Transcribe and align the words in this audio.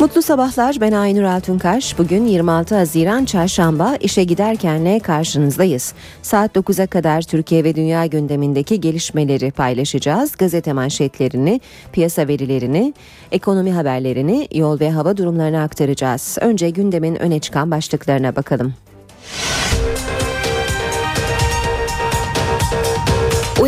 Mutlu 0.00 0.22
sabahlar 0.22 0.76
ben 0.80 0.92
Aynur 0.92 1.22
Altunkaş. 1.22 1.98
Bugün 1.98 2.26
26 2.26 2.74
Haziran 2.74 3.24
Çarşamba 3.24 3.96
işe 4.00 4.24
giderkenle 4.24 4.98
karşınızdayız. 4.98 5.94
Saat 6.22 6.56
9'a 6.56 6.86
kadar 6.86 7.22
Türkiye 7.22 7.64
ve 7.64 7.74
dünya 7.74 8.06
gündemindeki 8.06 8.80
gelişmeleri 8.80 9.50
paylaşacağız. 9.50 10.36
Gazete 10.36 10.72
manşetlerini, 10.72 11.60
piyasa 11.92 12.28
verilerini, 12.28 12.94
ekonomi 13.32 13.72
haberlerini, 13.72 14.48
yol 14.54 14.80
ve 14.80 14.90
hava 14.90 15.16
durumlarını 15.16 15.62
aktaracağız. 15.62 16.38
Önce 16.40 16.70
gündemin 16.70 17.22
öne 17.22 17.40
çıkan 17.40 17.70
başlıklarına 17.70 18.36
bakalım. 18.36 18.74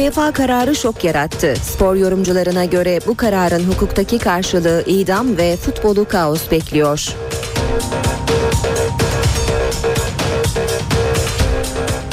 UEFA 0.03 0.33
kararı 0.33 0.75
şok 0.75 1.05
yarattı. 1.05 1.55
Spor 1.63 1.95
yorumcularına 1.95 2.65
göre 2.65 2.99
bu 3.07 3.17
kararın 3.17 3.65
hukuktaki 3.65 4.19
karşılığı 4.19 4.85
idam 4.87 5.37
ve 5.37 5.57
futbolu 5.57 6.09
kaos 6.09 6.51
bekliyor. 6.51 7.09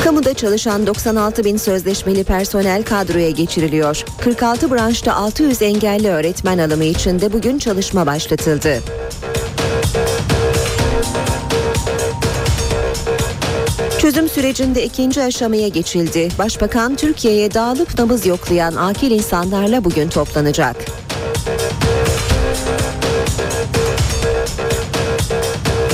Kamuda 0.03 0.33
çalışan 0.33 0.87
96 0.87 1.43
bin 1.43 1.57
sözleşmeli 1.57 2.23
personel 2.23 2.83
kadroya 2.83 3.29
geçiriliyor. 3.29 4.05
46 4.21 4.71
branşta 4.71 5.13
600 5.13 5.61
engelli 5.61 6.09
öğretmen 6.09 6.57
alımı 6.57 6.83
için 6.83 7.19
de 7.19 7.33
bugün 7.33 7.59
çalışma 7.59 8.05
başlatıldı. 8.05 8.79
Çözüm 14.01 14.29
sürecinde 14.29 14.83
ikinci 14.83 15.23
aşamaya 15.23 15.67
geçildi. 15.67 16.29
Başbakan 16.39 16.95
Türkiye'ye 16.95 17.53
dağılıp 17.53 17.99
nabız 17.99 18.25
yoklayan 18.25 18.75
akil 18.75 19.11
insanlarla 19.11 19.83
bugün 19.83 20.09
toplanacak. 20.09 20.75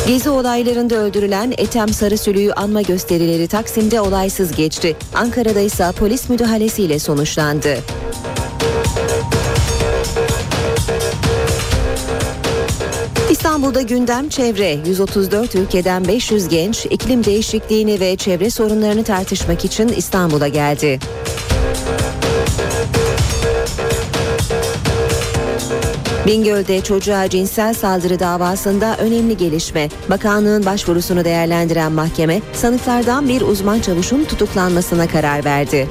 Gezi 0.08 0.30
olaylarında 0.30 0.96
öldürülen 0.96 1.54
Ethem 1.58 1.90
Sarısülü'yü 1.90 2.54
anma 2.54 2.82
gösterileri 2.82 3.48
Taksim'de 3.48 4.02
olaysız 4.02 4.52
geçti. 4.52 4.96
Ankara'da 5.14 5.60
ise 5.60 5.92
polis 6.00 6.30
müdahalesiyle 6.30 7.00
sonuçlandı. 7.00 7.78
İstanbul'da 13.66 13.96
gündem 13.96 14.30
çevre. 14.30 14.78
134 14.86 15.56
ülkeden 15.56 16.08
500 16.08 16.48
genç 16.48 16.86
iklim 16.86 17.24
değişikliğini 17.24 18.00
ve 18.00 18.16
çevre 18.16 18.50
sorunlarını 18.50 19.04
tartışmak 19.04 19.66
için 19.66 19.88
İstanbul'a 19.88 20.48
geldi. 20.48 21.00
Bingöl'de 26.28 26.82
çocuğa 26.82 27.30
cinsel 27.30 27.74
saldırı 27.74 28.20
davasında 28.20 28.98
önemli 28.98 29.38
gelişme. 29.38 29.90
Bakanlığın 30.10 30.66
başvurusunu 30.66 31.26
değerlendiren 31.26 31.92
mahkeme 31.92 32.42
sanıklardan 32.54 33.30
bir 33.30 33.42
uzman 33.42 33.80
çavuşun 33.80 34.24
tutuklanmasına 34.24 35.08
karar 35.08 35.46
verdi. 35.46 35.88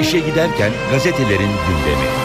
İşe 0.00 0.18
giderken 0.18 0.72
gazetelerin 0.90 1.50
gündemi. 1.68 2.23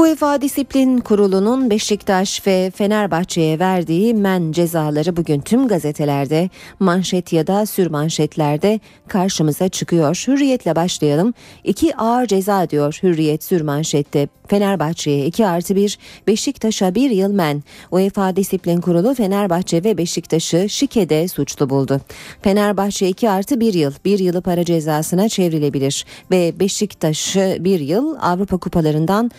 UEFA 0.00 0.40
Disiplin 0.40 0.98
Kurulu'nun 0.98 1.70
Beşiktaş 1.70 2.46
ve 2.46 2.72
Fenerbahçe'ye 2.74 3.58
verdiği 3.58 4.14
men 4.14 4.52
cezaları 4.52 5.16
bugün 5.16 5.40
tüm 5.40 5.68
gazetelerde, 5.68 6.50
manşet 6.78 7.32
ya 7.32 7.46
da 7.46 7.66
sürmanşetlerde 7.66 8.80
karşımıza 9.08 9.68
çıkıyor. 9.68 10.24
Hürriyetle 10.28 10.76
başlayalım. 10.76 11.34
İki 11.64 11.96
ağır 11.96 12.26
ceza 12.26 12.70
diyor 12.70 12.98
Hürriyet 13.02 13.44
sürmanşette. 13.44 14.28
Fenerbahçe'ye 14.50 15.26
2 15.26 15.46
artı 15.46 15.76
1, 15.76 15.98
Beşiktaş'a 16.26 16.94
1 16.94 17.10
yıl 17.10 17.32
men. 17.32 17.62
UEFA 17.90 18.36
Disiplin 18.36 18.80
Kurulu 18.80 19.14
Fenerbahçe 19.14 19.84
ve 19.84 19.98
Beşiktaş'ı 19.98 20.68
şikede 20.68 21.28
suçlu 21.28 21.70
buldu. 21.70 22.00
Fenerbahçe 22.42 23.08
2 23.08 23.30
artı 23.30 23.60
1 23.60 23.74
yıl, 23.74 23.92
1 24.04 24.18
yılı 24.18 24.42
para 24.42 24.64
cezasına 24.64 25.28
çevrilebilir 25.28 26.06
ve 26.30 26.60
Beşiktaş'ı 26.60 27.56
1 27.60 27.80
yıl 27.80 28.16
Avrupa 28.20 28.56
kupalarından 28.56 29.30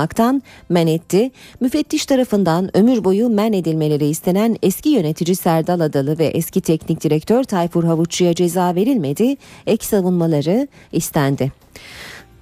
katılmaktan 0.00 0.42
men 0.68 0.86
etti. 0.86 1.30
Müfettiş 1.60 2.06
tarafından 2.06 2.76
ömür 2.76 3.04
boyu 3.04 3.28
men 3.28 3.52
edilmeleri 3.52 4.06
istenen 4.06 4.56
eski 4.62 4.88
yönetici 4.88 5.36
Serdal 5.36 5.80
Adalı 5.80 6.18
ve 6.18 6.26
eski 6.26 6.60
teknik 6.60 7.04
direktör 7.04 7.44
Tayfur 7.44 7.84
Havuççu'ya 7.84 8.34
ceza 8.34 8.74
verilmedi. 8.74 9.36
Ek 9.66 9.86
savunmaları 9.86 10.68
istendi. 10.92 11.52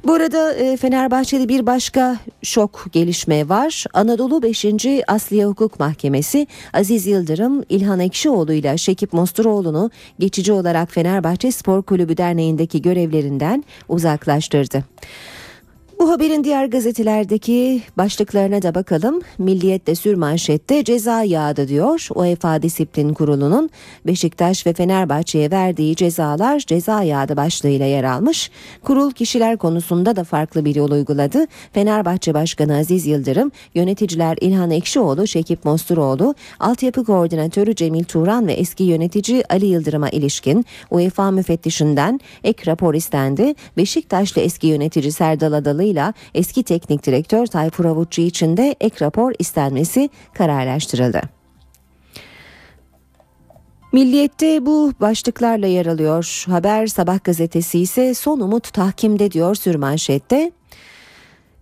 Bu 0.04 0.14
arada 0.14 0.54
e, 0.54 0.76
Fenerbahçe'de 0.76 1.48
bir 1.48 1.66
başka 1.66 2.16
şok 2.42 2.86
gelişme 2.92 3.48
var. 3.48 3.84
Anadolu 3.94 4.42
5. 4.42 4.66
Asliye 5.08 5.46
Hukuk 5.46 5.80
Mahkemesi 5.80 6.46
Aziz 6.72 7.06
Yıldırım, 7.06 7.64
İlhan 7.68 8.00
Ekşioğlu 8.00 8.52
ile 8.52 8.78
Şekip 8.78 9.12
Mosturoğlu'nu 9.12 9.90
geçici 10.18 10.52
olarak 10.52 10.90
Fenerbahçe 10.90 11.52
Spor 11.52 11.82
Kulübü 11.82 12.16
Derneği'ndeki 12.16 12.82
görevlerinden 12.82 13.64
uzaklaştırdı. 13.88 14.84
Bu 15.98 16.10
haberin 16.10 16.44
diğer 16.44 16.66
gazetelerdeki 16.66 17.82
başlıklarına 17.96 18.62
da 18.62 18.74
bakalım. 18.74 19.20
Milliyet'te 19.38 19.94
sürmanşette 19.94 20.84
ceza 20.84 21.22
yağdı 21.22 21.68
diyor. 21.68 22.08
UEFA 22.14 22.62
Disiplin 22.62 23.14
Kurulu'nun 23.14 23.70
Beşiktaş 24.06 24.66
ve 24.66 24.72
Fenerbahçe'ye 24.72 25.50
verdiği 25.50 25.96
cezalar 25.96 26.60
ceza 26.60 27.02
yağdı 27.02 27.36
başlığıyla 27.36 27.86
yer 27.86 28.04
almış. 28.04 28.50
Kurul 28.84 29.10
kişiler 29.10 29.56
konusunda 29.56 30.16
da 30.16 30.24
farklı 30.24 30.64
bir 30.64 30.74
yol 30.74 30.90
uyguladı. 30.90 31.46
Fenerbahçe 31.72 32.34
Başkanı 32.34 32.76
Aziz 32.76 33.06
Yıldırım, 33.06 33.52
yöneticiler 33.74 34.36
İlhan 34.40 34.70
Ekşioğlu, 34.70 35.26
Şekip 35.26 35.64
Mosturoğlu, 35.64 36.34
altyapı 36.60 37.04
koordinatörü 37.04 37.74
Cemil 37.74 38.04
Turan 38.04 38.46
ve 38.46 38.52
eski 38.52 38.84
yönetici 38.84 39.42
Ali 39.50 39.66
Yıldırım'a 39.66 40.08
ilişkin 40.08 40.66
UEFA 40.90 41.30
müfettişinden 41.30 42.20
ek 42.44 42.70
rapor 42.70 42.94
istendi. 42.94 43.54
Beşiktaşlı 43.76 44.40
eski 44.40 44.66
yönetici 44.66 45.12
Serdal 45.12 45.52
Adalı 45.52 45.87
ile 45.88 46.12
eski 46.34 46.62
teknik 46.62 47.06
direktör 47.06 47.46
Tayfur 47.46 47.84
Avutçu 47.84 48.22
için 48.22 48.56
de 48.56 48.76
ek 48.80 49.04
rapor 49.04 49.32
istenmesi 49.38 50.10
kararlaştırıldı. 50.34 51.20
Milliyette 53.92 54.66
bu 54.66 54.92
başlıklarla 55.00 55.66
yer 55.66 55.86
alıyor. 55.86 56.44
Haber 56.48 56.86
Sabah 56.86 57.24
gazetesi 57.24 57.78
ise 57.78 58.14
son 58.14 58.40
umut 58.40 58.72
tahkimde 58.72 59.30
diyor 59.30 59.54
sürmanşette. 59.54 60.52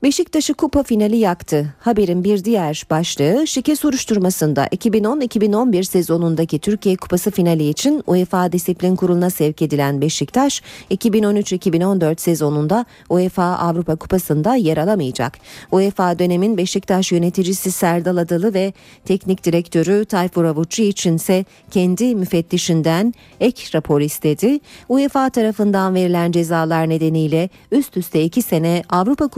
Beşiktaş'ı 0.02 0.54
kupa 0.54 0.82
finali 0.82 1.16
yaktı. 1.16 1.74
Haberin 1.80 2.24
bir 2.24 2.44
diğer 2.44 2.84
başlığı 2.90 3.46
şike 3.46 3.76
soruşturmasında 3.76 4.66
2010-2011 4.66 5.84
sezonundaki 5.84 6.58
Türkiye 6.58 6.96
Kupası 6.96 7.30
finali 7.30 7.68
için 7.68 8.02
UEFA 8.06 8.52
Disiplin 8.52 8.96
Kurulu'na 8.96 9.30
sevk 9.30 9.62
edilen 9.62 10.00
Beşiktaş 10.00 10.62
2013-2014 10.90 12.20
sezonunda 12.20 12.84
UEFA 13.08 13.44
Avrupa 13.44 13.96
Kupası'nda 13.96 14.54
yer 14.54 14.76
alamayacak. 14.76 15.38
UEFA 15.72 16.18
dönemin 16.18 16.56
Beşiktaş 16.56 17.12
yöneticisi 17.12 17.72
Serdal 17.72 18.16
Adalı 18.16 18.54
ve 18.54 18.72
teknik 19.04 19.44
direktörü 19.44 20.04
Tayfur 20.04 20.44
Avuççu 20.44 20.82
içinse 20.82 21.44
kendi 21.70 22.14
müfettişinden 22.14 23.14
ek 23.40 23.62
rapor 23.74 24.00
istedi. 24.00 24.60
UEFA 24.88 25.30
tarafından 25.30 25.94
verilen 25.94 26.32
cezalar 26.32 26.88
nedeniyle 26.88 27.48
üst 27.72 27.96
üste 27.96 28.22
iki 28.22 28.42
sene 28.42 28.82
Avrupa 28.90 29.28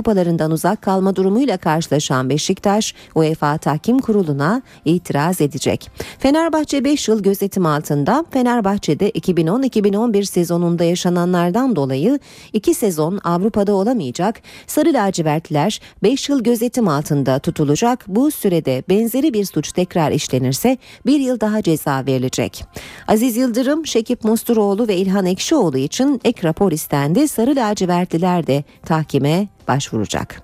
Kupalarından 0.49 0.51
uzak 0.51 0.83
kalma 0.83 1.17
durumuyla 1.17 1.57
karşılaşan 1.59 2.29
Beşiktaş 2.29 2.95
UEFA 3.15 3.59
Tahkim 3.59 3.99
Kurulu'na 3.99 4.63
itiraz 4.85 5.41
edecek. 5.41 5.91
Fenerbahçe 6.19 6.85
5 6.85 7.09
yıl 7.09 7.23
gözetim 7.23 7.67
altında. 7.67 8.25
Fenerbahçe'de 8.31 9.11
2010-2011 9.11 10.25
sezonunda 10.25 10.85
yaşananlardan 10.85 11.77
dolayı 11.77 12.19
2 12.53 12.75
sezon 12.75 13.21
Avrupa'da 13.25 13.75
olamayacak. 13.75 14.41
Sarı 14.67 14.93
lacivertliler 14.93 15.81
5 16.03 16.29
yıl 16.29 16.43
gözetim 16.43 16.89
altında 16.89 17.39
tutulacak. 17.39 18.05
Bu 18.09 18.31
sürede 18.31 18.83
benzeri 18.89 19.33
bir 19.33 19.45
suç 19.45 19.73
tekrar 19.73 20.11
işlenirse 20.13 20.79
1 21.07 21.21
yıl 21.21 21.41
daha 21.41 21.63
ceza 21.63 22.05
verilecek. 22.07 22.65
Aziz 23.09 23.37
Yıldırım, 23.37 23.87
Şekip 23.87 24.25
Mosturoğlu 24.25 24.89
ve 24.89 24.97
İlhan 24.97 25.27
Ekşioğlu 25.27 25.79
için 25.79 26.21
ek 26.25 26.49
rapor 26.49 26.73
istendi. 26.73 27.29
Sarı 27.29 27.57
lacivertliler 27.57 28.47
de 28.47 28.65
tahkime 28.87 29.49
başvuracak. 29.69 30.43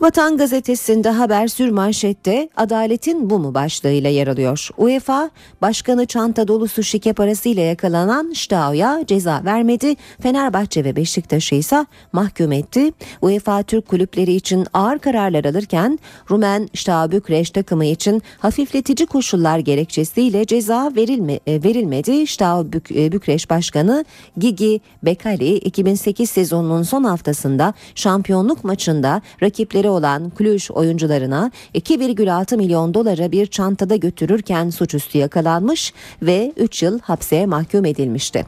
Vatan 0.00 0.36
gazetesinde 0.36 1.10
haber 1.10 1.48
sür 1.48 1.70
manşette 1.70 2.48
adaletin 2.56 3.30
bu 3.30 3.38
mu 3.38 3.54
başlığıyla 3.54 4.10
yer 4.10 4.26
alıyor. 4.26 4.68
UEFA 4.78 5.30
başkanı 5.62 6.06
çanta 6.06 6.48
dolusu 6.48 6.82
şike 6.82 7.12
parasıyla 7.12 7.62
yakalanan 7.62 8.32
Ştao'ya 8.32 9.04
ceza 9.06 9.42
vermedi. 9.44 9.96
Fenerbahçe 10.22 10.84
ve 10.84 10.96
Beşiktaş'ı 10.96 11.54
ise 11.54 11.86
mahkum 12.12 12.52
etti. 12.52 12.92
UEFA 13.22 13.62
Türk 13.62 13.88
kulüpleri 13.88 14.32
için 14.32 14.66
ağır 14.72 14.98
kararlar 14.98 15.44
alırken 15.44 15.98
Rumen 16.30 16.68
Ştao 16.74 17.10
Bükreş 17.10 17.50
takımı 17.50 17.84
için 17.84 18.22
hafifletici 18.38 19.06
koşullar 19.06 19.58
gerekçesiyle 19.58 20.44
ceza 20.46 20.92
verilme, 20.96 21.40
e, 21.46 21.62
verilmedi. 21.64 22.26
Ştao 22.26 22.72
Bük, 22.72 22.90
e, 22.90 23.12
Bükreş 23.12 23.50
Başkanı 23.50 24.04
Gigi 24.36 24.80
Bekali 25.02 25.56
2008 25.56 26.30
sezonunun 26.30 26.82
son 26.82 27.04
haftasında 27.04 27.74
şampiyonluk 27.94 28.64
maçında 28.64 29.22
rakipleri 29.42 29.85
olan 29.88 30.32
Cluj 30.38 30.70
oyuncularına 30.70 31.50
2,6 31.74 32.56
milyon 32.56 32.94
dolara 32.94 33.32
bir 33.32 33.46
çantada 33.46 33.96
götürürken 33.96 34.70
suçüstü 34.70 35.18
yakalanmış 35.18 35.92
ve 36.22 36.52
3 36.56 36.82
yıl 36.82 37.00
hapse 37.00 37.46
mahkum 37.46 37.84
edilmişti. 37.84 38.46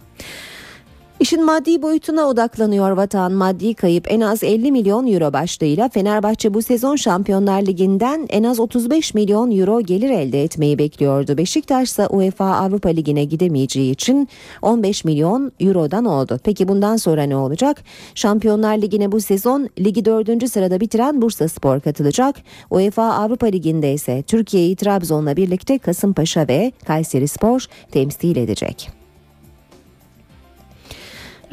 İşin 1.20 1.44
maddi 1.44 1.82
boyutuna 1.82 2.25
odaklanıyor 2.25 2.91
vatan. 2.91 3.32
Maddi 3.32 3.75
kayıp 3.75 4.12
en 4.12 4.20
az 4.20 4.43
50 4.43 4.73
milyon 4.73 5.06
euro 5.12 5.32
başlığıyla 5.32 5.88
Fenerbahçe 5.88 6.55
bu 6.55 6.62
sezon 6.62 6.97
Şampiyonlar 6.97 7.62
Ligi'nden 7.62 8.26
en 8.29 8.43
az 8.43 8.61
35 8.61 9.15
milyon 9.15 9.59
euro 9.59 9.81
gelir 9.81 10.11
elde 10.11 10.43
etmeyi 10.43 10.79
bekliyordu. 10.79 11.38
Beşiktaş 11.38 11.88
ise 11.88 12.06
UEFA 12.06 12.44
Avrupa 12.44 12.88
Ligi'ne 12.88 13.25
gidemeyeceği 13.25 13.93
için 13.93 14.29
15 14.62 15.05
milyon 15.05 15.53
eurodan 15.61 16.05
oldu. 16.05 16.41
Peki 16.44 16.69
bundan 16.69 16.97
sonra 16.97 17.23
ne 17.23 17.37
olacak? 17.37 17.85
Şampiyonlar 18.14 18.79
Ligi'ne 18.79 19.12
bu 19.12 19.21
sezon 19.21 19.69
ligi 19.79 20.05
4. 20.05 20.50
sırada 20.50 20.81
bitiren 20.81 21.23
Bursa 21.23 21.49
Spor 21.49 21.81
katılacak. 21.81 22.37
UEFA 22.71 23.14
Avrupa 23.14 23.47
Ligi'nde 23.47 23.93
ise 23.93 24.23
Türkiye'yi 24.23 24.76
Trabzon'la 24.76 25.37
birlikte 25.37 25.79
Kasımpaşa 25.79 26.49
ve 26.49 26.73
Kayseri 26.87 27.29
Spor 27.29 27.67
temsil 27.91 28.37
edecek. 28.37 28.98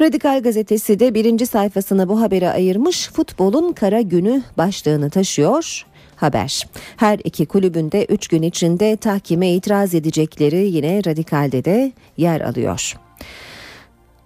Radikal 0.00 0.42
gazetesi 0.42 1.00
de 1.00 1.14
birinci 1.14 1.46
sayfasına 1.46 2.08
bu 2.08 2.20
haberi 2.20 2.50
ayırmış 2.50 3.08
futbolun 3.08 3.72
kara 3.72 4.00
günü 4.00 4.42
başlığını 4.58 5.10
taşıyor. 5.10 5.86
Haber. 6.16 6.66
Her 6.96 7.18
iki 7.24 7.46
kulübünde 7.46 8.04
3 8.04 8.28
gün 8.28 8.42
içinde 8.42 8.96
tahkime 8.96 9.50
itiraz 9.50 9.94
edecekleri 9.94 10.56
yine 10.56 11.02
Radikal'de 11.06 11.64
de 11.64 11.92
yer 12.16 12.40
alıyor. 12.40 12.96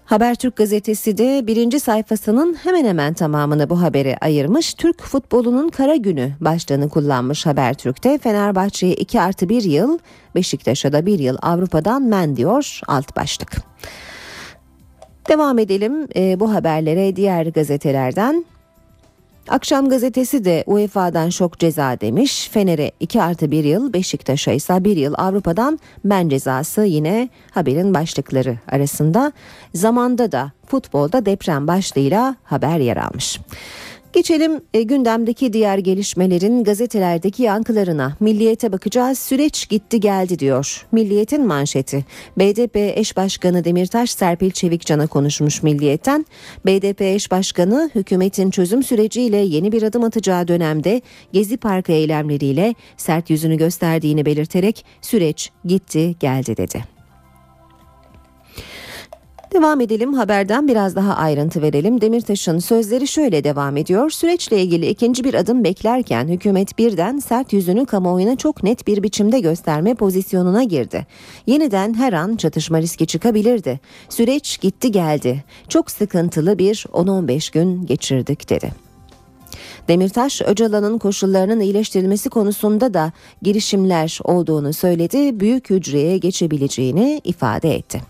Habertürk 0.04 0.56
gazetesi 0.56 1.18
de 1.18 1.46
birinci 1.46 1.80
sayfasının 1.80 2.54
hemen 2.54 2.84
hemen 2.84 3.14
tamamını 3.14 3.70
bu 3.70 3.82
habere 3.82 4.16
ayırmış. 4.20 4.74
Türk 4.74 5.02
futbolunun 5.02 5.68
kara 5.68 5.96
günü 5.96 6.32
başlığını 6.40 6.88
kullanmış 6.88 7.46
Habertürk'te. 7.46 8.18
Fenerbahçe'ye 8.18 8.94
2 8.94 9.20
artı 9.20 9.48
1 9.48 9.62
yıl, 9.62 9.98
Beşiktaş'a 10.34 10.92
da 10.92 11.06
1 11.06 11.18
yıl 11.18 11.36
Avrupa'dan 11.42 12.02
men 12.02 12.36
diyor 12.36 12.80
alt 12.86 13.16
başlık. 13.16 13.56
Devam 15.28 15.58
edelim 15.58 16.08
e, 16.16 16.40
bu 16.40 16.54
haberlere 16.54 17.16
diğer 17.16 17.46
gazetelerden. 17.46 18.44
Akşam 19.48 19.88
gazetesi 19.88 20.44
de 20.44 20.64
UEFA'dan 20.66 21.30
şok 21.30 21.58
ceza 21.58 22.00
demiş. 22.00 22.48
Fener'e 22.52 22.92
2 23.00 23.22
artı 23.22 23.50
1 23.50 23.64
yıl, 23.64 23.92
Beşiktaş'a 23.92 24.52
ise 24.52 24.84
1 24.84 24.96
yıl 24.96 25.14
Avrupa'dan 25.18 25.78
men 26.04 26.28
cezası 26.28 26.84
yine 26.84 27.28
haberin 27.50 27.94
başlıkları 27.94 28.58
arasında. 28.68 29.32
Zamanda 29.74 30.32
da 30.32 30.52
futbolda 30.66 31.26
deprem 31.26 31.66
başlığıyla 31.66 32.36
haber 32.44 32.78
yer 32.78 32.96
almış. 32.96 33.40
Geçelim 34.12 34.60
e, 34.74 34.82
gündemdeki 34.82 35.52
diğer 35.52 35.78
gelişmelerin 35.78 36.64
gazetelerdeki 36.64 37.42
yankılarına. 37.42 38.16
Milliyete 38.20 38.72
bakacağız. 38.72 39.18
Süreç 39.18 39.68
gitti 39.68 40.00
geldi 40.00 40.38
diyor. 40.38 40.86
Milliyetin 40.92 41.46
manşeti. 41.46 42.04
BDP 42.38 42.76
eş 42.76 43.16
başkanı 43.16 43.64
Demirtaş 43.64 44.10
Serpil 44.10 44.50
Çevikcan'a 44.50 45.06
konuşmuş 45.06 45.62
Milliyet'ten. 45.62 46.26
BDP 46.66 47.00
eş 47.00 47.30
başkanı 47.30 47.90
hükümetin 47.94 48.50
çözüm 48.50 48.82
süreciyle 48.82 49.36
yeni 49.36 49.72
bir 49.72 49.82
adım 49.82 50.04
atacağı 50.04 50.48
dönemde 50.48 51.02
Gezi 51.32 51.56
Parkı 51.56 51.92
eylemleriyle 51.92 52.74
sert 52.96 53.30
yüzünü 53.30 53.56
gösterdiğini 53.56 54.26
belirterek 54.26 54.84
süreç 55.02 55.50
gitti 55.64 56.14
geldi 56.20 56.56
dedi. 56.56 56.99
Devam 59.52 59.80
edelim 59.80 60.14
haberden 60.14 60.68
biraz 60.68 60.96
daha 60.96 61.16
ayrıntı 61.16 61.62
verelim. 61.62 62.00
Demirtaş'ın 62.00 62.58
sözleri 62.58 63.08
şöyle 63.08 63.44
devam 63.44 63.76
ediyor. 63.76 64.10
Süreçle 64.10 64.62
ilgili 64.62 64.86
ikinci 64.86 65.24
bir 65.24 65.34
adım 65.34 65.64
beklerken 65.64 66.28
hükümet 66.28 66.78
birden 66.78 67.18
sert 67.18 67.52
yüzünü 67.52 67.86
kamuoyuna 67.86 68.36
çok 68.36 68.62
net 68.62 68.86
bir 68.86 69.02
biçimde 69.02 69.40
gösterme 69.40 69.94
pozisyonuna 69.94 70.62
girdi. 70.62 71.06
Yeniden 71.46 71.94
her 71.94 72.12
an 72.12 72.36
çatışma 72.36 72.80
riski 72.80 73.06
çıkabilirdi. 73.06 73.80
Süreç 74.08 74.60
gitti 74.60 74.92
geldi. 74.92 75.44
Çok 75.68 75.90
sıkıntılı 75.90 76.58
bir 76.58 76.86
10-15 76.92 77.52
gün 77.52 77.86
geçirdik 77.86 78.50
dedi. 78.50 78.72
Demirtaş, 79.88 80.42
Öcalan'ın 80.42 80.98
koşullarının 80.98 81.60
iyileştirilmesi 81.60 82.28
konusunda 82.30 82.94
da 82.94 83.12
girişimler 83.42 84.18
olduğunu 84.24 84.72
söyledi, 84.72 85.40
büyük 85.40 85.70
hücreye 85.70 86.18
geçebileceğini 86.18 87.20
ifade 87.24 87.74
etti. 87.74 88.00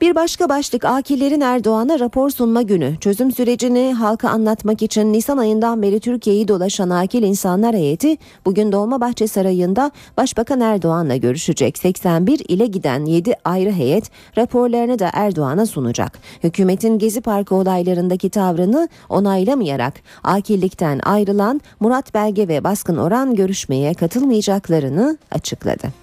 Bir 0.00 0.14
başka 0.14 0.48
başlık 0.48 0.84
Akillerin 0.84 1.40
Erdoğan'a 1.40 1.98
rapor 1.98 2.30
sunma 2.30 2.62
günü. 2.62 2.96
Çözüm 3.00 3.32
sürecini 3.32 3.94
halka 3.94 4.28
anlatmak 4.28 4.82
için 4.82 5.12
Nisan 5.12 5.38
ayından 5.38 5.82
beri 5.82 6.00
Türkiye'yi 6.00 6.48
dolaşan 6.48 6.90
Akil 6.90 7.22
insanlar 7.22 7.74
heyeti 7.74 8.16
bugün 8.44 8.72
Dolmabahçe 8.72 9.28
Sarayı'nda 9.28 9.90
Başbakan 10.16 10.60
Erdoğan'la 10.60 11.16
görüşecek. 11.16 11.78
81 11.78 12.42
ile 12.48 12.66
giden 12.66 13.04
7 13.04 13.34
ayrı 13.44 13.72
heyet 13.72 14.10
raporlarını 14.38 14.98
da 14.98 15.10
Erdoğan'a 15.12 15.66
sunacak. 15.66 16.18
Hükümetin 16.42 16.98
Gezi 16.98 17.20
Parkı 17.20 17.54
olaylarındaki 17.54 18.30
tavrını 18.30 18.88
onaylamayarak 19.08 19.94
Akillikten 20.24 21.00
ayrılan 21.02 21.60
Murat 21.80 22.14
Belge 22.14 22.48
ve 22.48 22.64
Baskın 22.64 22.96
Oran 22.96 23.34
görüşmeye 23.34 23.94
katılmayacaklarını 23.94 25.18
açıkladı. 25.30 25.99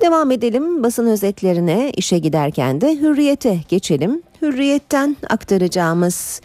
Devam 0.00 0.30
edelim 0.30 0.82
basın 0.82 1.06
özetlerine 1.06 1.92
işe 1.96 2.18
giderken 2.18 2.80
de 2.80 2.96
hürriyete 3.00 3.60
geçelim. 3.68 4.22
Hürriyetten 4.42 5.16
aktaracağımız 5.30 6.40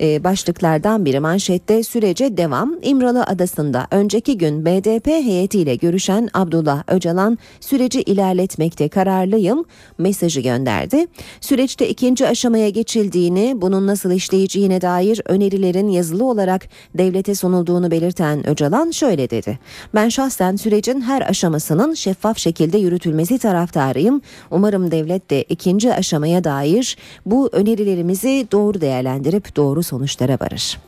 e, 0.00 0.24
başlıklardan 0.24 1.04
biri 1.04 1.20
manşette 1.20 1.82
sürece 1.82 2.36
devam. 2.36 2.74
İmralı 2.82 3.22
Adası'nda 3.24 3.86
önceki 3.90 4.38
gün 4.38 4.64
BDP 4.64 5.06
heyetiyle 5.06 5.76
görüşen 5.76 6.28
Abdullah 6.34 6.82
Öcalan 6.88 7.38
süreci 7.60 8.02
ilerletmekte 8.02 8.88
kararlıyım 8.88 9.64
mesajı 9.98 10.40
gönderdi. 10.40 11.06
Süreçte 11.40 11.88
ikinci 11.88 12.28
aşamaya 12.28 12.68
geçildiğini, 12.68 13.54
bunun 13.56 13.86
nasıl 13.86 14.10
işleyeceğine 14.10 14.80
dair 14.80 15.20
önerilerin 15.24 15.88
yazılı 15.88 16.24
olarak 16.24 16.68
devlete 16.94 17.34
sunulduğunu 17.34 17.90
belirten 17.90 18.48
Öcalan 18.48 18.90
şöyle 18.90 19.30
dedi. 19.30 19.58
Ben 19.94 20.08
şahsen 20.08 20.56
sürecin 20.56 21.00
her 21.00 21.22
aşamasının 21.30 21.94
şeffaf 21.94 22.38
şekilde 22.38 22.78
yürütülmesi 22.78 23.38
taraftarıyım. 23.38 24.20
Umarım 24.50 24.90
devlet 24.90 25.30
de 25.30 25.42
ikinci 25.42 25.94
aşamaya 25.94 26.44
dair 26.44 26.96
bu 27.26 27.48
önerilerimizi 27.52 28.48
doğru 28.52 28.80
değerlendirip 28.80 29.56
doğru 29.56 29.82
sonuçlara 29.86 30.32
varır. 30.40 30.78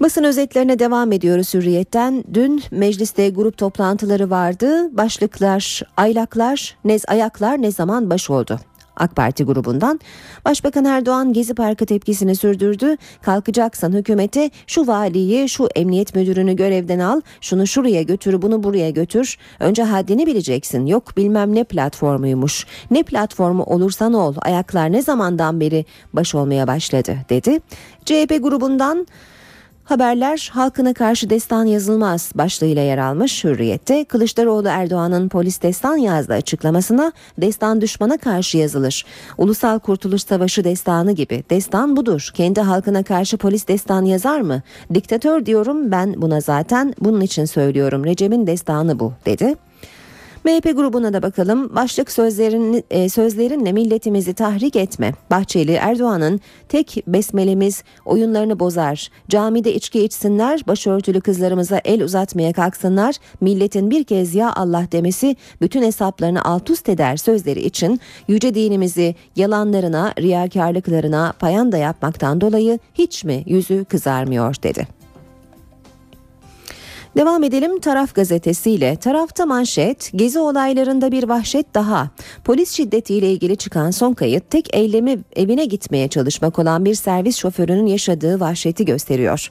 Basın 0.00 0.24
özetlerine 0.24 0.78
devam 0.78 1.12
ediyoruz 1.12 1.54
Hürriyet'ten. 1.54 2.24
Dün 2.34 2.62
mecliste 2.70 3.30
grup 3.30 3.56
toplantıları 3.58 4.30
vardı. 4.30 4.96
Başlıklar, 4.96 5.82
aylaklar, 5.96 6.76
nez 6.84 7.04
ayaklar 7.08 7.62
ne 7.62 7.70
zaman 7.70 8.10
baş 8.10 8.30
oldu? 8.30 8.60
AK 8.96 9.16
Parti 9.16 9.44
grubundan. 9.44 10.00
Başbakan 10.44 10.84
Erdoğan 10.84 11.32
Gezi 11.32 11.54
Parkı 11.54 11.86
tepkisini 11.86 12.36
sürdürdü. 12.36 12.96
Kalkacaksan 13.22 13.92
hükümete 13.92 14.50
şu 14.66 14.86
valiyi, 14.86 15.48
şu 15.48 15.68
emniyet 15.74 16.14
müdürünü 16.14 16.56
görevden 16.56 16.98
al, 16.98 17.20
şunu 17.40 17.66
şuraya 17.66 18.02
götür, 18.02 18.42
bunu 18.42 18.62
buraya 18.62 18.90
götür. 18.90 19.38
Önce 19.60 19.82
haddini 19.82 20.26
bileceksin. 20.26 20.86
Yok 20.86 21.16
bilmem 21.16 21.54
ne 21.54 21.64
platformuymuş. 21.64 22.66
Ne 22.90 23.02
platformu 23.02 23.62
olursan 23.62 24.14
ol. 24.14 24.34
Ayaklar 24.40 24.92
ne 24.92 25.02
zamandan 25.02 25.60
beri 25.60 25.84
baş 26.12 26.34
olmaya 26.34 26.66
başladı 26.66 27.16
dedi. 27.30 27.60
CHP 28.04 28.42
grubundan 28.42 29.06
Haberler 29.84 30.50
halkına 30.52 30.94
karşı 30.94 31.30
destan 31.30 31.64
yazılmaz 31.64 32.32
başlığıyla 32.34 32.82
yer 32.82 32.98
almış 32.98 33.44
Hürriyet'te 33.44 34.04
Kılıçdaroğlu 34.04 34.68
Erdoğan'ın 34.68 35.28
polis 35.28 35.62
destan 35.62 35.96
yazdı 35.96 36.32
açıklamasına 36.32 37.12
destan 37.38 37.80
düşmana 37.80 38.18
karşı 38.18 38.58
yazılır. 38.58 39.04
Ulusal 39.38 39.78
Kurtuluş 39.78 40.22
Savaşı 40.22 40.64
destanı 40.64 41.12
gibi 41.12 41.44
destan 41.50 41.96
budur. 41.96 42.30
Kendi 42.34 42.60
halkına 42.60 43.02
karşı 43.02 43.36
polis 43.36 43.68
destan 43.68 44.04
yazar 44.04 44.40
mı? 44.40 44.62
Diktatör 44.94 45.46
diyorum 45.46 45.90
ben 45.90 46.22
buna 46.22 46.40
zaten 46.40 46.94
bunun 47.00 47.20
için 47.20 47.44
söylüyorum. 47.44 48.04
Recep'in 48.04 48.46
destanı 48.46 48.98
bu 48.98 49.12
dedi. 49.26 49.56
MHP 50.44 50.76
grubuna 50.76 51.12
da 51.12 51.22
bakalım. 51.22 51.74
Başlık 51.76 52.10
sözlerin, 52.12 52.84
e, 52.90 53.08
sözlerinle 53.08 53.72
milletimizi 53.72 54.34
tahrik 54.34 54.76
etme. 54.76 55.12
Bahçeli 55.30 55.72
Erdoğan'ın 55.72 56.40
tek 56.68 57.04
besmelemiz 57.06 57.82
oyunlarını 58.04 58.60
bozar. 58.60 59.08
Camide 59.28 59.74
içki 59.74 60.04
içsinler, 60.04 60.66
başörtülü 60.66 61.20
kızlarımıza 61.20 61.80
el 61.84 62.02
uzatmaya 62.02 62.52
kalksınlar. 62.52 63.14
Milletin 63.40 63.90
bir 63.90 64.04
kez 64.04 64.34
ya 64.34 64.52
Allah 64.56 64.86
demesi 64.92 65.36
bütün 65.60 65.82
hesaplarını 65.82 66.44
alt 66.44 66.70
üst 66.70 66.88
eder 66.88 67.16
sözleri 67.16 67.60
için 67.60 68.00
yüce 68.28 68.54
dinimizi 68.54 69.14
yalanlarına, 69.36 70.14
riyakarlıklarına 70.18 71.32
payanda 71.38 71.76
yapmaktan 71.76 72.40
dolayı 72.40 72.78
hiç 72.94 73.24
mi 73.24 73.42
yüzü 73.46 73.84
kızarmıyor 73.84 74.54
dedi. 74.62 75.01
Devam 77.16 77.44
edelim 77.44 77.80
Taraf 77.80 78.14
gazetesiyle. 78.14 78.96
Tarafta 78.96 79.46
manşet, 79.46 80.10
gezi 80.14 80.38
olaylarında 80.38 81.12
bir 81.12 81.28
vahşet 81.28 81.74
daha. 81.74 82.10
Polis 82.44 82.70
şiddetiyle 82.70 83.30
ilgili 83.32 83.56
çıkan 83.56 83.90
son 83.90 84.12
kayıt 84.12 84.50
tek 84.50 84.76
eylemi 84.76 85.18
evine 85.36 85.64
gitmeye 85.64 86.08
çalışmak 86.08 86.58
olan 86.58 86.84
bir 86.84 86.94
servis 86.94 87.36
şoförünün 87.36 87.86
yaşadığı 87.86 88.40
vahşeti 88.40 88.84
gösteriyor. 88.84 89.50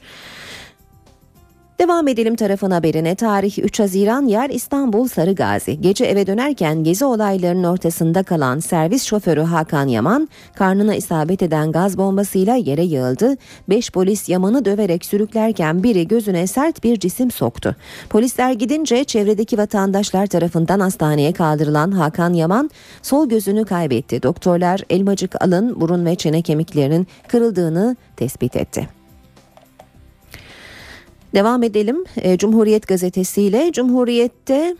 Devam 1.82 2.08
edelim 2.08 2.36
tarafın 2.36 2.70
haberine. 2.70 3.14
Tarih 3.14 3.58
3 3.58 3.80
Haziran 3.80 4.26
yer 4.26 4.50
İstanbul 4.50 5.08
Sarıgazi. 5.08 5.80
Gece 5.80 6.04
eve 6.04 6.26
dönerken 6.26 6.84
gezi 6.84 7.04
olaylarının 7.04 7.64
ortasında 7.64 8.22
kalan 8.22 8.58
servis 8.58 9.04
şoförü 9.04 9.40
Hakan 9.40 9.88
Yaman 9.88 10.28
karnına 10.54 10.94
isabet 10.94 11.42
eden 11.42 11.72
gaz 11.72 11.98
bombasıyla 11.98 12.54
yere 12.54 12.82
yığıldı. 12.82 13.36
5 13.68 13.90
polis 13.90 14.28
Yaman'ı 14.28 14.64
döverek 14.64 15.04
sürüklerken 15.04 15.82
biri 15.82 16.08
gözüne 16.08 16.46
sert 16.46 16.84
bir 16.84 17.00
cisim 17.00 17.30
soktu. 17.30 17.76
Polisler 18.10 18.52
gidince 18.52 19.04
çevredeki 19.04 19.58
vatandaşlar 19.58 20.26
tarafından 20.26 20.80
hastaneye 20.80 21.32
kaldırılan 21.32 21.90
Hakan 21.90 22.32
Yaman 22.32 22.70
sol 23.02 23.28
gözünü 23.28 23.64
kaybetti. 23.64 24.22
Doktorlar 24.22 24.80
elmacık 24.90 25.44
alın, 25.44 25.80
burun 25.80 26.06
ve 26.06 26.16
çene 26.16 26.42
kemiklerinin 26.42 27.06
kırıldığını 27.28 27.96
tespit 28.16 28.56
etti. 28.56 29.01
Devam 31.34 31.62
edelim 31.62 32.04
e, 32.16 32.38
Cumhuriyet 32.38 32.88
gazetesiyle. 32.88 33.72
Cumhuriyet'te 33.72 34.76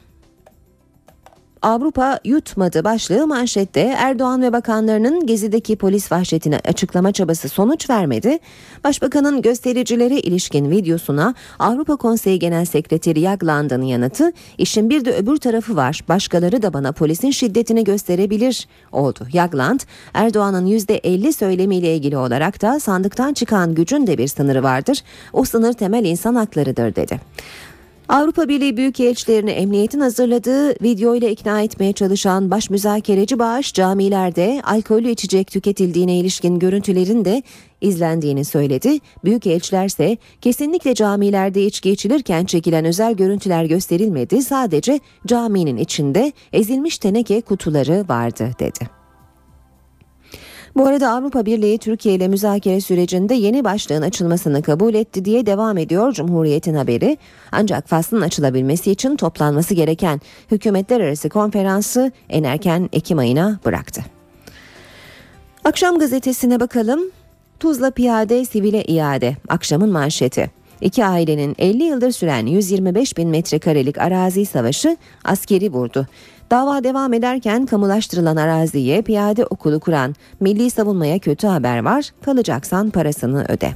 Avrupa 1.62 2.19
yutmadı 2.25 2.85
başlığı 2.85 3.26
manşette 3.26 3.81
Erdoğan 3.81 4.42
ve 4.42 4.52
bakanlarının 4.52 5.26
gezideki 5.26 5.76
polis 5.76 6.12
vahşetine 6.12 6.61
açıklama 6.64 7.12
çabası 7.12 7.49
sonuç 7.49 7.90
vermedi. 7.90 8.38
Başbakanın 8.85 9.42
göstericilere 9.42 10.21
ilişkin 10.21 10.71
videosuna 10.71 11.35
Avrupa 11.59 11.97
Konseyi 11.97 12.38
Genel 12.38 12.64
Sekreteri 12.64 13.21
Jagland'ın 13.21 13.83
yanıtı 13.83 14.33
işin 14.59 14.90
bir 14.90 15.04
de 15.04 15.12
öbür 15.12 15.37
tarafı 15.37 15.76
var 15.76 16.00
başkaları 16.09 16.62
da 16.62 16.73
bana 16.73 16.92
polisin 16.92 17.31
şiddetini 17.31 17.85
gösterebilir 17.85 18.69
oldu. 18.92 19.26
Jagland 19.33 19.81
Erdoğan'ın 20.14 20.66
%50 20.66 21.33
söylemiyle 21.33 21.97
ilgili 21.97 22.16
olarak 22.16 22.62
da 22.62 22.81
sandıktan 22.81 23.33
çıkan 23.33 23.75
gücün 23.75 24.07
de 24.07 24.19
bir 24.19 24.28
sınırı 24.28 24.62
vardır. 24.62 25.02
O 25.33 25.45
sınır 25.45 25.73
temel 25.73 26.04
insan 26.04 26.35
haklarıdır 26.35 26.95
dedi. 26.95 27.21
Avrupa 28.12 28.49
Birliği 28.49 28.76
Büyükelçilerini 28.76 29.50
emniyetin 29.50 30.00
hazırladığı 30.00 30.71
video 30.83 31.14
ile 31.14 31.31
ikna 31.31 31.62
etmeye 31.62 31.92
çalışan 31.92 32.50
baş 32.50 32.71
müzakereci 32.71 33.38
bağış 33.38 33.73
camilerde 33.73 34.62
alkollü 34.64 35.11
içecek 35.11 35.50
tüketildiğine 35.50 36.16
ilişkin 36.16 36.59
görüntülerin 36.59 37.25
de 37.25 37.42
izlendiğini 37.81 38.45
söyledi. 38.45 38.99
Büyükelçiler 39.25 39.87
ise 39.87 40.16
kesinlikle 40.40 40.95
camilerde 40.95 41.64
içki 41.64 41.90
içilirken 41.90 42.45
çekilen 42.45 42.85
özel 42.85 43.14
görüntüler 43.14 43.64
gösterilmedi. 43.64 44.42
Sadece 44.42 45.00
caminin 45.26 45.76
içinde 45.76 46.33
ezilmiş 46.52 46.99
teneke 46.99 47.40
kutuları 47.40 48.04
vardı 48.09 48.50
dedi. 48.61 49.01
Bu 50.76 50.87
arada 50.87 51.11
Avrupa 51.11 51.47
Birliği 51.47 51.79
Türkiye 51.79 52.14
ile 52.14 52.29
müzakere 52.29 52.81
sürecinde 52.81 53.35
yeni 53.35 53.64
başlığın 53.64 54.02
açılmasını 54.02 54.62
kabul 54.62 54.95
etti 54.95 55.25
diye 55.25 55.47
devam 55.47 55.79
ediyor 55.79 56.12
Cumhuriyet'in 56.12 56.75
haberi. 56.75 57.19
Ancak 57.52 57.88
faslın 57.88 58.21
açılabilmesi 58.21 58.91
için 58.91 59.17
toplanması 59.17 59.75
gereken 59.75 60.21
hükümetler 60.50 61.00
arası 61.00 61.29
konferansı 61.29 62.12
en 62.29 62.43
erken 62.43 62.88
Ekim 62.93 63.19
ayına 63.19 63.61
bıraktı. 63.64 64.02
Akşam 65.64 65.99
gazetesine 65.99 66.61
bakalım. 66.61 67.00
Tuzla 67.61 67.91
piyade 67.91 68.45
sivile 68.45 68.85
iade. 68.85 69.37
Akşamın 69.49 69.91
manşeti. 69.93 70.50
İki 70.81 71.05
ailenin 71.05 71.55
50 71.59 71.83
yıldır 71.83 72.11
süren 72.11 72.47
125 72.47 73.17
bin 73.17 73.29
metrekarelik 73.29 73.99
arazi 73.99 74.47
savaşı 74.47 74.97
askeri 75.25 75.73
vurdu. 75.73 76.07
Dava 76.52 76.85
devam 76.85 77.12
ederken 77.12 77.66
kamulaştırılan 77.66 78.37
araziye 78.37 79.02
piyade 79.02 79.44
okulu 79.44 79.80
kuran 79.80 80.14
Milli 80.40 80.71
Savunma'ya 80.71 81.18
kötü 81.18 81.47
haber 81.47 81.78
var. 81.78 82.11
Kalacaksan 82.25 82.90
parasını 82.90 83.44
öde. 83.49 83.71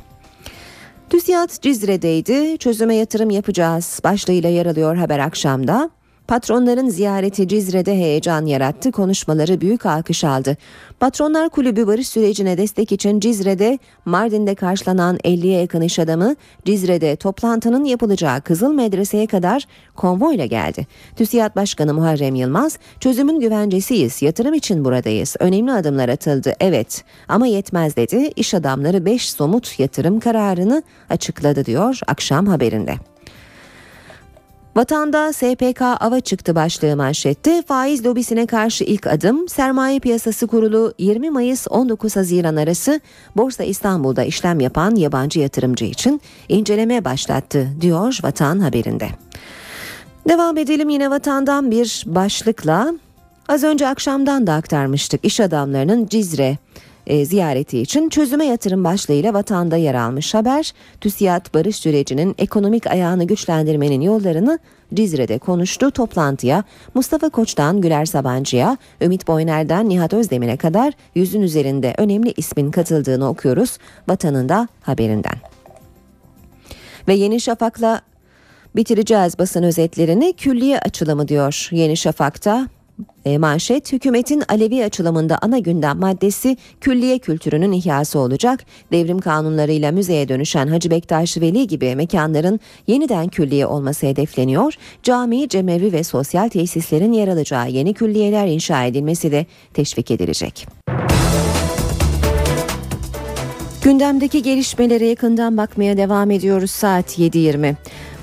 TÜSİAD 1.11 1.51
Cizre'deydi. 1.63 2.59
Çözüme 2.59 2.95
yatırım 2.95 3.31
yapacağız. 3.31 4.01
Başlığıyla 4.05 4.49
yer 4.49 4.67
alıyor 4.67 4.97
haber 4.97 5.19
akşamda. 5.19 5.91
Patronların 6.29 6.89
ziyareti 6.89 7.49
Cizre'de 7.49 7.95
heyecan 7.95 8.47
yarattı, 8.47 8.93
konuşmaları 8.93 9.61
büyük 9.61 9.87
alkış 9.87 10.25
aldı. 10.25 10.57
Patronlar 11.01 11.49
Kulübü 11.49 11.87
barış 11.87 12.09
sürecine 12.09 12.59
destek 12.59 12.93
için 12.93 13.21
Cizre'de, 13.21 13.79
Mardin'de 14.05 14.55
karşılanan 14.55 15.17
50'ye 15.17 15.61
yakın 15.61 15.81
iş 15.81 15.99
adamı 15.99 16.37
Cizre'de 16.65 17.17
toplantının 17.17 17.85
yapılacağı 17.85 18.41
Kızıl 18.41 18.73
Medrese'ye 18.73 19.27
kadar 19.27 19.67
konvoyla 19.97 20.47
geldi. 20.47 20.87
TÜSİAD 21.17 21.57
Başkanı 21.57 21.95
Muharrem 21.95 22.35
Yılmaz, 22.35 22.79
çözümün 23.01 23.41
güvencesiyiz, 23.41 24.23
yatırım 24.23 24.55
için 24.55 24.85
buradayız, 24.85 25.37
önemli 25.39 25.73
adımlar 25.73 26.09
atıldı, 26.09 26.53
evet 26.61 27.05
ama 27.29 27.47
yetmez 27.47 27.97
dedi. 27.97 28.33
İş 28.37 28.55
adamları 28.55 29.05
5 29.05 29.31
somut 29.31 29.79
yatırım 29.79 30.21
kararını 30.21 30.83
açıkladı 31.11 31.65
diyor 31.65 32.01
akşam 32.07 32.47
haberinde. 32.47 32.95
Vatanda 34.77 35.33
SPK 35.33 35.83
ava 35.83 36.21
çıktı 36.21 36.55
başlığı 36.55 36.97
manşette. 36.97 37.63
Faiz 37.63 38.07
lobisine 38.07 38.47
karşı 38.47 38.85
ilk 38.85 39.07
adım 39.07 39.49
Sermaye 39.49 40.01
Piyasası 40.01 40.47
Kurulu 40.47 40.95
20 40.99 41.31
Mayıs 41.31 41.67
19 41.71 42.17
Haziran 42.17 42.57
arası 42.57 43.01
Borsa 43.37 43.65
İstanbul'da 43.65 44.25
işlem 44.25 44.61
yapan 44.61 44.95
yabancı 44.95 45.41
yatırımcı 45.41 45.85
için 45.85 46.21
inceleme 46.49 47.05
başlattı 47.05 47.69
diyor 47.81 48.19
Vatan 48.23 48.61
haberinde. 48.61 49.09
Devam 50.29 50.59
edelim 50.59 50.89
yine 50.89 51.11
vatandan 51.11 51.71
bir 51.71 52.05
başlıkla. 52.07 52.95
Az 53.49 53.65
önce 53.65 53.89
akşamdan 53.89 54.47
da 54.47 54.55
aktarmıştık 54.55 55.25
iş 55.25 55.41
adamlarının 55.41 56.07
Cizre 56.07 56.59
e, 57.07 57.25
ziyareti 57.25 57.79
için 57.79 58.09
çözüme 58.09 58.47
yatırım 58.47 58.85
başlığıyla 58.85 59.35
vatanda 59.35 59.77
yer 59.77 59.95
almış 59.95 60.35
haber. 60.35 60.73
TÜSİAD 61.01 61.55
barış 61.55 61.77
sürecinin 61.77 62.35
ekonomik 62.39 62.87
ayağını 62.87 63.25
güçlendirmenin 63.25 64.01
yollarını 64.01 64.59
Cizre'de 64.95 65.39
konuştu. 65.39 65.91
Toplantıya 65.91 66.65
Mustafa 66.95 67.29
Koç'tan 67.29 67.81
Güler 67.81 68.05
Sabancı'ya, 68.05 68.77
Ümit 69.01 69.29
Boyner'den 69.29 69.89
Nihat 69.89 70.13
Özdemir'e 70.13 70.57
kadar 70.57 70.95
yüzün 71.15 71.43
üzerinde 71.43 71.95
önemli 71.99 72.35
ismin 72.37 72.71
katıldığını 72.71 73.29
okuyoruz 73.29 73.79
vatanın 74.09 74.49
da 74.49 74.69
haberinden. 74.83 75.37
Ve 77.09 77.15
Yeni 77.15 77.41
Şafak'la 77.41 78.01
bitireceğiz 78.77 79.39
basın 79.39 79.63
özetlerini. 79.63 80.33
Külliye 80.33 80.79
açılımı 80.79 81.29
diyor 81.29 81.69
Yeni 81.73 81.97
Şafak'ta. 81.97 82.69
E, 83.25 83.39
manşet 83.39 83.93
hükümetin 83.93 84.43
Alevi 84.49 84.85
açılımında 84.85 85.39
ana 85.43 85.59
gündem 85.59 85.99
maddesi 85.99 86.57
külliye 86.81 87.19
kültürünün 87.19 87.73
ihyası 87.73 88.19
olacak. 88.19 88.65
Devrim 88.93 89.19
kanunlarıyla 89.19 89.93
müzeye 89.93 90.29
dönüşen 90.29 90.67
Hacı 90.67 90.91
Bektaş 90.91 91.37
Veli 91.37 91.67
gibi 91.67 91.97
mekanların 91.97 92.61
yeniden 92.87 93.29
külliye 93.29 93.67
olması 93.67 94.07
hedefleniyor. 94.07 94.75
Cami, 95.03 95.49
cemevi 95.49 95.93
ve 95.93 96.05
sosyal 96.05 96.49
tesislerin 96.49 97.13
yer 97.13 97.29
alacağı 97.29 97.71
yeni 97.71 97.95
külliyeler 97.95 98.47
inşa 98.47 98.85
edilmesi 98.85 99.33
de 99.33 99.47
teşvik 99.75 100.11
edilecek. 100.11 100.67
Gündemdeki 103.87 104.43
gelişmelere 104.43 105.07
yakından 105.07 105.57
bakmaya 105.57 105.97
devam 105.97 106.31
ediyoruz 106.31 106.71
saat 106.71 107.19
7.20. 107.19 107.75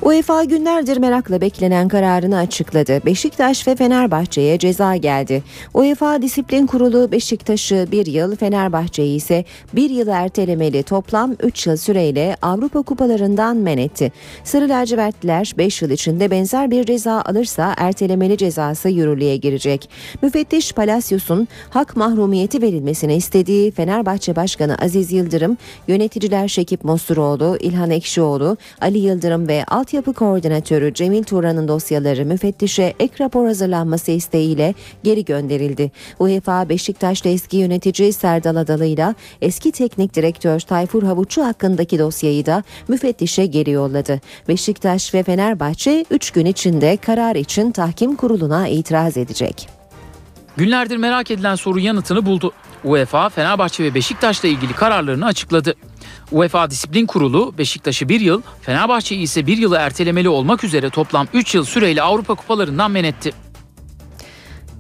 UEFA 0.04 0.44
günlerdir 0.44 0.98
merakla 0.98 1.42
beklenen 1.42 1.88
kararını 1.88 2.38
açıkladı. 2.38 3.06
Beşiktaş 3.06 3.68
ve 3.68 3.76
Fenerbahçe'ye 3.76 4.58
ceza 4.60 4.96
geldi. 4.96 5.44
UEFA 5.74 6.22
Disiplin 6.22 6.66
Kurulu 6.66 7.12
Beşiktaş'ı 7.12 7.88
bir 7.92 8.06
yıl, 8.06 8.36
Fenerbahçe'yi 8.36 9.16
ise 9.16 9.46
bir 9.74 9.90
yıl 9.90 10.08
ertelemeli 10.08 10.84
toplam 10.84 11.36
3 11.44 11.68
yıl 11.68 11.78
süreyle 11.78 12.36
Avrupa 12.42 12.82
kupalarından 12.82 13.58
men 13.58 13.78
etti. 13.78 14.12
Sarı 14.44 14.70
lacivertliler 14.70 15.54
5 15.58 15.82
yıl 15.82 15.90
içinde 15.90 16.32
benzer 16.32 16.72
bir 16.72 16.84
ceza 16.84 17.22
alırsa 17.22 17.74
ertelemeli 17.78 18.38
cezası 18.38 18.90
yürürlüğe 18.90 19.38
girecek. 19.38 19.90
Müfettiş 20.22 20.74
Palacios'un 20.74 21.48
hak 21.70 21.96
mahrumiyeti 21.96 22.62
verilmesini 22.62 23.16
istediği 23.16 23.72
Fenerbahçe 23.72 24.36
Başkanı 24.36 24.76
Aziz 24.76 25.12
Yıldırım, 25.12 25.58
yöneticiler 25.88 26.48
Şekip 26.48 26.84
Mosturoğlu, 26.84 27.58
İlhan 27.60 27.92
Ekşioğlu, 27.92 28.58
Ali 28.82 29.00
Yıldırım 29.00 29.48
ve 29.48 29.64
alt 29.68 29.93
altyapı 29.94 30.14
koordinatörü 30.14 30.94
Cemil 30.94 31.24
Turan'ın 31.24 31.68
dosyaları 31.68 32.26
müfettişe 32.26 32.94
ek 33.00 33.14
rapor 33.24 33.48
hazırlanması 33.48 34.12
isteğiyle 34.12 34.74
geri 35.04 35.26
gönderildi. 35.26 35.92
UEFA 36.20 36.70
Beşiktaş'ta 36.70 37.30
eski 37.30 37.58
yönetici 37.58 38.14
Serdal 38.14 38.56
Adalı 38.56 38.86
ile 38.86 39.16
eski 39.42 39.72
teknik 39.72 40.14
direktör 40.14 40.60
Tayfur 40.60 41.04
Havuççu 41.04 41.46
hakkındaki 41.46 42.00
dosyayı 42.00 42.46
da 42.46 42.64
müfettişe 42.88 43.46
geri 43.46 43.72
yolladı. 43.72 44.22
Beşiktaş 44.48 45.14
ve 45.14 45.24
Fenerbahçe 45.24 46.06
3 46.12 46.32
gün 46.32 46.46
içinde 46.46 46.98
karar 46.98 47.36
için 47.36 47.72
tahkim 47.72 48.16
kuruluna 48.16 48.68
itiraz 48.68 49.18
edecek. 49.18 49.83
Günlerdir 50.58 50.98
merak 50.98 51.32
edilen 51.32 51.56
soru 51.56 51.80
yanıtını 51.80 52.26
buldu. 52.26 52.52
UEFA, 52.84 53.30
Fenerbahçe 53.30 53.84
ve 53.84 53.94
Beşiktaş'la 53.94 54.48
ilgili 54.48 54.74
kararlarını 54.74 55.26
açıkladı. 55.26 55.76
UEFA 56.32 56.70
Disiplin 56.70 57.06
Kurulu 57.06 57.54
Beşiktaş'ı 57.58 58.10
bir 58.10 58.22
yıl, 58.22 58.42
Fenerbahçe'yi 58.62 59.22
ise 59.22 59.48
bir 59.48 59.58
yılı 59.58 59.78
ertelemeli 59.78 60.30
olmak 60.30 60.64
üzere 60.64 60.90
toplam 60.90 61.28
3 61.34 61.56
yıl 61.56 61.64
süreyle 61.64 62.02
Avrupa 62.02 62.36
kupalarından 62.36 62.92
men 62.92 63.04
etti. 63.04 63.34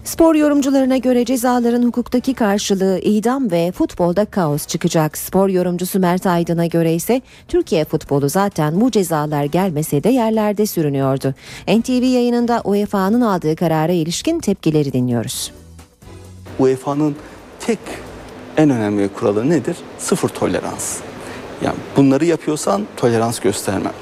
Spor 0.03 0.35
yorumcularına 0.35 0.97
göre 0.97 1.25
cezaların 1.25 1.83
hukuktaki 1.83 2.33
karşılığı 2.33 2.99
idam 2.99 3.51
ve 3.51 3.71
futbolda 3.71 4.25
kaos 4.25 4.67
çıkacak. 4.67 5.17
Spor 5.17 5.49
yorumcusu 5.49 5.99
Mert 5.99 6.25
Aydın'a 6.27 6.65
göre 6.65 6.93
ise 6.93 7.21
Türkiye 7.47 7.85
futbolu 7.85 8.29
zaten 8.29 8.81
bu 8.81 8.91
cezalar 8.91 9.43
gelmese 9.43 10.03
de 10.03 10.09
yerlerde 10.09 10.65
sürünüyordu. 10.65 11.33
NTV 11.67 12.03
yayınında 12.03 12.61
UEFA'nın 12.65 13.21
aldığı 13.21 13.55
karara 13.55 13.91
ilişkin 13.91 14.39
tepkileri 14.39 14.93
dinliyoruz. 14.93 15.51
UEFA'nın 16.59 17.15
tek 17.59 17.79
en 18.57 18.69
önemli 18.69 19.09
kuralı 19.09 19.49
nedir? 19.49 19.77
Sıfır 19.97 20.29
tolerans. 20.29 20.97
Yani 21.61 21.75
bunları 21.97 22.25
yapıyorsan 22.25 22.87
tolerans 22.97 23.39
göstermem. 23.39 23.93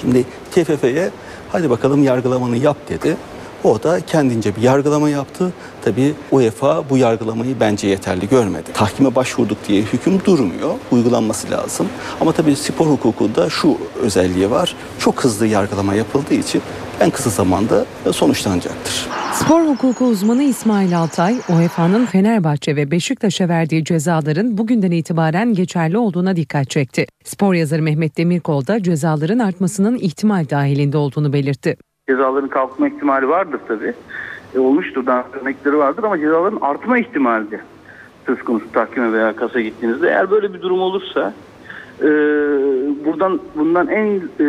Şimdi 0.00 0.24
TFF'ye 0.50 1.10
hadi 1.52 1.70
bakalım 1.70 2.02
yargılamanı 2.02 2.56
yap 2.56 2.76
dedi. 2.88 3.16
O 3.64 3.82
da 3.82 4.00
kendince 4.00 4.56
bir 4.56 4.62
yargılama 4.62 5.10
yaptı. 5.10 5.52
Tabii 5.84 6.14
UEFA 6.30 6.90
bu 6.90 6.96
yargılamayı 6.96 7.60
bence 7.60 7.88
yeterli 7.88 8.28
görmedi. 8.28 8.72
Tahkime 8.74 9.14
başvurduk 9.14 9.58
diye 9.68 9.82
hüküm 9.82 10.24
durmuyor. 10.24 10.74
Uygulanması 10.92 11.50
lazım. 11.50 11.88
Ama 12.20 12.32
tabii 12.32 12.56
spor 12.56 12.86
hukukunda 12.86 13.50
şu 13.50 13.78
özelliği 14.02 14.50
var. 14.50 14.76
Çok 14.98 15.24
hızlı 15.24 15.46
yargılama 15.46 15.94
yapıldığı 15.94 16.34
için 16.34 16.62
en 17.00 17.10
kısa 17.10 17.30
zamanda 17.30 17.84
sonuçlanacaktır. 18.12 19.08
Spor 19.32 19.60
hukuku 19.60 20.04
uzmanı 20.04 20.42
İsmail 20.42 20.98
Altay, 20.98 21.34
UEFA'nın 21.48 22.06
Fenerbahçe 22.06 22.76
ve 22.76 22.90
Beşiktaş'a 22.90 23.48
verdiği 23.48 23.84
cezaların 23.84 24.58
bugünden 24.58 24.90
itibaren 24.90 25.54
geçerli 25.54 25.98
olduğuna 25.98 26.36
dikkat 26.36 26.70
çekti. 26.70 27.06
Spor 27.24 27.54
yazarı 27.54 27.82
Mehmet 27.82 28.18
Demirkol 28.18 28.66
da 28.66 28.82
cezaların 28.82 29.38
artmasının 29.38 29.96
ihtimal 29.96 30.50
dahilinde 30.50 30.96
olduğunu 30.96 31.32
belirtti. 31.32 31.76
Cezaların 32.08 32.48
kalkma 32.48 32.88
ihtimali 32.88 33.28
vardır 33.28 33.60
tabii. 33.68 33.94
E, 34.54 34.58
olmuştur 34.58 35.06
daha 35.06 35.24
örnekleri 35.40 35.78
vardır 35.78 36.02
ama 36.04 36.18
cezaların 36.18 36.58
artma 36.60 36.98
ihtimali 36.98 37.60
söz 38.26 38.42
konusu 38.42 38.72
tahkime 38.72 39.12
veya 39.12 39.36
kasa 39.36 39.60
gittiğinizde. 39.60 40.08
Eğer 40.08 40.30
böyle 40.30 40.54
bir 40.54 40.62
durum 40.62 40.80
olursa 40.80 41.34
e, 42.00 42.08
buradan 43.04 43.40
bundan 43.54 43.88
en 43.88 44.06
e, 44.16 44.46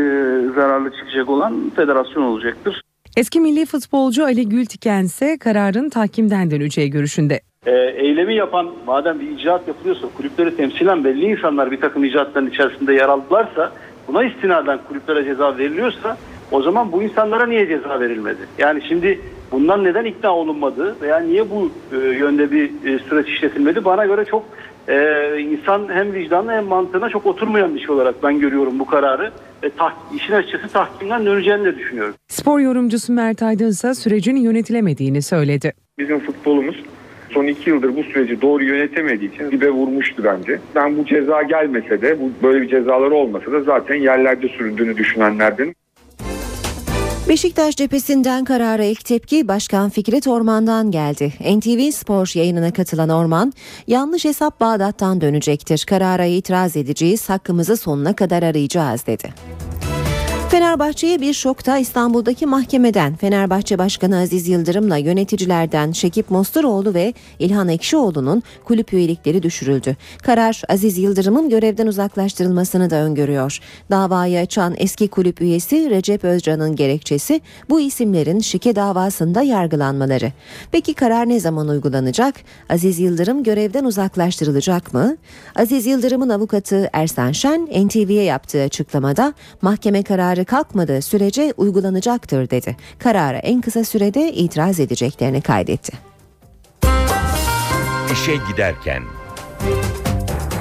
zararlı 0.55 0.91
çıkacak 0.91 1.29
olan 1.29 1.71
federasyon 1.75 2.23
olacaktır. 2.23 2.81
Eski 3.17 3.39
milli 3.39 3.65
futbolcu 3.65 4.23
Ali 4.23 4.49
Gültiken 4.49 5.03
ise 5.03 5.37
kararın 5.37 5.89
tahkimden 5.89 6.51
döneceği 6.51 6.89
görüşünde. 6.89 7.39
E, 7.65 7.71
eylemi 7.71 8.35
yapan 8.35 8.69
madem 8.85 9.19
bir 9.19 9.27
icraat 9.27 9.67
yapılıyorsa 9.67 10.07
kulüpleri 10.17 10.55
temsilen 10.55 11.03
belli 11.03 11.25
insanlar 11.25 11.71
bir 11.71 11.81
takım 11.81 12.03
icraatların 12.03 12.49
içerisinde 12.49 12.93
yer 12.93 13.09
aldılarsa 13.09 13.71
buna 14.07 14.23
istinaden 14.23 14.79
kulüplere 14.87 15.25
ceza 15.25 15.57
veriliyorsa 15.57 16.17
o 16.51 16.61
zaman 16.61 16.91
bu 16.91 17.03
insanlara 17.03 17.45
niye 17.45 17.67
ceza 17.67 17.99
verilmedi? 17.99 18.39
Yani 18.57 18.81
şimdi 18.87 19.21
bundan 19.51 19.83
neden 19.83 20.05
ikna 20.05 20.35
olunmadı 20.35 20.95
veya 21.01 21.19
niye 21.19 21.49
bu 21.49 21.71
e, 21.93 21.97
yönde 21.97 22.51
bir 22.51 22.65
e, 22.65 22.99
süreç 22.99 23.27
işletilmedi? 23.27 23.85
Bana 23.85 24.05
göre 24.05 24.25
çok 24.25 24.43
e, 24.89 25.39
insan 25.39 25.89
hem 25.93 26.13
vicdanına 26.13 26.53
hem 26.53 26.65
mantığına 26.65 27.09
çok 27.09 27.25
oturmayan 27.25 27.75
bir 27.75 27.79
şey 27.79 27.89
olarak 27.89 28.23
ben 28.23 28.39
görüyorum 28.39 28.79
bu 28.79 28.85
kararı. 28.85 29.31
E, 29.63 29.69
tah, 29.69 29.93
işin 30.15 30.33
açıkçası 30.33 30.73
tahkimden 30.73 31.25
döneceğini 31.25 31.65
de 31.65 31.77
düşünüyorum. 31.77 32.13
Spor 32.27 32.59
yorumcusu 32.59 33.13
Mert 33.13 33.43
Aydın 33.43 33.69
ise 33.69 33.93
sürecin 33.93 34.35
yönetilemediğini 34.35 35.21
söyledi. 35.21 35.73
Bizim 35.99 36.19
futbolumuz 36.19 36.83
son 37.29 37.47
iki 37.47 37.69
yıldır 37.69 37.95
bu 37.95 38.03
süreci 38.03 38.41
doğru 38.41 38.63
yönetemediği 38.63 39.33
için 39.33 39.51
dibe 39.51 39.69
vurmuştu 39.69 40.23
bence. 40.23 40.59
Ben 40.75 40.97
bu 40.97 41.05
ceza 41.05 41.43
gelmese 41.43 42.01
de 42.01 42.17
bu 42.21 42.31
böyle 42.43 42.61
bir 42.61 42.69
cezaları 42.69 43.13
olmasa 43.13 43.51
da 43.51 43.61
zaten 43.61 43.95
yerlerde 43.95 44.47
süründüğünü 44.47 44.97
düşünenlerden. 44.97 45.75
Beşiktaş 47.29 47.75
cephesinden 47.75 48.43
karara 48.45 48.83
ilk 48.83 49.05
tepki 49.05 49.47
Başkan 49.47 49.89
Fikret 49.89 50.27
Orman'dan 50.27 50.91
geldi. 50.91 51.33
NTV 51.57 51.91
Spor 51.91 52.31
yayınına 52.35 52.73
katılan 52.73 53.09
Orman, 53.09 53.53
yanlış 53.87 54.25
hesap 54.25 54.59
Bağdat'tan 54.59 55.21
dönecektir. 55.21 55.85
Karara 55.87 56.25
itiraz 56.25 56.77
edeceğiz, 56.77 57.29
hakkımızı 57.29 57.77
sonuna 57.77 58.15
kadar 58.15 58.43
arayacağız 58.43 59.07
dedi. 59.07 59.33
Fenerbahçe'ye 60.49 61.21
bir 61.21 61.33
şokta 61.33 61.77
İstanbul'daki 61.77 62.45
mahkemeden 62.45 63.15
Fenerbahçe 63.15 63.77
Başkanı 63.77 64.17
Aziz 64.17 64.47
Yıldırım'la 64.47 64.97
yöneticilerden 64.97 65.91
Şekip 65.91 66.31
Mosturoğlu 66.31 66.93
ve 66.93 67.13
İlhan 67.39 67.69
Ekşioğlu'nun 67.69 68.43
kulüp 68.65 68.93
üyelikleri 68.93 69.43
düşürüldü. 69.43 69.95
Karar 70.23 70.61
Aziz 70.69 70.97
Yıldırım'ın 70.97 71.49
görevden 71.49 71.87
uzaklaştırılmasını 71.87 72.89
da 72.89 72.95
öngörüyor. 72.95 73.59
Davayı 73.91 74.39
açan 74.39 74.73
eski 74.77 75.07
kulüp 75.07 75.41
üyesi 75.41 75.89
Recep 75.89 76.23
Özcan'ın 76.23 76.75
gerekçesi 76.75 77.41
bu 77.69 77.79
isimlerin 77.79 78.39
şike 78.39 78.75
davasında 78.75 79.41
yargılanmaları. 79.41 80.31
Peki 80.71 80.93
karar 80.93 81.29
ne 81.29 81.39
zaman 81.39 81.67
uygulanacak? 81.67 82.35
Aziz 82.69 82.99
Yıldırım 82.99 83.43
görevden 83.43 83.83
uzaklaştırılacak 83.83 84.93
mı? 84.93 85.17
Aziz 85.55 85.85
Yıldırım'ın 85.85 86.29
avukatı 86.29 86.89
Ersan 86.93 87.31
Şen 87.31 87.65
NTV'ye 87.65 88.23
yaptığı 88.23 88.61
açıklamada 88.61 89.33
mahkeme 89.61 90.03
kararı 90.03 90.38
kalkmadığı 90.45 91.01
sürece 91.01 91.53
uygulanacaktır 91.57 92.49
dedi. 92.49 92.77
Karara 92.99 93.37
en 93.37 93.61
kısa 93.61 93.83
sürede 93.83 94.33
itiraz 94.33 94.79
edeceklerini 94.79 95.41
kaydetti. 95.41 95.93
İşe 98.13 98.35
giderken 98.51 99.03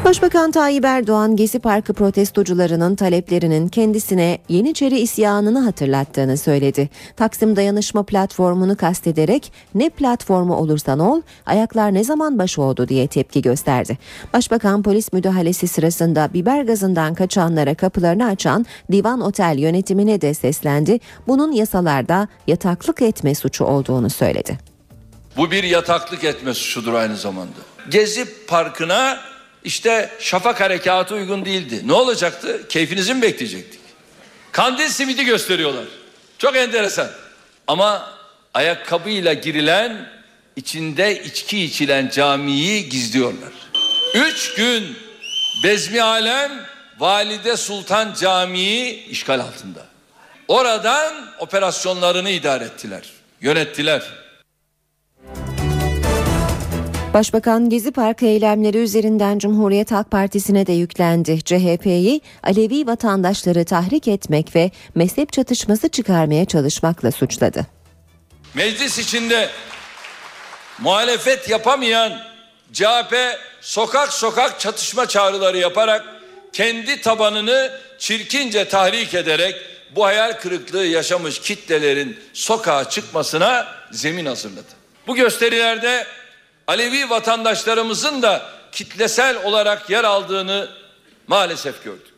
Başbakan 0.08 0.50
Tayyip 0.50 0.84
Erdoğan 0.84 1.36
Gezi 1.36 1.58
Parkı 1.58 1.92
protestocularının 1.92 2.96
taleplerinin 2.96 3.68
kendisine 3.68 4.38
Yeniçeri 4.48 4.98
isyanını 4.98 5.58
hatırlattığını 5.58 6.36
söyledi. 6.36 6.88
Taksim 7.16 7.56
Dayanışma 7.56 8.02
Platformu'nu 8.02 8.76
kastederek 8.76 9.52
ne 9.74 9.88
platformu 9.88 10.56
olursan 10.56 10.98
ol 10.98 11.22
ayaklar 11.46 11.94
ne 11.94 12.04
zaman 12.04 12.38
baş 12.38 12.58
oldu 12.58 12.88
diye 12.88 13.06
tepki 13.06 13.42
gösterdi. 13.42 13.98
Başbakan 14.32 14.82
polis 14.82 15.12
müdahalesi 15.12 15.68
sırasında 15.68 16.28
biber 16.34 16.62
gazından 16.62 17.14
kaçanlara 17.14 17.74
kapılarını 17.74 18.26
açan 18.26 18.66
Divan 18.92 19.20
Otel 19.20 19.58
yönetimine 19.58 20.20
de 20.20 20.34
seslendi. 20.34 21.00
Bunun 21.26 21.52
yasalarda 21.52 22.28
yataklık 22.46 23.02
etme 23.02 23.34
suçu 23.34 23.64
olduğunu 23.64 24.10
söyledi. 24.10 24.58
Bu 25.36 25.50
bir 25.50 25.64
yataklık 25.64 26.24
etme 26.24 26.54
suçudur 26.54 26.94
aynı 26.94 27.16
zamanda. 27.16 27.58
Gezi 27.90 28.46
Parkı'na 28.46 29.18
işte 29.64 30.10
şafak 30.20 30.60
harekatı 30.60 31.14
uygun 31.14 31.44
değildi. 31.44 31.82
Ne 31.84 31.92
olacaktı? 31.92 32.68
Keyfinizi 32.68 33.14
mi 33.14 33.22
bekleyecektik? 33.22 33.80
Kandil 34.52 34.88
simidi 34.88 35.24
gösteriyorlar. 35.24 35.84
Çok 36.38 36.56
enteresan. 36.56 37.08
Ama 37.66 38.12
ayakkabıyla 38.54 39.32
girilen, 39.32 40.10
içinde 40.56 41.24
içki 41.24 41.64
içilen 41.64 42.08
camiyi 42.08 42.88
gizliyorlar. 42.88 43.52
Üç 44.14 44.54
gün 44.54 44.96
Bezmi 45.64 46.02
Alem 46.02 46.66
Valide 46.98 47.56
Sultan 47.56 48.14
Camii 48.20 48.90
işgal 48.90 49.40
altında. 49.40 49.86
Oradan 50.48 51.30
operasyonlarını 51.38 52.30
idare 52.30 52.64
ettiler, 52.64 53.02
yönettiler. 53.40 54.02
Başbakan 57.18 57.70
Gezi 57.70 57.90
Parkı 57.90 58.26
eylemleri 58.26 58.78
üzerinden 58.78 59.38
Cumhuriyet 59.38 59.90
Halk 59.90 60.10
Partisi'ne 60.10 60.66
de 60.66 60.72
yüklendi. 60.72 61.40
CHP'yi 61.44 62.20
Alevi 62.42 62.86
vatandaşları 62.86 63.64
tahrik 63.64 64.08
etmek 64.08 64.56
ve 64.56 64.70
mezhep 64.94 65.32
çatışması 65.32 65.88
çıkarmaya 65.88 66.44
çalışmakla 66.44 67.12
suçladı. 67.12 67.66
Meclis 68.54 68.98
içinde 68.98 69.48
muhalefet 70.78 71.50
yapamayan 71.50 72.12
CHP 72.72 73.14
sokak 73.60 74.12
sokak 74.12 74.60
çatışma 74.60 75.06
çağrıları 75.06 75.58
yaparak 75.58 76.04
kendi 76.52 77.00
tabanını 77.00 77.72
çirkince 77.98 78.68
tahrik 78.68 79.14
ederek 79.14 79.54
bu 79.96 80.04
hayal 80.04 80.32
kırıklığı 80.32 80.86
yaşamış 80.86 81.40
kitlelerin 81.40 82.16
sokağa 82.32 82.90
çıkmasına 82.90 83.66
zemin 83.90 84.26
hazırladı. 84.26 84.68
Bu 85.06 85.14
gösterilerde 85.14 86.06
Alevi 86.68 87.10
vatandaşlarımızın 87.10 88.22
da 88.22 88.50
kitlesel 88.72 89.44
olarak 89.44 89.90
yer 89.90 90.04
aldığını 90.04 90.68
maalesef 91.26 91.84
gördük. 91.84 92.14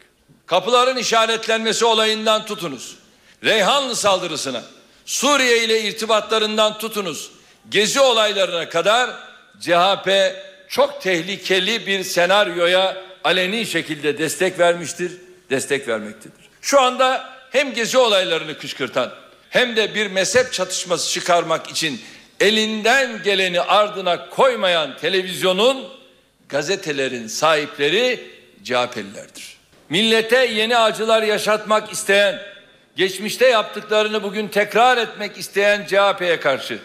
Kapıların 0.46 0.96
işaretlenmesi 0.96 1.84
olayından 1.84 2.44
tutunuz. 2.44 2.96
Reyhanlı 3.44 3.96
saldırısına, 3.96 4.62
Suriye 5.04 5.64
ile 5.64 5.82
irtibatlarından 5.82 6.78
tutunuz, 6.78 7.30
gezi 7.68 8.00
olaylarına 8.00 8.68
kadar 8.68 9.10
CHP 9.60 10.10
çok 10.68 11.00
tehlikeli 11.02 11.86
bir 11.86 12.04
senaryoya 12.04 12.96
aleni 13.24 13.66
şekilde 13.66 14.18
destek 14.18 14.58
vermiştir, 14.58 15.12
destek 15.50 15.88
vermektedir. 15.88 16.50
Şu 16.62 16.80
anda 16.80 17.30
hem 17.50 17.74
gezi 17.74 17.98
olaylarını 17.98 18.58
kışkırtan 18.58 19.12
hem 19.50 19.76
de 19.76 19.94
bir 19.94 20.06
mezhep 20.06 20.52
çatışması 20.52 21.10
çıkarmak 21.10 21.70
için 21.70 22.00
elinden 22.40 23.22
geleni 23.22 23.60
ardına 23.60 24.28
koymayan 24.28 24.96
televizyonun 24.96 25.88
gazetelerin 26.48 27.26
sahipleri 27.26 28.20
CHP'lilerdir. 28.64 29.56
Millete 29.88 30.46
yeni 30.46 30.76
acılar 30.76 31.22
yaşatmak 31.22 31.92
isteyen, 31.92 32.42
geçmişte 32.96 33.48
yaptıklarını 33.48 34.22
bugün 34.22 34.48
tekrar 34.48 34.98
etmek 34.98 35.38
isteyen 35.38 35.86
CHP'ye 35.86 36.40
karşı 36.40 36.78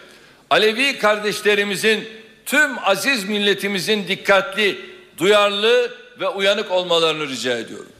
Alevi 0.50 0.98
kardeşlerimizin 0.98 2.08
tüm 2.46 2.88
aziz 2.88 3.24
milletimizin 3.24 4.08
dikkatli, 4.08 4.80
duyarlı 5.18 5.92
ve 6.20 6.28
uyanık 6.28 6.70
olmalarını 6.70 7.28
rica 7.28 7.58
ediyorum. 7.58 7.92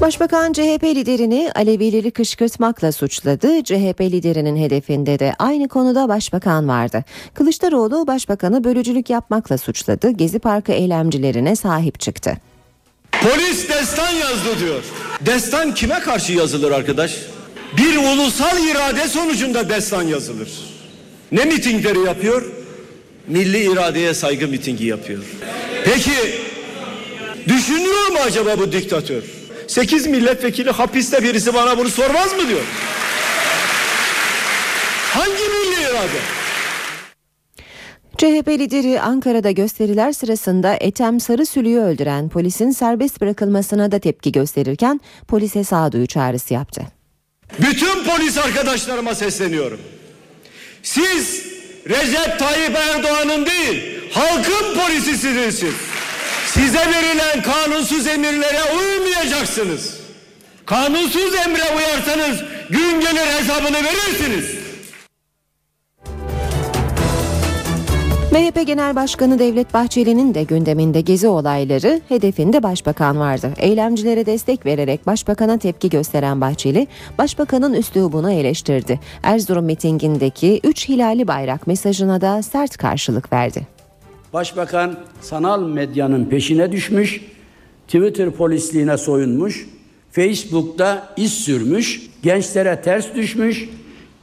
Başbakan 0.00 0.52
CHP 0.52 0.84
liderini 0.84 1.50
Alevileri 1.54 2.10
kışkırtmakla 2.10 2.92
suçladı. 2.92 3.64
CHP 3.64 4.00
liderinin 4.00 4.56
hedefinde 4.56 5.18
de 5.18 5.34
aynı 5.38 5.68
konuda 5.68 6.08
başbakan 6.08 6.68
vardı. 6.68 7.04
Kılıçdaroğlu 7.34 8.06
başbakanı 8.06 8.64
bölücülük 8.64 9.10
yapmakla 9.10 9.58
suçladı. 9.58 10.10
Gezi 10.10 10.38
Parkı 10.38 10.72
eylemcilerine 10.72 11.56
sahip 11.56 12.00
çıktı. 12.00 12.36
Polis 13.12 13.68
destan 13.68 14.10
yazdı 14.12 14.60
diyor. 14.60 14.84
Destan 15.26 15.74
kime 15.74 16.00
karşı 16.00 16.32
yazılır 16.32 16.72
arkadaş? 16.72 17.16
Bir 17.76 17.96
ulusal 17.96 18.64
irade 18.70 19.08
sonucunda 19.08 19.68
destan 19.68 20.02
yazılır. 20.02 20.48
Ne 21.32 21.44
mitingleri 21.44 21.98
yapıyor? 21.98 22.42
Milli 23.28 23.72
iradeye 23.72 24.14
saygı 24.14 24.48
mitingi 24.48 24.84
yapıyor. 24.84 25.24
Peki 25.84 26.12
düşünüyor 27.48 28.08
mu 28.12 28.18
acaba 28.26 28.58
bu 28.58 28.72
diktatör? 28.72 29.35
8 29.66 30.06
milletvekili 30.06 30.70
hapiste 30.70 31.22
birisi 31.22 31.54
bana 31.54 31.78
bunu 31.78 31.88
sormaz 31.88 32.32
mı 32.32 32.48
diyor. 32.48 32.64
Hangi 35.12 35.30
milli 35.30 35.82
irade? 35.82 36.20
CHP 38.18 38.48
lideri 38.48 39.00
Ankara'da 39.00 39.50
gösteriler 39.50 40.12
sırasında 40.12 40.76
Etem 40.80 41.20
Sarısülü'yü 41.20 41.78
öldüren 41.78 42.28
polisin 42.28 42.70
serbest 42.70 43.20
bırakılmasına 43.20 43.92
da 43.92 43.98
tepki 43.98 44.32
gösterirken 44.32 45.00
polise 45.28 45.64
sağduyu 45.64 46.06
çağrısı 46.06 46.54
yaptı. 46.54 46.82
Bütün 47.58 48.04
polis 48.04 48.38
arkadaşlarıma 48.38 49.14
sesleniyorum. 49.14 49.80
Siz 50.82 51.46
Recep 51.88 52.38
Tayyip 52.38 52.76
Erdoğan'ın 52.76 53.46
değil, 53.46 54.10
halkın 54.12 54.80
polisisiniz 54.80 55.58
siz. 55.58 55.74
Size 56.56 56.78
verilen 56.78 57.42
kanunsuz 57.42 58.06
emirlere 58.06 58.60
uymayacaksınız. 58.78 60.00
Kanunsuz 60.66 61.34
emre 61.34 61.62
uyarsanız 61.76 62.44
gün 62.70 63.00
gelir 63.00 63.26
hesabını 63.38 63.76
verirsiniz. 63.76 64.66
MHP 68.32 68.66
Genel 68.66 68.96
Başkanı 68.96 69.38
Devlet 69.38 69.74
Bahçeli'nin 69.74 70.34
de 70.34 70.42
gündeminde 70.42 71.00
gezi 71.00 71.28
olayları, 71.28 72.00
hedefinde 72.08 72.62
başbakan 72.62 73.18
vardı. 73.18 73.52
Eylemcilere 73.58 74.26
destek 74.26 74.66
vererek 74.66 75.06
başbakana 75.06 75.58
tepki 75.58 75.90
gösteren 75.90 76.40
Bahçeli, 76.40 76.86
başbakanın 77.18 77.72
üslubunu 77.72 78.32
eleştirdi. 78.32 79.00
Erzurum 79.22 79.64
mitingindeki 79.64 80.60
3 80.64 80.88
hilali 80.88 81.28
bayrak 81.28 81.66
mesajına 81.66 82.20
da 82.20 82.42
sert 82.42 82.76
karşılık 82.76 83.32
verdi. 83.32 83.75
Başbakan 84.32 84.96
sanal 85.20 85.68
medyanın 85.68 86.24
peşine 86.24 86.72
düşmüş, 86.72 87.20
Twitter 87.86 88.30
polisliğine 88.30 88.98
soyunmuş, 88.98 89.66
Facebook'ta 90.12 91.14
iz 91.16 91.32
sürmüş, 91.32 92.02
gençlere 92.22 92.82
ters 92.82 93.14
düşmüş, 93.14 93.68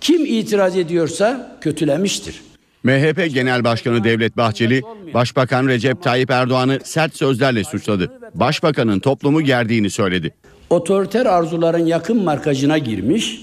kim 0.02 0.26
itiraz 0.26 0.78
ediyorsa 0.78 1.58
kötülemiştir. 1.62 2.42
MHP 2.84 3.34
Genel 3.34 3.64
Başkanı 3.64 4.04
Devlet 4.04 4.38
Bahçeli, 4.38 4.82
Başbakan 5.14 5.68
Recep 5.68 6.04
Tayyip 6.04 6.32
Erdoğan'ı 6.32 6.80
sert 6.84 7.16
sözlerle 7.18 7.64
suçladı. 7.64 8.12
Başbakanın 8.34 9.00
toplumu 9.00 9.42
gerdiğini 9.42 9.90
söyledi. 9.90 10.34
Otoriter 10.70 11.26
arzuların 11.26 11.86
yakın 11.86 12.24
markajına 12.24 12.78
girmiş, 12.78 13.42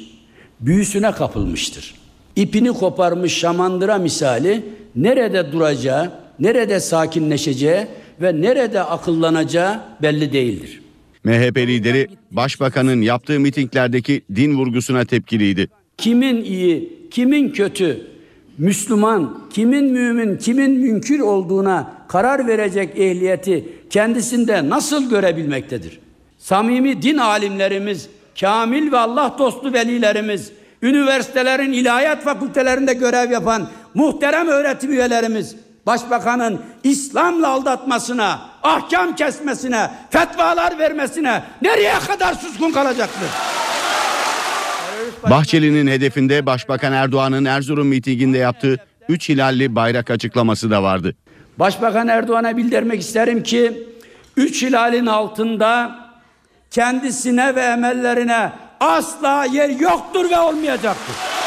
büyüsüne 0.60 1.12
kapılmıştır. 1.12 1.94
İpini 2.36 2.68
koparmış 2.68 3.34
şamandıra 3.34 3.98
misali 3.98 4.62
nerede 4.96 5.52
duracağı, 5.52 6.10
nerede 6.40 6.80
sakinleşeceği 6.80 7.86
ve 8.20 8.40
nerede 8.40 8.82
akıllanacağı 8.82 9.80
belli 10.02 10.32
değildir. 10.32 10.82
MHP 11.24 11.56
lideri 11.56 12.08
Başbakanın 12.30 13.02
yaptığı 13.02 13.40
mitinglerdeki 13.40 14.22
din 14.34 14.58
vurgusuna 14.58 15.04
tepkiliydi. 15.04 15.68
Kimin 15.96 16.44
iyi, 16.44 17.08
kimin 17.10 17.50
kötü, 17.50 18.06
Müslüman, 18.58 19.40
kimin 19.50 19.84
mümin, 19.84 20.36
kimin 20.36 20.70
münkir 20.70 21.20
olduğuna 21.20 21.92
karar 22.08 22.46
verecek 22.46 22.98
ehliyeti 22.98 23.64
kendisinde 23.90 24.68
nasıl 24.68 25.10
görebilmektedir? 25.10 26.00
Samimi 26.38 27.02
din 27.02 27.18
alimlerimiz, 27.18 28.08
kamil 28.40 28.92
ve 28.92 28.98
Allah 28.98 29.36
dostu 29.38 29.72
velilerimiz, 29.72 30.52
üniversitelerin 30.82 31.72
ilahiyat 31.72 32.24
fakültelerinde 32.24 32.94
görev 32.94 33.30
yapan 33.30 33.68
muhterem 33.94 34.48
öğretim 34.48 34.92
üyelerimiz, 34.92 35.56
başbakanın 35.86 36.60
İslam'la 36.84 37.48
aldatmasına, 37.48 38.40
ahkam 38.62 39.16
kesmesine, 39.16 39.90
fetvalar 40.10 40.78
vermesine 40.78 41.42
nereye 41.62 41.98
kadar 41.98 42.34
suskun 42.34 42.72
kalacaktır? 42.72 43.28
Bahçeli'nin 45.30 45.86
hedefinde 45.86 46.46
Başbakan 46.46 46.92
Erdoğan'ın 46.92 47.44
Erzurum 47.44 47.86
mitinginde 47.86 48.38
yaptığı 48.38 48.76
3 49.08 49.28
hilalli 49.28 49.74
bayrak 49.74 50.10
açıklaması 50.10 50.70
da 50.70 50.82
vardı. 50.82 51.16
Başbakan 51.58 52.08
Erdoğan'a 52.08 52.56
bildirmek 52.56 53.00
isterim 53.00 53.42
ki 53.42 53.88
üç 54.36 54.62
hilalin 54.62 55.06
altında 55.06 55.98
kendisine 56.70 57.54
ve 57.54 57.60
emellerine 57.60 58.52
asla 58.80 59.44
yer 59.44 59.68
yoktur 59.68 60.30
ve 60.30 60.38
olmayacaktır. 60.38 61.39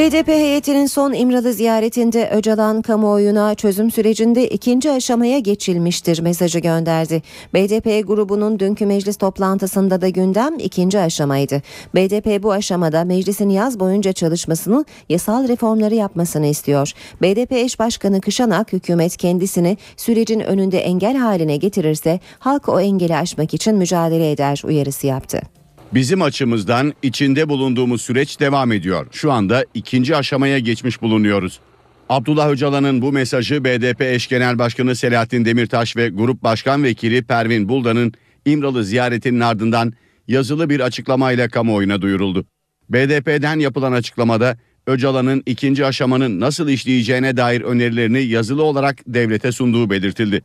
BDP 0.00 0.28
heyetinin 0.28 0.86
son 0.86 1.12
İmralı 1.12 1.52
ziyaretinde 1.52 2.30
Öcalan 2.30 2.82
kamuoyuna 2.82 3.54
çözüm 3.54 3.90
sürecinde 3.90 4.48
ikinci 4.48 4.90
aşamaya 4.90 5.38
geçilmiştir 5.38 6.20
mesajı 6.20 6.58
gönderdi. 6.58 7.22
BDP 7.54 8.08
grubunun 8.08 8.58
dünkü 8.58 8.86
meclis 8.86 9.16
toplantısında 9.16 10.00
da 10.00 10.08
gündem 10.08 10.58
ikinci 10.58 10.98
aşamaydı. 10.98 11.62
BDP 11.94 12.42
bu 12.42 12.52
aşamada 12.52 13.04
meclisin 13.04 13.48
yaz 13.48 13.80
boyunca 13.80 14.12
çalışmasını, 14.12 14.84
yasal 15.08 15.48
reformları 15.48 15.94
yapmasını 15.94 16.46
istiyor. 16.46 16.92
BDP 17.22 17.52
eş 17.52 17.78
başkanı 17.78 18.20
Kışanak 18.20 18.72
hükümet 18.72 19.16
kendisini 19.16 19.76
sürecin 19.96 20.40
önünde 20.40 20.78
engel 20.78 21.16
haline 21.16 21.56
getirirse 21.56 22.20
halk 22.38 22.68
o 22.68 22.80
engeli 22.80 23.16
aşmak 23.16 23.54
için 23.54 23.76
mücadele 23.76 24.30
eder 24.30 24.62
uyarısı 24.64 25.06
yaptı. 25.06 25.59
Bizim 25.94 26.22
açımızdan 26.22 26.94
içinde 27.02 27.48
bulunduğumuz 27.48 28.02
süreç 28.02 28.40
devam 28.40 28.72
ediyor. 28.72 29.06
Şu 29.12 29.32
anda 29.32 29.64
ikinci 29.74 30.16
aşamaya 30.16 30.58
geçmiş 30.58 31.02
bulunuyoruz. 31.02 31.60
Abdullah 32.08 32.50
Öcalan'ın 32.50 33.02
bu 33.02 33.12
mesajı 33.12 33.64
BDP 33.64 34.00
eş 34.00 34.28
genel 34.28 34.58
başkanı 34.58 34.96
Selahattin 34.96 35.44
Demirtaş 35.44 35.96
ve 35.96 36.08
Grup 36.08 36.42
Başkan 36.42 36.84
Vekili 36.84 37.22
Pervin 37.22 37.68
Buldan'ın 37.68 38.12
İmralı 38.44 38.84
ziyaretinin 38.84 39.40
ardından 39.40 39.92
yazılı 40.28 40.70
bir 40.70 40.80
açıklamayla 40.80 41.48
kamuoyuna 41.48 42.02
duyuruldu. 42.02 42.44
BDP'den 42.90 43.58
yapılan 43.58 43.92
açıklamada 43.92 44.58
Öcalan'ın 44.86 45.42
ikinci 45.46 45.86
aşamanın 45.86 46.40
nasıl 46.40 46.68
işleyeceğine 46.68 47.36
dair 47.36 47.60
önerilerini 47.60 48.22
yazılı 48.22 48.62
olarak 48.62 48.96
devlete 49.06 49.52
sunduğu 49.52 49.90
belirtildi. 49.90 50.42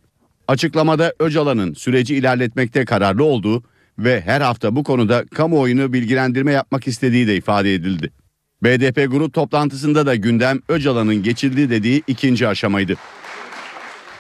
Açıklamada 0.48 1.14
Öcalan'ın 1.20 1.74
süreci 1.74 2.16
ilerletmekte 2.16 2.86
kararlı 2.86 3.24
olduğu 3.24 3.64
ve 4.00 4.22
her 4.22 4.42
hafta 4.42 4.76
bu 4.76 4.84
konuda 4.84 5.26
kamuoyunu 5.26 5.94
bilgilendirme 5.94 6.52
yapmak 6.52 6.88
istediği 6.88 7.28
de 7.28 7.36
ifade 7.36 7.74
edildi. 7.74 8.12
BDP 8.64 9.12
grup 9.12 9.34
toplantısında 9.34 10.06
da 10.06 10.16
gündem 10.16 10.60
Öcalan'ın 10.70 11.24
geçildi 11.24 11.70
dediği 11.70 12.04
ikinci 12.08 12.48
aşamaydı. 12.48 12.94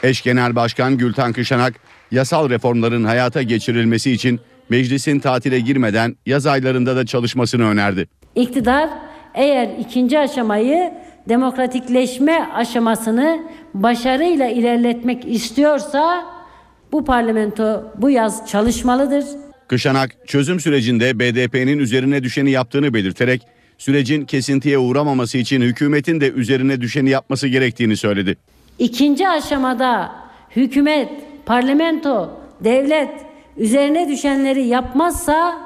Eş 0.03 0.21
Genel 0.21 0.55
Başkan 0.55 0.97
Gülten 0.97 1.33
Kışanak, 1.33 1.73
yasal 2.11 2.49
reformların 2.49 3.03
hayata 3.03 3.41
geçirilmesi 3.41 4.11
için 4.11 4.39
meclisin 4.69 5.19
tatile 5.19 5.59
girmeden 5.59 6.15
yaz 6.25 6.45
aylarında 6.45 6.95
da 6.95 7.05
çalışmasını 7.05 7.63
önerdi. 7.69 8.07
İktidar 8.35 8.89
eğer 9.33 9.69
ikinci 9.79 10.19
aşamayı 10.19 10.93
demokratikleşme 11.29 12.49
aşamasını 12.53 13.39
başarıyla 13.73 14.47
ilerletmek 14.47 15.25
istiyorsa 15.25 16.25
bu 16.91 17.05
parlamento 17.05 17.93
bu 17.97 18.09
yaz 18.09 18.47
çalışmalıdır. 18.47 19.25
Kışanak 19.67 20.27
çözüm 20.27 20.59
sürecinde 20.59 21.19
BDP'nin 21.19 21.79
üzerine 21.79 22.23
düşeni 22.23 22.51
yaptığını 22.51 22.93
belirterek 22.93 23.41
sürecin 23.77 24.25
kesintiye 24.25 24.77
uğramaması 24.77 25.37
için 25.37 25.61
hükümetin 25.61 26.21
de 26.21 26.31
üzerine 26.31 26.81
düşeni 26.81 27.09
yapması 27.09 27.47
gerektiğini 27.47 27.97
söyledi. 27.97 28.37
İkinci 28.79 29.27
aşamada 29.27 30.11
hükümet, 30.55 31.09
parlamento, 31.45 32.41
devlet 32.63 33.09
üzerine 33.57 34.09
düşenleri 34.09 34.63
yapmazsa 34.63 35.57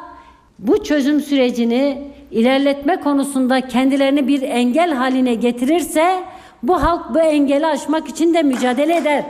bu 0.60 0.84
çözüm 0.84 1.22
sürecini 1.22 2.12
ilerletme 2.32 3.00
konusunda 3.00 3.68
kendilerini 3.68 4.28
bir 4.28 4.42
engel 4.42 4.94
haline 4.94 5.36
getirirse 5.36 6.24
bu 6.64 6.84
halk 6.84 7.14
bu 7.14 7.20
engeli 7.20 7.66
aşmak 7.66 8.08
için 8.10 8.34
de 8.34 8.44
mücadele 8.44 8.98
eder. 8.98 9.26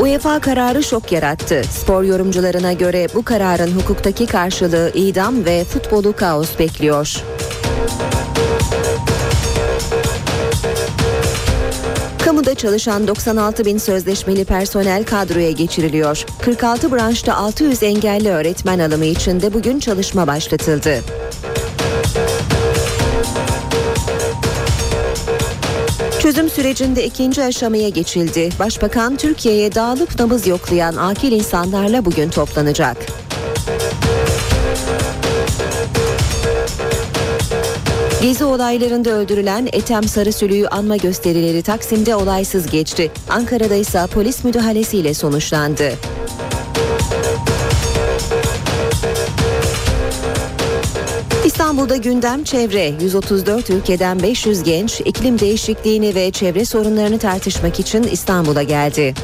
UEFA 0.00 0.40
kararı 0.40 0.82
şok 0.82 1.12
yarattı. 1.12 1.62
Spor 1.70 2.02
yorumcularına 2.02 2.72
göre 2.72 3.06
bu 3.14 3.24
kararın 3.24 3.72
hukuktaki 3.72 4.26
karşılığı 4.26 4.90
idam 4.94 5.44
ve 5.44 5.64
futbolu 5.64 6.16
kaos 6.16 6.58
bekliyor. 6.58 7.16
Kamuda 12.24 12.54
çalışan 12.54 13.08
96 13.08 13.64
bin 13.64 13.78
sözleşmeli 13.78 14.44
personel 14.44 15.04
kadroya 15.04 15.50
geçiriliyor. 15.50 16.24
46 16.42 16.92
branşta 16.92 17.36
600 17.36 17.82
engelli 17.82 18.30
öğretmen 18.30 18.78
alımı 18.78 19.04
için 19.04 19.40
de 19.40 19.54
bugün 19.54 19.78
çalışma 19.78 20.26
başlatıldı. 20.26 21.00
Çözüm 26.24 26.50
sürecinde 26.50 27.04
ikinci 27.04 27.44
aşamaya 27.44 27.88
geçildi. 27.88 28.50
Başbakan 28.58 29.16
Türkiye'ye 29.16 29.74
dağılıp 29.74 30.20
nabız 30.20 30.46
yoklayan 30.46 30.96
akil 30.96 31.32
insanlarla 31.32 32.04
bugün 32.04 32.30
toplanacak. 32.30 32.96
Gezi 38.22 38.44
olaylarında 38.44 39.10
öldürülen 39.10 39.68
Ethem 39.72 40.04
Sarısülü'yü 40.04 40.68
anma 40.68 40.96
gösterileri 40.96 41.62
Taksim'de 41.62 42.14
olaysız 42.14 42.66
geçti. 42.66 43.10
Ankara'da 43.28 43.74
ise 43.74 44.06
polis 44.14 44.44
müdahalesiyle 44.44 45.14
sonuçlandı. 45.14 45.92
İstanbul'da 51.54 51.96
gündem 51.96 52.44
çevre. 52.44 52.92
134 53.00 53.70
ülkeden 53.70 54.22
500 54.22 54.62
genç 54.62 55.00
iklim 55.00 55.38
değişikliğini 55.38 56.14
ve 56.14 56.30
çevre 56.30 56.64
sorunlarını 56.64 57.18
tartışmak 57.18 57.80
için 57.80 58.02
İstanbul'a 58.02 58.62
geldi. 58.62 59.14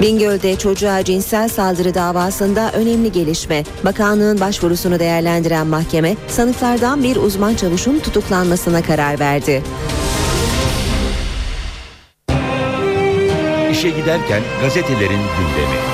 Bingöl'de 0.00 0.56
çocuğa 0.58 1.04
cinsel 1.04 1.48
saldırı 1.48 1.94
davasında 1.94 2.72
önemli 2.72 3.12
gelişme. 3.12 3.64
Bakanlığın 3.84 4.40
başvurusunu 4.40 4.98
değerlendiren 4.98 5.66
mahkeme 5.66 6.16
sanıklardan 6.28 7.02
bir 7.02 7.16
uzman 7.16 7.54
çavuşun 7.54 7.98
tutuklanmasına 7.98 8.82
karar 8.82 9.20
verdi. 9.20 9.62
İşe 13.70 13.90
giderken 13.90 14.42
gazetelerin 14.62 15.10
gündemi. 15.10 15.93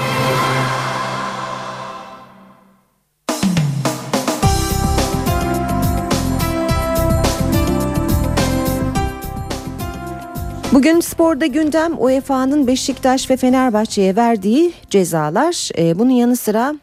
Bugün 10.80 11.00
sporda 11.00 11.46
gündem 11.46 12.02
UEFA'nın 12.02 12.66
Beşiktaş 12.66 13.30
ve 13.30 13.36
Fenerbahçe'ye 13.36 14.16
verdiği 14.16 14.72
cezalar. 14.90 15.70
Ee, 15.78 15.98
bunun 15.98 16.10
yanı 16.10 16.36
sıra 16.36 16.74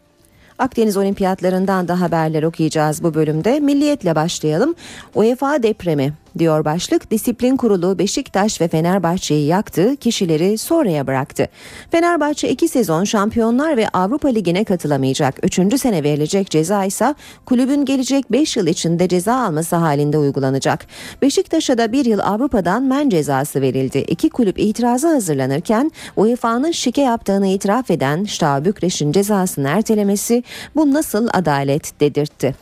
Akdeniz 0.58 0.98
Olimpiyatlarından 0.98 1.88
da 1.88 2.02
haberler 2.02 2.44
okuyacağız 2.44 3.04
bu 3.04 3.14
bölümde. 3.14 3.60
Milliyetle 3.60 4.16
başlayalım. 4.16 4.76
UEFA 5.16 5.64
depremi 5.64 6.14
diyor 6.39 6.65
başlık. 6.65 7.12
Disiplin 7.12 7.58
Kurulu 7.58 8.00
Beşiktaş 8.00 8.62
ve 8.62 8.67
Fenerbahçe'yi 8.67 9.47
yaktı, 9.47 9.95
kişileri 9.95 10.58
sonraya 10.58 11.08
bıraktı. 11.08 11.47
Fenerbahçe 11.91 12.50
iki 12.50 12.67
sezon 12.67 13.04
Şampiyonlar 13.04 13.78
ve 13.78 13.88
Avrupa 13.89 14.28
Ligi'ne 14.28 14.63
katılamayacak. 14.63 15.39
Üçüncü 15.43 15.78
sene 15.78 16.04
verilecek 16.04 16.50
ceza 16.50 16.86
ise 16.86 17.15
kulübün 17.45 17.86
gelecek 17.86 18.32
5 18.32 18.58
yıl 18.58 18.67
içinde 18.67 19.08
ceza 19.08 19.36
alması 19.36 19.76
halinde 19.76 20.17
uygulanacak. 20.17 20.88
Beşiktaş'a 21.21 21.78
da 21.78 21.91
bir 21.91 22.06
yıl 22.06 22.19
Avrupa'dan 22.19 22.84
men 22.84 23.10
cezası 23.10 23.62
verildi. 23.62 23.97
İki 23.97 24.30
kulüp 24.30 24.60
itirazı 24.60 25.08
hazırlanırken 25.08 25.91
UEFA'nın 26.15 26.71
şike 26.71 27.02
yaptığını 27.02 27.47
itiraf 27.47 27.91
eden 27.91 28.23
Şta 28.23 28.65
Bükreş'in 28.65 29.12
cezasını 29.12 29.67
ertelemesi 29.67 30.43
bu 30.76 30.93
nasıl 30.93 31.28
adalet 31.34 32.00
dedirtti. 32.00 32.56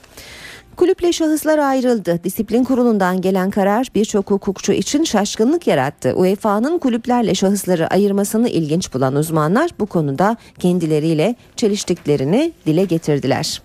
Kulüple 0.78 1.14
şahıslar 1.14 1.58
ayrıldı. 1.58 2.20
Disiplin 2.24 2.64
kurulundan 2.64 3.22
gelen 3.22 3.50
karar 3.50 3.88
birçok 3.96 4.32
hukukçu 4.32 4.72
için 4.72 5.04
şaşkınlık 5.04 5.68
yarattı. 5.68 6.14
UEFA'nın 6.16 6.78
kulüplerle 6.78 7.36
şahısları 7.36 7.88
ayırmasını 7.88 8.50
ilginç 8.50 8.94
bulan 8.94 9.16
uzmanlar 9.16 9.72
bu 9.80 9.86
konuda 9.86 10.38
kendileriyle 10.60 11.36
çeliştiklerini 11.56 12.52
dile 12.66 12.86
getirdiler. 12.86 13.62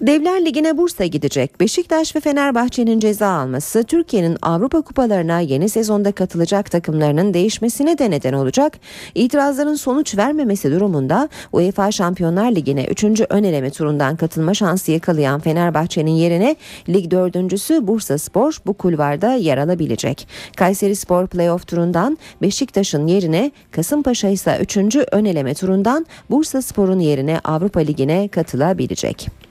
Devler 0.00 0.44
Ligi'ne 0.44 0.76
Bursa 0.78 1.06
gidecek. 1.06 1.60
Beşiktaş 1.60 2.16
ve 2.16 2.20
Fenerbahçe'nin 2.20 3.00
ceza 3.00 3.28
alması 3.28 3.84
Türkiye'nin 3.84 4.36
Avrupa 4.42 4.80
kupalarına 4.80 5.40
yeni 5.40 5.68
sezonda 5.68 6.12
katılacak 6.12 6.70
takımlarının 6.70 7.34
değişmesine 7.34 7.98
de 7.98 8.10
neden 8.10 8.32
olacak. 8.32 8.78
İtirazların 9.14 9.74
sonuç 9.74 10.16
vermemesi 10.16 10.72
durumunda 10.72 11.28
UEFA 11.52 11.92
Şampiyonlar 11.92 12.52
Ligi'ne 12.52 12.84
3. 12.84 13.04
ön 13.30 13.44
eleme 13.44 13.70
turundan 13.70 14.16
katılma 14.16 14.54
şansı 14.54 14.92
yakalayan 14.92 15.40
Fenerbahçe'nin 15.40 16.10
yerine 16.10 16.56
lig 16.88 17.10
dördüncüsü 17.10 17.86
Bursa 17.86 18.18
Spor 18.18 18.56
bu 18.66 18.74
kulvarda 18.74 19.34
yer 19.34 19.58
alabilecek. 19.58 20.28
Kayseri 20.56 20.96
Spor 20.96 21.26
playoff 21.26 21.66
turundan 21.66 22.18
Beşiktaş'ın 22.42 23.06
yerine 23.06 23.50
Kasımpaşa 23.70 24.28
ise 24.28 24.58
3. 24.62 24.76
ön 25.12 25.24
eleme 25.24 25.54
turundan 25.54 26.06
Bursa 26.30 26.62
Spor'un 26.62 27.00
yerine 27.00 27.40
Avrupa 27.44 27.80
Ligi'ne 27.80 28.28
katılabilecek. 28.28 29.49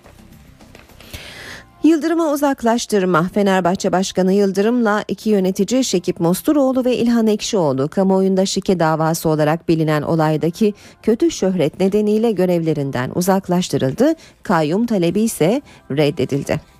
Yıldırım'ı 1.83 2.31
uzaklaştırma. 2.31 3.29
Fenerbahçe 3.33 3.91
Başkanı 3.91 4.33
Yıldırım'la 4.33 5.03
iki 5.07 5.29
yönetici 5.29 5.83
Şekip 5.83 6.19
Mosturoğlu 6.19 6.85
ve 6.85 6.97
İlhan 6.97 7.27
Ekşioğlu 7.27 7.87
kamuoyunda 7.87 8.45
şike 8.45 8.79
davası 8.79 9.29
olarak 9.29 9.69
bilinen 9.69 10.01
olaydaki 10.01 10.73
kötü 11.03 11.31
şöhret 11.31 11.79
nedeniyle 11.79 12.31
görevlerinden 12.31 13.11
uzaklaştırıldı. 13.15 14.13
Kayyum 14.43 14.85
talebi 14.85 15.21
ise 15.21 15.61
reddedildi. 15.91 16.78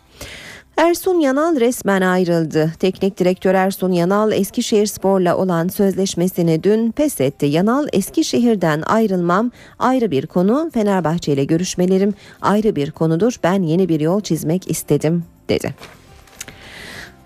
Ersun 0.80 1.20
Yanal 1.20 1.60
resmen 1.60 2.02
ayrıldı. 2.02 2.72
Teknik 2.80 3.20
direktör 3.20 3.56
Ersun 3.56 3.92
Yanal 3.92 4.32
Eskişehir 4.32 4.86
Spor'la 4.86 5.38
olan 5.38 5.68
sözleşmesini 5.68 6.64
dün 6.64 6.92
pes 6.92 7.22
etti. 7.22 7.46
Yanal 7.46 7.88
Eskişehir'den 7.94 8.82
ayrılmam 8.82 9.52
ayrı 9.80 10.12
bir 10.12 10.28
konu. 10.28 10.72
Fenerbahçe 10.74 11.34
ile 11.34 11.46
görüşmelerim 11.46 12.14
ayrı 12.42 12.76
bir 12.76 12.92
konudur. 12.92 13.36
Ben 13.44 13.64
yeni 13.64 13.90
bir 13.90 14.00
yol 14.00 14.22
çizmek 14.22 14.72
istedim 14.72 15.24
dedi. 15.50 15.76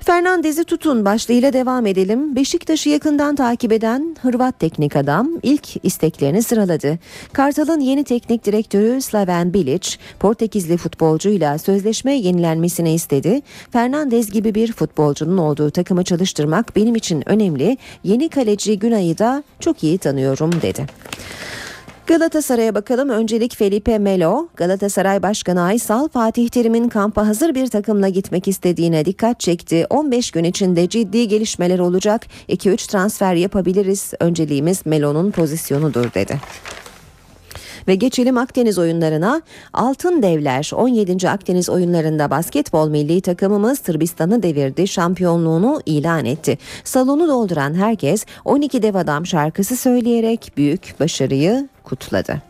Fernandez'i 0.05 0.63
tutun 0.63 1.05
başlığıyla 1.05 1.53
devam 1.53 1.85
edelim. 1.85 2.35
Beşiktaş'ı 2.35 2.89
yakından 2.89 3.35
takip 3.35 3.71
eden 3.71 4.15
Hırvat 4.21 4.59
teknik 4.59 4.95
adam 4.95 5.29
ilk 5.43 5.85
isteklerini 5.85 6.43
sıraladı. 6.43 6.99
Kartal'ın 7.33 7.79
yeni 7.79 8.03
teknik 8.03 8.45
direktörü 8.45 9.01
Slaven 9.01 9.53
Bilic, 9.53 9.89
Portekizli 10.19 10.77
futbolcuyla 10.77 11.57
sözleşme 11.57 12.13
yenilenmesini 12.13 12.93
istedi. 12.93 13.41
Fernandez 13.71 14.31
gibi 14.31 14.55
bir 14.55 14.73
futbolcunun 14.73 15.37
olduğu 15.37 15.71
takımı 15.71 16.03
çalıştırmak 16.03 16.75
benim 16.75 16.95
için 16.95 17.29
önemli. 17.29 17.77
Yeni 18.03 18.29
kaleci 18.29 18.79
Günay'ı 18.79 19.17
da 19.17 19.43
çok 19.59 19.83
iyi 19.83 19.97
tanıyorum 19.97 20.51
dedi. 20.61 20.85
Galatasaray'a 22.07 22.75
bakalım. 22.75 23.09
Öncelik 23.09 23.55
Felipe 23.55 23.97
Melo, 23.97 24.47
Galatasaray 24.55 25.23
Başkanı 25.23 25.61
Aysal 25.61 26.07
Fatih 26.07 26.49
Terim'in 26.49 26.89
kampa 26.89 27.27
hazır 27.27 27.55
bir 27.55 27.67
takımla 27.67 28.09
gitmek 28.09 28.47
istediğine 28.47 29.05
dikkat 29.05 29.39
çekti. 29.39 29.85
15 29.89 30.31
gün 30.31 30.43
içinde 30.43 30.89
ciddi 30.89 31.27
gelişmeler 31.27 31.79
olacak. 31.79 32.25
2-3 32.49 32.91
transfer 32.91 33.33
yapabiliriz. 33.33 34.13
Önceliğimiz 34.19 34.85
Melo'nun 34.85 35.31
pozisyonudur 35.31 36.13
dedi. 36.13 36.39
Ve 37.87 37.95
geçelim 37.95 38.37
Akdeniz 38.37 38.77
oyunlarına. 38.79 39.41
Altın 39.73 40.23
Devler 40.23 40.71
17. 40.75 41.29
Akdeniz 41.29 41.69
oyunlarında 41.69 42.29
basketbol 42.29 42.89
milli 42.89 43.21
takımımız 43.21 43.79
Sırbistan'ı 43.79 44.43
devirdi. 44.43 44.87
Şampiyonluğunu 44.87 45.81
ilan 45.85 46.25
etti. 46.25 46.57
Salonu 46.83 47.27
dolduran 47.27 47.73
herkes 47.73 48.25
12 48.45 48.81
dev 48.81 48.95
adam 48.95 49.25
şarkısı 49.25 49.77
söyleyerek 49.77 50.51
büyük 50.57 50.95
başarıyı 50.99 51.69
kutladı. 51.83 52.41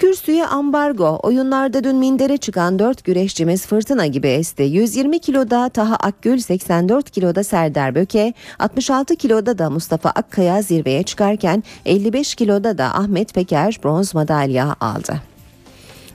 Kürsüye 0.00 0.46
ambargo. 0.46 1.20
Oyunlarda 1.22 1.84
dün 1.84 1.96
mindere 1.96 2.36
çıkan 2.36 2.78
4 2.78 3.04
güreşçimiz 3.04 3.66
fırtına 3.66 4.06
gibi 4.06 4.28
esti. 4.28 4.62
120 4.62 5.18
kiloda 5.18 5.68
Taha 5.68 5.96
Akgül, 5.96 6.38
84 6.38 7.10
kiloda 7.10 7.44
Serdar 7.44 7.94
Böke, 7.94 8.34
66 8.58 9.16
kiloda 9.16 9.58
da 9.58 9.70
Mustafa 9.70 10.10
Akkaya 10.10 10.62
zirveye 10.62 11.02
çıkarken 11.02 11.62
55 11.84 12.34
kiloda 12.34 12.78
da 12.78 12.84
Ahmet 12.84 13.34
Peker 13.34 13.78
bronz 13.84 14.14
madalya 14.14 14.76
aldı. 14.80 15.29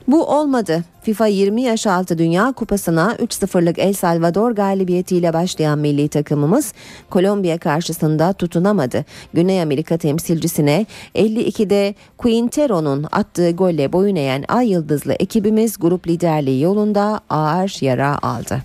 Bu 0.08 0.26
olmadı. 0.26 0.84
FIFA 1.02 1.28
20 1.28 1.62
yaş 1.62 1.88
altı 1.88 2.18
Dünya 2.18 2.52
Kupası'na 2.52 3.16
3-0'lık 3.20 3.80
El 3.80 3.94
Salvador 3.94 4.52
galibiyetiyle 4.52 5.34
başlayan 5.34 5.80
milli 5.80 6.08
takımımız 6.08 6.74
Kolombiya 7.10 7.58
karşısında 7.58 8.34
tutunamadı. 8.34 9.06
Güney 9.34 9.62
Amerika 9.62 9.98
temsilcisine 9.98 10.86
52'de 11.16 11.96
Quintero'nun 12.18 13.06
attığı 13.12 13.52
golle 13.52 13.94
boyun 13.94 14.16
eğen 14.16 14.44
Ay 14.48 14.72
Yıldızlı 14.72 15.14
ekibimiz 15.14 15.80
grup 15.80 16.08
liderliği 16.08 16.62
yolunda 16.62 17.20
ağır 17.30 17.78
yara 17.82 18.20
aldı. 18.22 18.62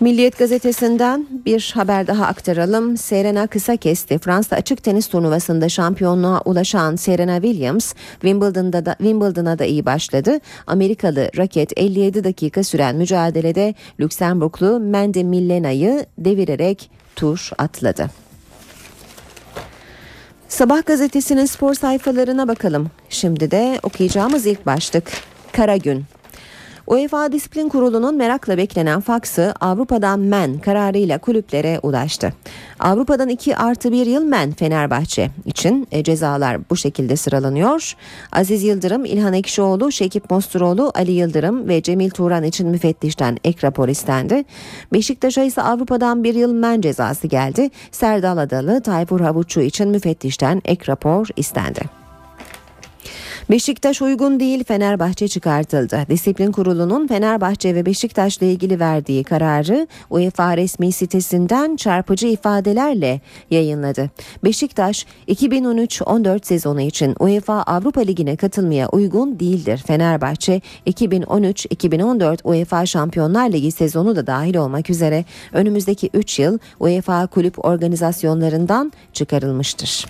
Milliyet 0.00 0.38
gazetesinden 0.38 1.26
bir 1.46 1.72
haber 1.74 2.06
daha 2.06 2.26
aktaralım. 2.26 2.96
Serena 2.96 3.46
kısa 3.46 3.76
kesti. 3.76 4.18
Fransa 4.18 4.56
açık 4.56 4.82
tenis 4.82 5.08
turnuvasında 5.08 5.68
şampiyonluğa 5.68 6.40
ulaşan 6.44 6.96
Serena 6.96 7.42
Williams 7.42 7.94
Wimbledon'da 8.12 8.86
da, 8.86 8.94
Wimbledon'a 8.98 9.58
da 9.58 9.64
iyi 9.64 9.86
başladı. 9.86 10.38
Amerikalı 10.66 11.30
raket 11.36 11.72
57 11.76 12.24
dakika 12.24 12.64
süren 12.64 12.96
mücadelede 12.96 13.74
Lüksemburglu 14.00 14.80
Mandy 14.80 15.24
Millena'yı 15.24 16.06
devirerek 16.18 16.90
tur 17.16 17.50
atladı. 17.58 18.10
Sabah 20.48 20.86
gazetesinin 20.86 21.46
spor 21.46 21.74
sayfalarına 21.74 22.48
bakalım. 22.48 22.90
Şimdi 23.08 23.50
de 23.50 23.80
okuyacağımız 23.82 24.46
ilk 24.46 24.66
başlık. 24.66 25.12
Kara 25.52 25.76
gün. 25.76 26.04
UEFA 26.88 27.32
Disiplin 27.32 27.68
Kurulu'nun 27.68 28.16
merakla 28.16 28.56
beklenen 28.56 29.00
faksı 29.00 29.54
Avrupa'dan 29.60 30.20
men 30.20 30.58
kararıyla 30.58 31.18
kulüplere 31.18 31.80
ulaştı. 31.82 32.32
Avrupa'dan 32.80 33.28
2 33.28 33.56
artı 33.56 33.92
1 33.92 34.06
yıl 34.06 34.24
men 34.24 34.52
Fenerbahçe 34.52 35.30
için 35.46 35.88
e, 35.92 36.02
cezalar 36.02 36.70
bu 36.70 36.76
şekilde 36.76 37.16
sıralanıyor. 37.16 37.96
Aziz 38.32 38.62
Yıldırım, 38.62 39.04
İlhan 39.04 39.32
Ekşioğlu, 39.32 39.92
Şekip 39.92 40.30
Mosturoğlu, 40.30 40.92
Ali 40.94 41.12
Yıldırım 41.12 41.68
ve 41.68 41.82
Cemil 41.82 42.10
Turan 42.10 42.44
için 42.44 42.68
müfettişten 42.68 43.38
ek 43.44 43.66
rapor 43.66 43.88
istendi. 43.88 44.44
Beşiktaş'a 44.92 45.42
ise 45.42 45.62
Avrupa'dan 45.62 46.24
1 46.24 46.34
yıl 46.34 46.52
men 46.52 46.80
cezası 46.80 47.26
geldi. 47.26 47.70
Serdal 47.90 48.38
Adalı, 48.38 48.82
Tayfur 48.82 49.20
Havuççu 49.20 49.60
için 49.60 49.88
müfettişten 49.88 50.62
ek 50.64 50.84
rapor 50.88 51.26
istendi. 51.36 51.97
Beşiktaş 53.50 54.02
uygun 54.02 54.40
değil 54.40 54.64
Fenerbahçe 54.64 55.28
çıkartıldı. 55.28 56.06
Disiplin 56.10 56.52
Kurulu'nun 56.52 57.06
Fenerbahçe 57.06 57.74
ve 57.74 57.86
Beşiktaş'la 57.86 58.46
ilgili 58.46 58.80
verdiği 58.80 59.24
kararı 59.24 59.86
UEFA 60.10 60.56
resmi 60.56 60.92
sitesinden 60.92 61.76
çarpıcı 61.76 62.26
ifadelerle 62.26 63.20
yayınladı. 63.50 64.10
Beşiktaş 64.44 65.06
2013-14 65.28 66.46
sezonu 66.46 66.80
için 66.80 67.14
UEFA 67.20 67.62
Avrupa 67.62 68.00
Ligi'ne 68.00 68.36
katılmaya 68.36 68.88
uygun 68.88 69.40
değildir. 69.40 69.82
Fenerbahçe 69.86 70.60
2013-2014 70.86 72.38
UEFA 72.44 72.86
Şampiyonlar 72.86 73.52
Ligi 73.52 73.72
sezonu 73.72 74.16
da 74.16 74.26
dahil 74.26 74.56
olmak 74.56 74.90
üzere 74.90 75.24
önümüzdeki 75.52 76.10
3 76.14 76.38
yıl 76.38 76.58
UEFA 76.80 77.26
kulüp 77.26 77.64
organizasyonlarından 77.64 78.92
çıkarılmıştır. 79.12 80.06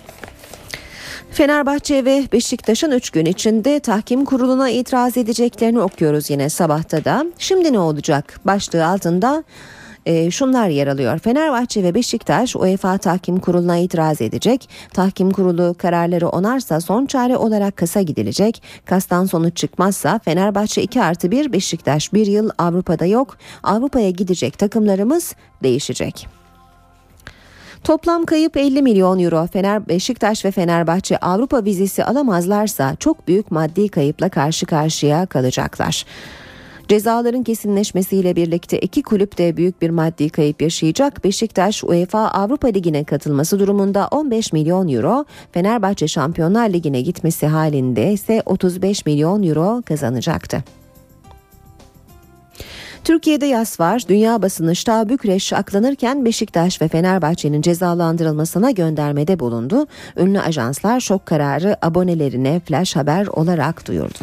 Fenerbahçe 1.31 2.05
ve 2.05 2.23
Beşiktaş'ın 2.33 2.91
3 2.91 3.09
gün 3.09 3.25
içinde 3.25 3.79
tahkim 3.79 4.25
kuruluna 4.25 4.69
itiraz 4.69 5.17
edeceklerini 5.17 5.81
okuyoruz 5.81 6.29
yine 6.29 6.49
sabahta 6.49 7.05
da. 7.05 7.25
Şimdi 7.37 7.73
ne 7.73 7.79
olacak? 7.79 8.39
Başlığı 8.45 8.85
altında 8.85 9.43
e, 10.05 10.31
şunlar 10.31 10.69
yer 10.69 10.87
alıyor. 10.87 11.19
Fenerbahçe 11.19 11.83
ve 11.83 11.95
Beşiktaş 11.95 12.55
UEFA 12.55 12.97
Tahkim 12.97 13.39
Kurulu'na 13.39 13.77
itiraz 13.77 14.21
edecek. 14.21 14.69
Tahkim 14.93 15.31
Kurulu 15.31 15.75
kararları 15.77 16.29
onarsa 16.29 16.81
son 16.81 17.05
çare 17.05 17.37
olarak 17.37 17.77
kasa 17.77 18.01
gidilecek. 18.01 18.63
Kastan 18.85 19.25
sonuç 19.25 19.57
çıkmazsa 19.57 20.19
Fenerbahçe 20.19 20.81
2 20.81 21.01
artı 21.01 21.31
1 21.31 21.53
Beşiktaş 21.53 22.13
1 22.13 22.27
yıl 22.27 22.49
Avrupa'da 22.57 23.05
yok. 23.05 23.37
Avrupa'ya 23.63 24.09
gidecek 24.09 24.57
takımlarımız 24.57 25.35
değişecek. 25.63 26.38
Toplam 27.83 28.25
kayıp 28.25 28.57
50 28.57 28.81
milyon 28.81 29.19
euro. 29.19 29.47
Fener 29.47 29.87
Beşiktaş 29.87 30.45
ve 30.45 30.51
Fenerbahçe 30.51 31.17
Avrupa 31.17 31.65
vizesi 31.65 32.05
alamazlarsa 32.05 32.95
çok 32.99 33.27
büyük 33.27 33.51
maddi 33.51 33.89
kayıpla 33.89 34.29
karşı 34.29 34.65
karşıya 34.65 35.25
kalacaklar. 35.25 36.05
Cezaların 36.87 37.43
kesinleşmesiyle 37.43 38.35
birlikte 38.35 38.79
iki 38.79 39.03
kulüp 39.03 39.37
de 39.37 39.57
büyük 39.57 39.81
bir 39.81 39.89
maddi 39.89 40.29
kayıp 40.29 40.61
yaşayacak. 40.61 41.23
Beşiktaş 41.23 41.83
UEFA 41.83 42.19
Avrupa 42.19 42.67
Ligi'ne 42.67 43.03
katılması 43.03 43.59
durumunda 43.59 44.07
15 44.11 44.53
milyon 44.53 44.87
euro, 44.87 45.25
Fenerbahçe 45.51 46.07
Şampiyonlar 46.07 46.69
Ligi'ne 46.69 47.01
gitmesi 47.01 47.47
halinde 47.47 48.13
ise 48.13 48.43
35 48.45 49.05
milyon 49.05 49.43
euro 49.43 49.81
kazanacaktı. 49.85 50.63
Türkiye'de 53.03 53.45
yas 53.45 53.79
var. 53.79 54.03
Dünya 54.07 54.41
basını 54.41 54.75
Şta 54.75 55.09
Bükreş 55.09 55.53
aklanırken 55.53 56.25
Beşiktaş 56.25 56.81
ve 56.81 56.87
Fenerbahçe'nin 56.87 57.61
cezalandırılmasına 57.61 58.71
göndermede 58.71 59.39
bulundu. 59.39 59.87
Ünlü 60.17 60.39
ajanslar 60.39 60.99
şok 60.99 61.25
kararı 61.25 61.77
abonelerine 61.81 62.59
flash 62.59 62.95
haber 62.95 63.27
olarak 63.27 63.87
duyurdu. 63.87 64.19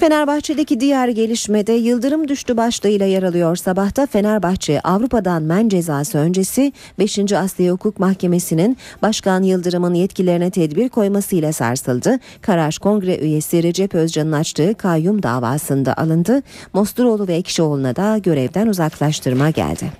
Fenerbahçe'deki 0.00 0.80
diğer 0.80 1.08
gelişmede 1.08 1.72
Yıldırım 1.72 2.28
düştü 2.28 2.56
başlığıyla 2.56 3.06
yer 3.06 3.22
alıyor. 3.22 3.56
Sabahta 3.56 4.06
Fenerbahçe 4.06 4.80
Avrupa'dan 4.80 5.42
men 5.42 5.68
cezası 5.68 6.18
öncesi 6.18 6.72
5. 6.98 7.32
Asliye 7.32 7.70
Hukuk 7.70 7.98
Mahkemesi'nin 7.98 8.76
Başkan 9.02 9.42
Yıldırım'ın 9.42 9.94
yetkilerine 9.94 10.50
tedbir 10.50 10.88
koymasıyla 10.88 11.52
sarsıldı. 11.52 12.18
Karar 12.40 12.78
kongre 12.82 13.18
üyesi 13.18 13.62
Recep 13.62 13.94
Özcan'ın 13.94 14.32
açtığı 14.32 14.74
kayyum 14.74 15.22
davasında 15.22 15.94
alındı. 15.94 16.42
Mosturoğlu 16.72 17.28
ve 17.28 17.34
Ekşioğlu'na 17.34 17.96
da 17.96 18.18
görevden 18.18 18.66
uzaklaştırma 18.66 19.50
geldi. 19.50 19.92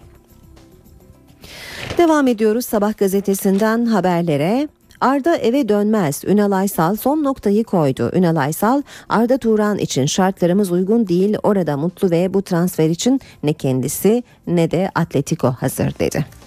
Devam 1.98 2.26
ediyoruz 2.28 2.66
Sabah 2.66 2.98
gazetesinden 2.98 3.86
haberlere. 3.86 4.68
Arda 5.00 5.36
eve 5.36 5.68
dönmez. 5.68 6.24
Ünal 6.26 6.52
Aysal 6.52 6.96
son 6.96 7.24
noktayı 7.24 7.64
koydu. 7.64 8.10
Ünal 8.14 8.36
Aysal, 8.36 8.82
Arda 9.08 9.38
Turan 9.38 9.78
için 9.78 10.06
şartlarımız 10.06 10.72
uygun 10.72 11.08
değil. 11.08 11.36
Orada 11.42 11.76
mutlu 11.76 12.10
ve 12.10 12.34
bu 12.34 12.42
transfer 12.42 12.90
için 12.90 13.20
ne 13.42 13.52
kendisi 13.52 14.22
ne 14.46 14.70
de 14.70 14.90
Atletico 14.94 15.48
hazır 15.48 15.94
dedi. 15.98 16.39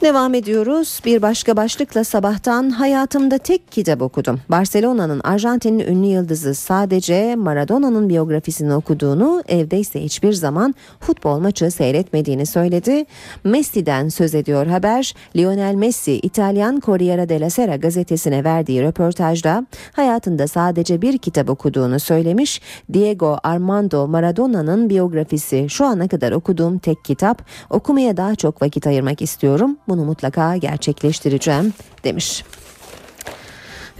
Devam 0.00 0.34
ediyoruz. 0.34 1.00
Bir 1.04 1.22
başka 1.22 1.56
başlıkla 1.56 2.04
sabahtan 2.04 2.70
hayatımda 2.70 3.38
tek 3.38 3.72
kitap 3.72 4.02
okudum. 4.02 4.40
Barcelona'nın 4.48 5.20
Arjantin'in 5.24 5.78
ünlü 5.78 6.06
yıldızı 6.06 6.54
sadece 6.54 7.36
Maradona'nın 7.36 8.08
biyografisini 8.08 8.74
okuduğunu, 8.74 9.42
evde 9.48 9.78
ise 9.78 10.04
hiçbir 10.04 10.32
zaman 10.32 10.74
futbol 11.00 11.38
maçı 11.38 11.70
seyretmediğini 11.70 12.46
söyledi. 12.46 13.04
Messi'den 13.44 14.08
söz 14.08 14.34
ediyor 14.34 14.66
haber. 14.66 15.14
Lionel 15.36 15.74
Messi 15.74 16.12
İtalyan 16.12 16.80
Corriere 16.84 17.28
della 17.28 17.50
Sera 17.50 17.76
gazetesine 17.76 18.44
verdiği 18.44 18.82
röportajda 18.82 19.66
hayatında 19.92 20.46
sadece 20.46 21.02
bir 21.02 21.18
kitap 21.18 21.50
okuduğunu 21.50 22.00
söylemiş. 22.00 22.60
Diego 22.92 23.38
Armando 23.42 24.06
Maradona'nın 24.08 24.90
biyografisi 24.90 25.66
şu 25.68 25.84
ana 25.84 26.08
kadar 26.08 26.32
okuduğum 26.32 26.78
tek 26.78 27.04
kitap. 27.04 27.42
Okumaya 27.70 28.16
daha 28.16 28.34
çok 28.34 28.62
vakit 28.62 28.86
ayırmak 28.86 29.22
istiyorum 29.22 29.76
bunu 29.90 30.04
mutlaka 30.04 30.56
gerçekleştireceğim 30.56 31.74
demiş. 32.04 32.44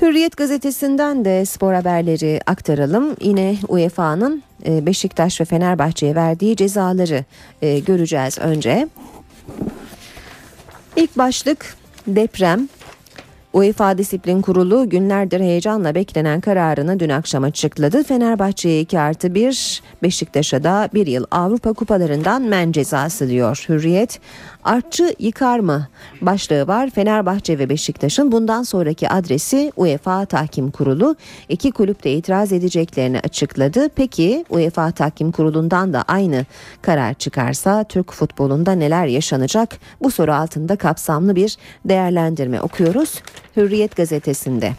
Hürriyet 0.03 0.37
gazetesinden 0.37 1.24
de 1.24 1.44
spor 1.44 1.74
haberleri 1.74 2.40
aktaralım. 2.46 3.16
Yine 3.20 3.57
UEFA'nın 3.68 4.42
e, 4.66 4.87
Beşiktaş 4.87 5.40
ve 5.40 5.44
Fenerbahçe'ye 5.44 6.14
verdiği 6.14 6.57
cezaları 6.57 7.24
e, 7.62 7.79
göreceğiz 7.79 8.38
önce. 8.38 8.88
İlk 10.96 11.18
başlık 11.18 11.76
deprem. 12.07 12.68
UEFA 13.53 13.98
Disiplin 13.98 14.42
Kurulu 14.42 14.88
günlerdir 14.88 15.40
heyecanla 15.40 15.94
beklenen 15.94 16.40
kararını 16.40 17.00
dün 17.00 17.09
akşam 17.09 17.44
açıkladı. 17.44 18.03
Fenerbahçe'ye 18.03 18.80
2 18.80 19.01
artı 19.01 19.34
1, 19.34 19.82
Beşiktaş'a 20.03 20.64
da 20.64 20.88
1 20.95 21.07
yıl 21.07 21.24
Avrupa 21.30 21.72
kupalarından 21.72 22.43
men 22.43 22.72
cezası 22.72 23.28
diyor 23.28 23.64
Hürriyet. 23.68 24.20
Artçı 24.64 25.14
yıkar 25.18 25.58
mı? 25.58 25.88
Başlığı 26.20 26.66
var. 26.66 26.90
Fenerbahçe 26.90 27.58
ve 27.58 27.68
Beşiktaş'ın 27.68 28.32
bundan 28.32 28.62
sonraki 28.62 29.08
adresi 29.08 29.72
UEFA 29.76 30.24
Tahkim 30.24 30.70
Kurulu. 30.70 31.16
İki 31.48 31.72
kulüp 31.72 32.04
de 32.04 32.12
itiraz 32.12 32.52
edeceklerini 32.52 33.20
açıkladı. 33.20 33.88
Peki 33.96 34.44
UEFA 34.50 34.90
Tahkim 34.90 35.32
Kurulu'ndan 35.32 35.92
da 35.92 36.04
aynı 36.08 36.46
karar 36.82 37.14
çıkarsa 37.14 37.84
Türk 37.84 38.12
futbolunda 38.12 38.72
neler 38.72 39.06
yaşanacak? 39.06 39.78
Bu 40.02 40.11
soru 40.11 40.32
altında 40.32 40.76
kapsamlı 40.76 41.36
bir 41.36 41.56
değerlendirme 41.84 42.61
okuyoruz. 42.61 43.22
Hürriyet 43.56 43.96
gazetesinde. 43.96 44.72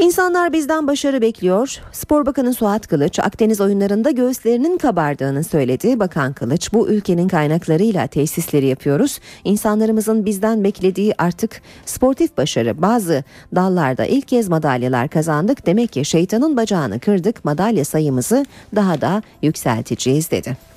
İnsanlar 0.00 0.52
bizden 0.52 0.86
başarı 0.86 1.20
bekliyor. 1.20 1.80
Spor 1.92 2.26
Bakanı 2.26 2.54
Suat 2.54 2.86
Kılıç 2.86 3.18
Akdeniz 3.18 3.60
oyunlarında 3.60 4.10
göğüslerinin 4.10 4.78
kabardığını 4.78 5.44
söyledi. 5.44 6.00
Bakan 6.00 6.32
Kılıç 6.32 6.72
bu 6.72 6.88
ülkenin 6.88 7.28
kaynaklarıyla 7.28 8.06
tesisleri 8.06 8.66
yapıyoruz. 8.66 9.20
İnsanlarımızın 9.44 10.26
bizden 10.26 10.64
beklediği 10.64 11.14
artık 11.18 11.62
sportif 11.86 12.36
başarı. 12.36 12.82
Bazı 12.82 13.24
dallarda 13.54 14.04
ilk 14.04 14.28
kez 14.28 14.48
madalyalar 14.48 15.08
kazandık. 15.08 15.66
Demek 15.66 15.92
ki 15.92 16.04
şeytanın 16.04 16.56
bacağını 16.56 17.00
kırdık. 17.00 17.44
Madalya 17.44 17.84
sayımızı 17.84 18.46
daha 18.74 19.00
da 19.00 19.22
yükselteceğiz 19.42 20.30
dedi. 20.30 20.69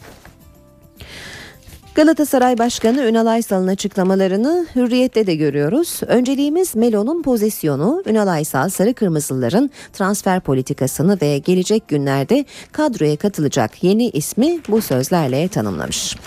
Galatasaray 1.95 2.57
Başkanı 2.57 3.05
Ünal 3.05 3.25
Aysal'ın 3.25 3.67
açıklamalarını 3.67 4.67
hürriyette 4.75 5.27
de 5.27 5.35
görüyoruz. 5.35 6.01
Önceliğimiz 6.07 6.75
Melo'nun 6.75 7.21
pozisyonu, 7.21 8.03
Ünal 8.05 8.27
Aysal 8.27 8.69
sarı 8.69 8.93
kırmızıların 8.93 9.71
transfer 9.93 10.39
politikasını 10.39 11.17
ve 11.21 11.37
gelecek 11.37 11.87
günlerde 11.87 12.45
kadroya 12.71 13.15
katılacak 13.15 13.83
yeni 13.83 14.09
ismi 14.09 14.59
bu 14.69 14.81
sözlerle 14.81 15.47
tanımlamış. 15.47 16.17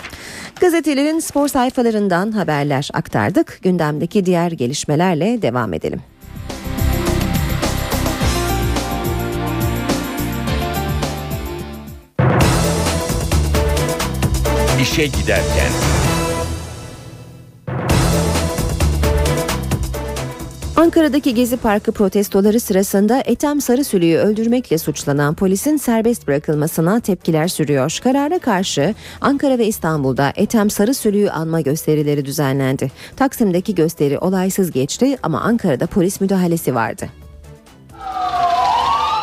Gazetelerin 0.61 1.19
spor 1.19 1.47
sayfalarından 1.47 2.31
haberler 2.31 2.89
aktardık. 2.93 3.59
Gündemdeki 3.61 4.25
diğer 4.25 4.51
gelişmelerle 4.51 5.41
devam 5.41 5.73
edelim. 5.73 6.01
İşe 14.81 15.05
giderken. 15.05 15.71
Ankara'daki 20.75 21.33
Gezi 21.33 21.57
Parkı 21.57 21.91
protestoları 21.91 22.59
sırasında 22.59 23.21
Ethem 23.25 23.61
Sarısülü'yü 23.61 24.17
öldürmekle 24.17 24.77
suçlanan 24.77 25.33
polisin 25.35 25.77
serbest 25.77 26.27
bırakılmasına 26.27 26.99
tepkiler 26.99 27.47
sürüyor. 27.47 27.99
Karara 28.03 28.39
karşı 28.39 28.95
Ankara 29.21 29.57
ve 29.57 29.67
İstanbul'da 29.67 30.33
Ethem 30.35 30.69
Sarısülü'yü 30.69 31.31
anma 31.31 31.61
gösterileri 31.61 32.25
düzenlendi. 32.25 32.91
Taksim'deki 33.15 33.75
gösteri 33.75 34.19
olaysız 34.19 34.71
geçti 34.71 35.17
ama 35.23 35.41
Ankara'da 35.41 35.87
polis 35.87 36.21
müdahalesi 36.21 36.75
vardı. 36.75 37.09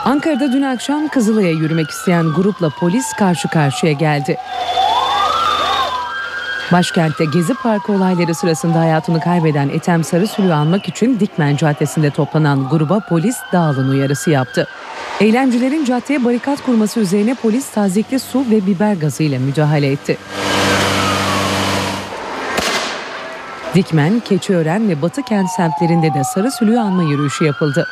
Ankara'da 0.04 0.52
dün 0.52 0.62
akşam 0.62 1.08
Kızılay'a 1.08 1.50
yürümek 1.50 1.90
isteyen 1.90 2.26
grupla 2.36 2.70
polis 2.80 3.12
karşı 3.18 3.48
karşıya 3.48 3.92
geldi. 3.92 4.36
Başkentte 6.72 7.24
Gezi 7.24 7.54
Parkı 7.54 7.92
olayları 7.92 8.34
sırasında 8.34 8.80
hayatını 8.80 9.20
kaybeden 9.20 9.68
Ethem 9.68 10.04
Sarısülü'yü 10.04 10.52
anmak 10.52 10.88
için 10.88 11.20
Dikmen 11.20 11.56
Caddesi'nde 11.56 12.10
toplanan 12.10 12.68
gruba 12.68 13.00
polis 13.00 13.36
dağılın 13.52 13.88
uyarısı 13.88 14.30
yaptı. 14.30 14.66
Eylemcilerin 15.20 15.84
caddeye 15.84 16.24
barikat 16.24 16.62
kurması 16.62 17.00
üzerine 17.00 17.34
polis 17.34 17.70
tazikli 17.70 18.20
su 18.20 18.44
ve 18.50 18.66
biber 18.66 18.94
gazı 18.94 19.22
ile 19.22 19.38
müdahale 19.38 19.92
etti. 19.92 20.18
Dikmen, 23.74 24.20
Keçiören 24.20 24.88
ve 24.88 25.02
Batı 25.02 25.22
kent 25.22 25.50
semtlerinde 25.50 26.14
de 26.14 26.24
Sarısülü'yü 26.24 26.78
anma 26.78 27.02
yürüyüşü 27.02 27.44
yapıldı. 27.44 27.86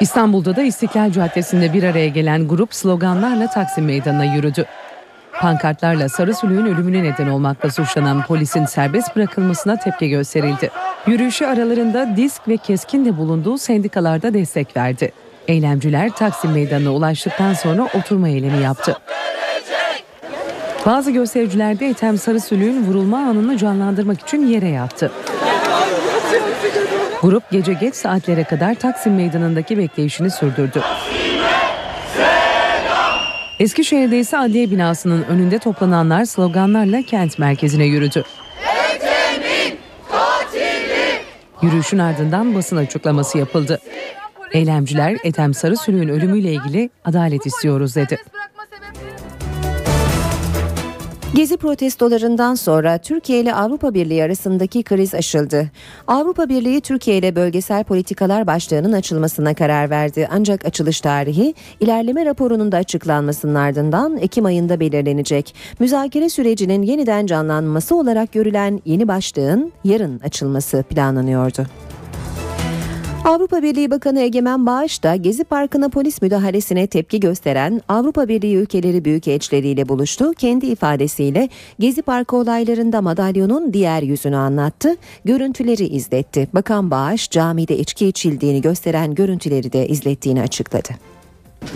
İstanbul'da 0.00 0.56
da 0.56 0.62
İstiklal 0.62 1.12
Caddesi'nde 1.12 1.72
bir 1.72 1.82
araya 1.82 2.08
gelen 2.08 2.48
grup 2.48 2.74
sloganlarla 2.74 3.46
Taksim 3.46 3.84
Meydanı'na 3.84 4.24
yürüdü. 4.24 4.64
Pankartlarla 5.40 6.08
Sarısülüğün 6.08 6.66
ölümüne 6.66 7.02
neden 7.02 7.26
olmakla 7.28 7.70
suçlanan 7.70 8.22
polisin 8.22 8.64
serbest 8.64 9.16
bırakılmasına 9.16 9.76
tepki 9.76 10.08
gösterildi. 10.08 10.70
Yürüyüşü 11.06 11.44
aralarında 11.44 12.16
disk 12.16 12.48
ve 12.48 12.56
keskin 12.56 13.04
de 13.04 13.18
bulunduğu 13.18 13.58
sendikalarda 13.58 14.34
destek 14.34 14.76
verdi. 14.76 15.12
Eylemciler 15.48 16.10
Taksim 16.10 16.52
Meydanı'na 16.52 16.90
ulaştıktan 16.90 17.54
sonra 17.54 17.88
oturma 17.94 18.28
eylemi 18.28 18.62
yaptı. 18.62 18.96
Bazı 20.86 21.10
göstericiler 21.10 21.80
de 21.80 21.88
Ethem 21.88 22.18
Sarısülüğün 22.18 22.86
vurulma 22.86 23.18
anını 23.18 23.58
canlandırmak 23.58 24.20
için 24.20 24.46
yere 24.46 24.68
yattı. 24.68 25.12
Grup 27.22 27.50
gece 27.50 27.72
geç 27.72 27.94
saatlere 27.94 28.44
kadar 28.44 28.74
Taksim 28.74 29.14
Meydanı'ndaki 29.14 29.78
bekleyişini 29.78 30.30
sürdürdü. 30.30 30.82
Eskişehir'de 33.60 34.18
ise 34.18 34.38
adliye 34.38 34.70
binasının 34.70 35.22
önünde 35.22 35.58
toplananlar 35.58 36.24
sloganlarla 36.24 37.02
kent 37.02 37.38
merkezine 37.38 37.84
yürüdü. 37.84 38.24
Yürüyüşün 41.62 41.98
ardından 41.98 42.54
basın 42.54 42.76
açıklaması 42.76 43.38
yapıldı. 43.38 43.80
Eylemciler 44.52 45.16
Ethem 45.24 45.54
Sarısülüğün 45.54 46.08
ölümüyle 46.08 46.52
ilgili 46.52 46.90
adalet 47.04 47.46
istiyoruz 47.46 47.96
dedi. 47.96 48.18
Gezi 51.34 51.56
protestolarından 51.56 52.54
sonra 52.54 52.98
Türkiye 52.98 53.40
ile 53.40 53.54
Avrupa 53.54 53.94
Birliği 53.94 54.22
arasındaki 54.22 54.82
kriz 54.82 55.14
aşıldı. 55.14 55.70
Avrupa 56.06 56.48
Birliği 56.48 56.80
Türkiye 56.80 57.18
ile 57.18 57.36
bölgesel 57.36 57.84
politikalar 57.84 58.46
başlığının 58.46 58.92
açılmasına 58.92 59.54
karar 59.54 59.90
verdi. 59.90 60.28
Ancak 60.32 60.64
açılış 60.64 61.00
tarihi 61.00 61.54
ilerleme 61.80 62.24
raporunun 62.24 62.72
da 62.72 62.76
açıklanmasının 62.76 63.54
ardından 63.54 64.16
Ekim 64.16 64.44
ayında 64.44 64.80
belirlenecek. 64.80 65.54
Müzakere 65.78 66.28
sürecinin 66.28 66.82
yeniden 66.82 67.26
canlanması 67.26 67.96
olarak 67.96 68.32
görülen 68.32 68.80
yeni 68.84 69.08
başlığın 69.08 69.72
yarın 69.84 70.18
açılması 70.18 70.82
planlanıyordu. 70.82 71.66
Avrupa 73.24 73.62
Birliği 73.62 73.90
Bakanı 73.90 74.20
Egemen 74.20 74.66
Bağış 74.66 75.02
da 75.02 75.16
Gezi 75.16 75.44
Parkı'na 75.44 75.88
polis 75.88 76.22
müdahalesine 76.22 76.86
tepki 76.86 77.20
gösteren 77.20 77.80
Avrupa 77.88 78.28
Birliği 78.28 78.56
ülkeleri 78.56 79.04
büyükelçileriyle 79.04 79.88
buluştu. 79.88 80.32
Kendi 80.32 80.66
ifadesiyle 80.66 81.48
Gezi 81.78 82.02
Parkı 82.02 82.36
olaylarında 82.36 83.02
madalyonun 83.02 83.72
diğer 83.72 84.02
yüzünü 84.02 84.36
anlattı, 84.36 84.96
görüntüleri 85.24 85.84
izletti. 85.86 86.48
Bakan 86.54 86.90
Bağış 86.90 87.30
camide 87.30 87.78
içki 87.78 88.06
içildiğini 88.06 88.60
gösteren 88.60 89.14
görüntüleri 89.14 89.72
de 89.72 89.88
izlettiğini 89.88 90.42
açıkladı. 90.42 90.88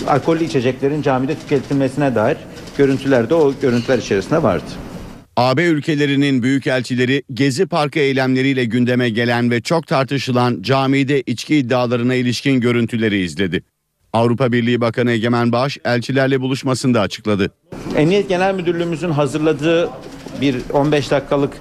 Alkollü 0.06 0.44
içeceklerin 0.44 1.02
camide 1.02 1.34
tüketilmesine 1.34 2.14
dair 2.14 2.36
görüntüler 2.78 3.30
de 3.30 3.34
o 3.34 3.52
görüntüler 3.62 3.98
içerisinde 3.98 4.42
vardı. 4.42 4.64
AB 5.38 5.64
ülkelerinin 5.64 6.42
büyükelçileri 6.42 7.22
Gezi 7.34 7.66
Parkı 7.66 7.98
eylemleriyle 7.98 8.64
gündeme 8.64 9.10
gelen 9.10 9.50
ve 9.50 9.60
çok 9.60 9.86
tartışılan 9.86 10.62
camide 10.62 11.22
içki 11.26 11.56
iddialarına 11.56 12.14
ilişkin 12.14 12.60
görüntüleri 12.60 13.20
izledi. 13.20 13.62
Avrupa 14.12 14.52
Birliği 14.52 14.80
Bakanı 14.80 15.10
Egemen 15.12 15.52
Bağış 15.52 15.78
elçilerle 15.84 16.40
buluşmasında 16.40 17.00
açıkladı. 17.00 17.50
Emniyet 17.96 18.28
Genel 18.28 18.54
Müdürlüğümüzün 18.54 19.10
hazırladığı 19.10 19.90
bir 20.40 20.56
15 20.72 21.10
dakikalık 21.10 21.52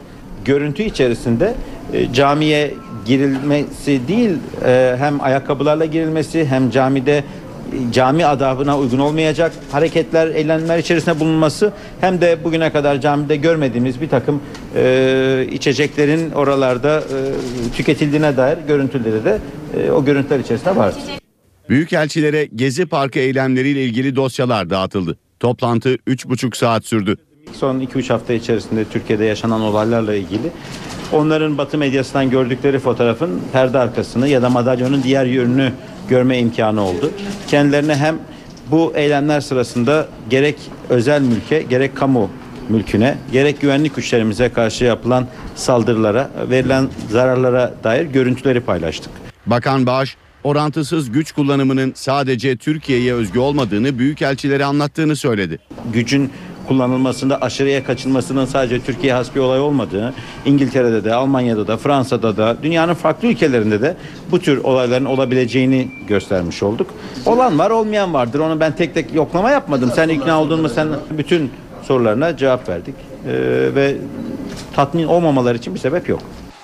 görüntü 0.46 0.84
içerisinde 0.84 1.56
e, 1.94 2.14
camiye 2.14 2.74
girilmesi 3.06 4.08
değil 4.08 4.32
e, 4.66 4.96
hem 5.00 5.22
ayakkabılarla 5.22 5.86
girilmesi 5.86 6.46
hem 6.46 6.70
camide 6.70 7.24
cami 7.92 8.26
adabına 8.26 8.78
uygun 8.78 9.00
olmayacak 9.00 9.52
hareketler, 9.72 10.28
eylemler 10.28 10.78
içerisinde 10.78 11.20
bulunması 11.20 11.74
hem 12.02 12.22
de 12.22 12.44
bugüne 12.44 12.72
kadar 12.72 13.02
camide 13.02 13.36
görmediğimiz 13.36 14.02
bir 14.02 14.10
takım 14.10 14.42
e, 14.76 15.48
içeceklerin 15.52 16.32
oralarda 16.32 17.00
e, 17.00 17.18
tüketildiğine 17.76 18.38
dair 18.38 18.58
görüntüleri 18.68 19.26
de 19.26 19.40
e, 19.78 19.92
o 19.92 20.06
görüntüler 20.06 20.40
içerisinde 20.40 20.76
var. 20.76 20.94
Büyükelçilere 21.70 22.46
Gezi 22.46 22.86
Parkı 22.86 23.20
eylemleriyle 23.20 23.84
ilgili 23.84 24.16
dosyalar 24.16 24.70
dağıtıldı. 24.70 25.18
Toplantı 25.40 25.96
3,5 25.96 26.58
saat 26.58 26.86
sürdü. 26.86 27.16
Son 27.54 27.80
2-3 27.80 28.08
hafta 28.08 28.34
içerisinde 28.34 28.86
Türkiye'de 28.86 29.26
yaşanan 29.26 29.62
olaylarla 29.62 30.16
ilgili 30.16 30.52
onların 31.12 31.58
Batı 31.58 31.78
medyasından 31.78 32.30
gördükleri 32.30 32.80
fotoğrafın 32.80 33.42
perde 33.54 33.78
arkasını 33.80 34.28
ya 34.28 34.42
da 34.42 34.50
madalyonun 34.50 35.04
diğer 35.04 35.26
yönünü 35.26 35.72
görme 36.10 36.40
imkanı 36.40 36.82
oldu. 36.82 37.12
Kendilerine 37.48 37.96
hem 37.96 38.16
bu 38.72 38.94
eylemler 38.96 39.42
sırasında 39.42 40.08
gerek 40.30 40.56
özel 40.90 41.22
mülke 41.22 41.62
gerek 41.62 41.96
kamu 41.96 42.30
mülküne 42.70 43.18
gerek 43.32 43.62
güvenlik 43.62 43.96
güçlerimize 43.96 44.50
karşı 44.50 44.86
yapılan 44.86 45.28
saldırılara 45.56 46.30
verilen 46.50 46.88
zararlara 47.10 47.74
dair 47.84 48.06
görüntüleri 48.06 48.62
paylaştık. 48.62 49.12
Bakan 49.46 49.86
Bağış 49.86 50.18
orantısız 50.44 51.12
güç 51.12 51.32
kullanımının 51.32 51.92
sadece 51.96 52.58
Türkiye'ye 52.58 53.14
özgü 53.14 53.40
olmadığını 53.40 54.00
büyükelçilere 54.00 54.66
anlattığını 54.66 55.16
söyledi. 55.16 55.60
Gücün 55.94 56.32
kullanılmasında 56.68 57.42
aşırıya 57.42 57.84
kaçılmasının 57.84 58.46
sadece 58.46 58.82
Türkiye 58.82 59.14
has 59.14 59.36
bir 59.36 59.40
olay 59.40 59.60
olmadığını, 59.60 60.14
İngiltere'de 60.46 61.04
de, 61.04 61.14
Almanya'da 61.14 61.68
da, 61.68 61.78
Fransa'da 61.78 62.38
da, 62.38 62.58
dünyanın 62.64 62.94
farklı 62.94 63.28
ülkelerinde 63.28 63.82
de 63.82 63.98
bu 64.32 64.40
tür 64.40 64.58
olayların 64.58 65.06
olabileceğini 65.06 65.88
göstermiş 66.08 66.64
olduk. 66.64 66.88
Olan 67.26 67.60
var, 67.60 67.70
olmayan 67.70 68.14
vardır. 68.14 68.40
Onu 68.40 68.60
ben 68.60 68.76
tek 68.76 68.94
tek 68.94 69.14
yoklama 69.16 69.52
yapmadım. 69.52 69.92
Sen 69.96 70.10
ikna 70.10 70.42
oldun 70.42 70.62
mu 70.62 70.70
sen 70.70 70.88
bütün 71.18 71.52
sorularına 71.84 72.38
cevap 72.38 72.70
verdik. 72.70 72.96
Ee, 73.28 73.32
ve 73.76 73.96
tatmin 74.76 75.08
olmamaları 75.08 75.58
için 75.58 75.76
bir 75.76 75.80
sebep 75.80 76.10
yok. 76.10 76.20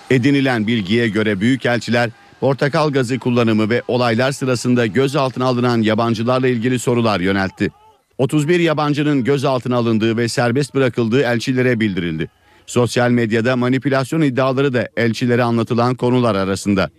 Edinilen 0.10 0.68
bilgiye 0.68 1.10
göre 1.10 1.40
büyükelçiler 1.40 2.10
portakal 2.40 2.92
gazı 2.92 3.20
kullanımı 3.20 3.70
ve 3.70 3.82
olaylar 3.88 4.32
sırasında 4.32 4.86
gözaltına 4.86 5.46
alınan 5.46 5.82
yabancılarla 5.82 6.48
ilgili 6.48 6.80
sorular 6.80 7.20
yöneltti. 7.20 7.72
31 8.18 8.60
yabancının 8.60 9.24
gözaltına 9.24 9.76
alındığı 9.76 10.18
ve 10.18 10.28
serbest 10.28 10.76
bırakıldığı 10.76 11.22
elçilere 11.22 11.80
bildirildi. 11.80 12.30
Sosyal 12.66 13.12
medyada 13.12 13.56
manipülasyon 13.56 14.22
iddiaları 14.22 14.74
da 14.74 14.90
elçilere 14.98 15.44
anlatılan 15.44 15.96
konular 15.96 16.36
arasında. 16.36 16.90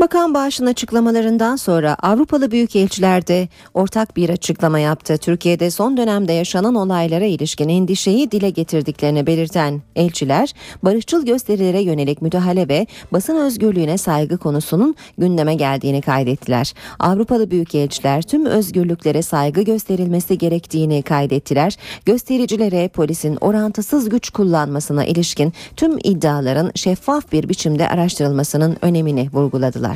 Bakan 0.00 0.34
Bağış'ın 0.34 0.66
açıklamalarından 0.66 1.56
sonra 1.56 1.96
Avrupalı 2.02 2.50
Büyükelçiler 2.50 3.26
de 3.26 3.48
ortak 3.74 4.16
bir 4.16 4.28
açıklama 4.28 4.78
yaptı. 4.78 5.18
Türkiye'de 5.18 5.70
son 5.70 5.96
dönemde 5.96 6.32
yaşanan 6.32 6.74
olaylara 6.74 7.24
ilişkin 7.24 7.68
endişeyi 7.68 8.30
dile 8.30 8.50
getirdiklerini 8.50 9.26
belirten 9.26 9.82
elçiler, 9.96 10.52
barışçıl 10.82 11.26
gösterilere 11.26 11.80
yönelik 11.80 12.22
müdahale 12.22 12.68
ve 12.68 12.86
basın 13.12 13.36
özgürlüğüne 13.36 13.98
saygı 13.98 14.38
konusunun 14.38 14.94
gündeme 15.18 15.54
geldiğini 15.54 16.02
kaydettiler. 16.02 16.74
Avrupalı 16.98 17.50
Büyükelçiler 17.50 18.22
tüm 18.22 18.46
özgürlüklere 18.46 19.22
saygı 19.22 19.62
gösterilmesi 19.62 20.38
gerektiğini 20.38 21.02
kaydettiler. 21.02 21.76
Göstericilere 22.06 22.88
polisin 22.88 23.38
orantısız 23.40 24.08
güç 24.08 24.30
kullanmasına 24.30 25.04
ilişkin 25.04 25.52
tüm 25.76 25.98
iddiaların 26.04 26.70
şeffaf 26.74 27.32
bir 27.32 27.48
biçimde 27.48 27.88
araştırılmasının 27.88 28.76
önemini 28.82 29.28
vurguladılar. 29.32 29.89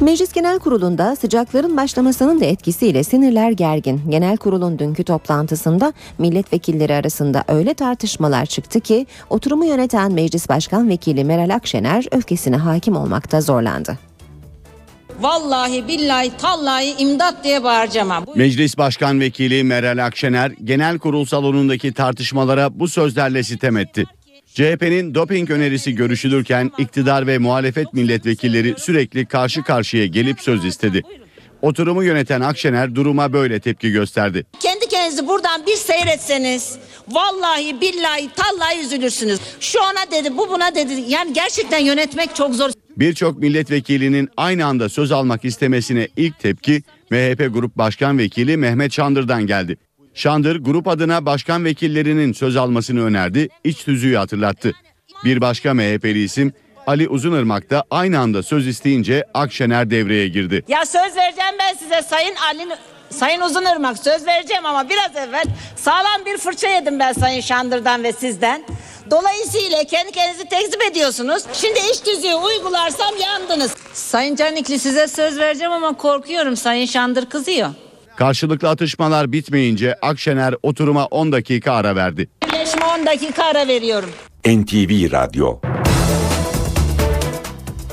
Meclis 0.00 0.32
Genel 0.32 0.58
Kurulu'nda 0.58 1.16
sıcakların 1.16 1.76
başlamasının 1.76 2.40
da 2.40 2.44
etkisiyle 2.44 3.04
sinirler 3.04 3.50
gergin. 3.50 4.00
Genel 4.08 4.36
Kurul'un 4.36 4.78
dünkü 4.78 5.04
toplantısında 5.04 5.92
milletvekilleri 6.18 6.94
arasında 6.94 7.44
öyle 7.48 7.74
tartışmalar 7.74 8.46
çıktı 8.46 8.80
ki 8.80 9.06
oturumu 9.30 9.64
yöneten 9.64 10.12
Meclis 10.12 10.48
Başkan 10.48 10.88
Vekili 10.88 11.24
Meral 11.24 11.54
Akşener 11.54 12.04
öfkesine 12.10 12.56
hakim 12.56 12.96
olmakta 12.96 13.40
zorlandı. 13.40 13.98
Vallahi 15.20 15.88
billahi 15.88 16.36
tallahi 16.36 16.94
imdat 16.98 17.44
diye 17.44 17.64
bağıracağım. 17.64 18.08
Meclis 18.34 18.78
Başkan 18.78 19.20
Vekili 19.20 19.64
Meral 19.64 20.06
Akşener 20.06 20.52
genel 20.64 20.98
kurul 20.98 21.24
salonundaki 21.24 21.92
tartışmalara 21.92 22.80
bu 22.80 22.88
sözlerle 22.88 23.42
sitem 23.42 23.76
etti. 23.76 24.04
CHP'nin 24.58 25.14
doping 25.14 25.50
önerisi 25.50 25.94
görüşülürken 25.94 26.70
iktidar 26.78 27.26
ve 27.26 27.38
muhalefet 27.38 27.92
milletvekilleri 27.92 28.74
sürekli 28.78 29.26
karşı 29.26 29.62
karşıya 29.62 30.06
gelip 30.06 30.40
söz 30.40 30.64
istedi. 30.64 31.02
Oturumu 31.62 32.04
yöneten 32.04 32.40
Akşener 32.40 32.94
duruma 32.94 33.32
böyle 33.32 33.60
tepki 33.60 33.90
gösterdi. 33.90 34.46
Kendi 34.60 34.88
kendinizi 34.88 35.26
buradan 35.26 35.66
bir 35.66 35.76
seyretseniz 35.76 36.78
vallahi 37.08 37.80
billahi 37.80 38.30
tallahi 38.36 38.80
üzülürsünüz. 38.80 39.40
Şu 39.60 39.78
ona 39.78 40.22
dedi 40.22 40.36
bu 40.36 40.48
buna 40.48 40.74
dedi. 40.74 40.92
Yani 41.08 41.32
gerçekten 41.32 41.78
yönetmek 41.78 42.34
çok 42.34 42.54
zor. 42.54 42.70
Birçok 42.96 43.38
milletvekilinin 43.38 44.28
aynı 44.36 44.66
anda 44.66 44.88
söz 44.88 45.12
almak 45.12 45.44
istemesine 45.44 46.08
ilk 46.16 46.38
tepki 46.38 46.82
MHP 47.10 47.54
Grup 47.54 47.76
Başkan 47.76 48.18
Vekili 48.18 48.56
Mehmet 48.56 48.92
Şandır'dan 48.92 49.46
geldi. 49.46 49.76
Şandır 50.18 50.56
grup 50.56 50.88
adına 50.88 51.26
başkan 51.26 51.64
vekillerinin 51.64 52.32
söz 52.32 52.56
almasını 52.56 53.04
önerdi, 53.04 53.48
iç 53.64 53.84
tüzüğü 53.84 54.16
hatırlattı. 54.16 54.72
Bir 55.24 55.40
başka 55.40 55.74
MHP'li 55.74 56.24
isim 56.24 56.52
Ali 56.86 57.08
Uzunırmak 57.08 57.70
da 57.70 57.84
aynı 57.90 58.18
anda 58.18 58.42
söz 58.42 58.66
isteyince 58.66 59.24
Akşener 59.34 59.90
devreye 59.90 60.28
girdi. 60.28 60.64
Ya 60.68 60.86
söz 60.86 61.16
vereceğim 61.16 61.54
ben 61.58 61.74
size 61.74 62.02
Sayın 62.02 62.34
Ali 62.36 62.66
Sayın 63.10 63.40
Uzunırmak 63.40 63.98
söz 63.98 64.26
vereceğim 64.26 64.66
ama 64.66 64.88
biraz 64.88 65.28
evvel 65.28 65.44
sağlam 65.76 66.24
bir 66.26 66.38
fırça 66.38 66.68
yedim 66.68 66.98
ben 66.98 67.12
Sayın 67.12 67.40
Şandır'dan 67.40 68.04
ve 68.04 68.12
sizden. 68.12 68.62
Dolayısıyla 69.10 69.84
kendi 69.84 70.12
kendinizi 70.12 70.48
tekzip 70.48 70.82
ediyorsunuz. 70.90 71.42
Şimdi 71.52 71.78
iş 71.92 72.00
tüzüğü 72.00 72.34
uygularsam 72.34 73.14
yandınız. 73.22 73.74
Sayın 73.92 74.36
Canikli 74.36 74.78
size 74.78 75.08
söz 75.08 75.38
vereceğim 75.38 75.72
ama 75.72 75.92
korkuyorum 75.92 76.56
Sayın 76.56 76.86
Şandır 76.86 77.26
kızıyor. 77.26 77.68
Karşılıklı 78.18 78.68
atışmalar 78.68 79.32
bitmeyince 79.32 79.94
Akşener 80.02 80.54
oturuma 80.62 81.06
10 81.06 81.32
dakika 81.32 81.72
ara 81.72 81.96
verdi. 81.96 82.28
Birleşme 82.46 82.80
10 83.00 83.06
dakika 83.06 83.44
ara 83.44 83.68
veriyorum. 83.68 84.10
NTV 84.46 85.12
Radyo 85.12 85.58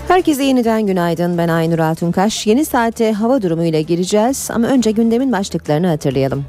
Herkese 0.08 0.44
yeniden 0.44 0.88
günaydın. 0.88 1.38
Ben 1.38 1.48
Aynur 1.48 1.80
Altunkaş. 1.80 2.48
Yeni 2.48 2.66
saate 2.66 3.12
hava 3.14 3.42
durumuyla 3.42 3.82
gireceğiz 3.82 4.50
ama 4.54 4.68
önce 4.68 4.92
gündemin 4.92 5.32
başlıklarını 5.32 5.88
hatırlayalım. 5.88 6.46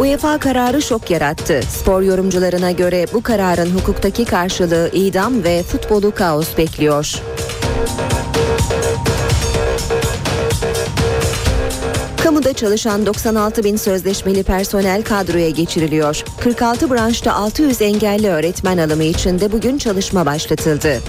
UEFA 0.00 0.38
kararı 0.38 0.82
şok 0.82 1.10
yarattı. 1.10 1.60
Spor 1.68 2.02
yorumcularına 2.02 2.70
göre 2.70 3.06
bu 3.12 3.22
kararın 3.22 3.70
hukuktaki 3.70 4.24
karşılığı 4.24 4.90
idam 4.92 5.44
ve 5.44 5.62
futbolu 5.62 6.14
kaos 6.14 6.58
bekliyor. 6.58 7.22
Kamuda 12.26 12.52
çalışan 12.52 13.06
96 13.06 13.64
bin 13.64 13.76
sözleşmeli 13.76 14.42
personel 14.42 15.02
kadroya 15.02 15.50
geçiriliyor. 15.50 16.24
46 16.40 16.90
branşta 16.90 17.32
600 17.32 17.82
engelli 17.82 18.28
öğretmen 18.28 18.78
alımı 18.78 19.02
için 19.02 19.40
de 19.40 19.52
bugün 19.52 19.78
çalışma 19.78 20.26
başlatıldı. 20.26 21.00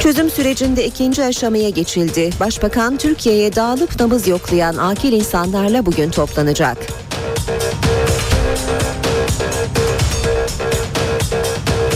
Çözüm 0.00 0.30
sürecinde 0.30 0.86
ikinci 0.86 1.24
aşamaya 1.24 1.70
geçildi. 1.70 2.30
Başbakan 2.40 2.96
Türkiye'ye 2.96 3.56
dağılıp 3.56 4.00
nabız 4.00 4.28
yoklayan 4.28 4.76
akil 4.76 5.12
insanlarla 5.12 5.86
bugün 5.86 6.10
toplanacak. 6.10 7.07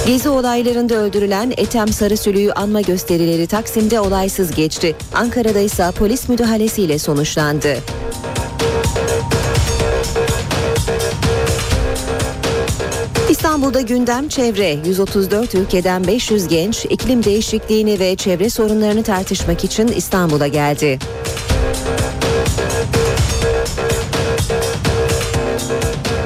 Gezi 0.06 0.28
olaylarında 0.28 0.94
öldürülen 0.94 1.52
Ethem 1.56 1.88
Sarısülü'yü 1.88 2.52
anma 2.52 2.80
gösterileri 2.80 3.46
Taksim'de 3.46 4.00
olaysız 4.00 4.54
geçti. 4.54 4.96
Ankara'da 5.14 5.58
ise 5.58 5.90
polis 5.98 6.28
müdahalesiyle 6.28 6.98
sonuçlandı. 6.98 7.76
İstanbul'da 13.30 13.80
gündem 13.80 14.28
çevre. 14.28 14.76
134 14.86 15.54
ülkeden 15.54 16.06
500 16.06 16.48
genç 16.48 16.84
iklim 16.84 17.24
değişikliğini 17.24 18.00
ve 18.00 18.16
çevre 18.16 18.50
sorunlarını 18.50 19.02
tartışmak 19.02 19.64
için 19.64 19.88
İstanbul'a 19.88 20.46
geldi. 20.46 20.98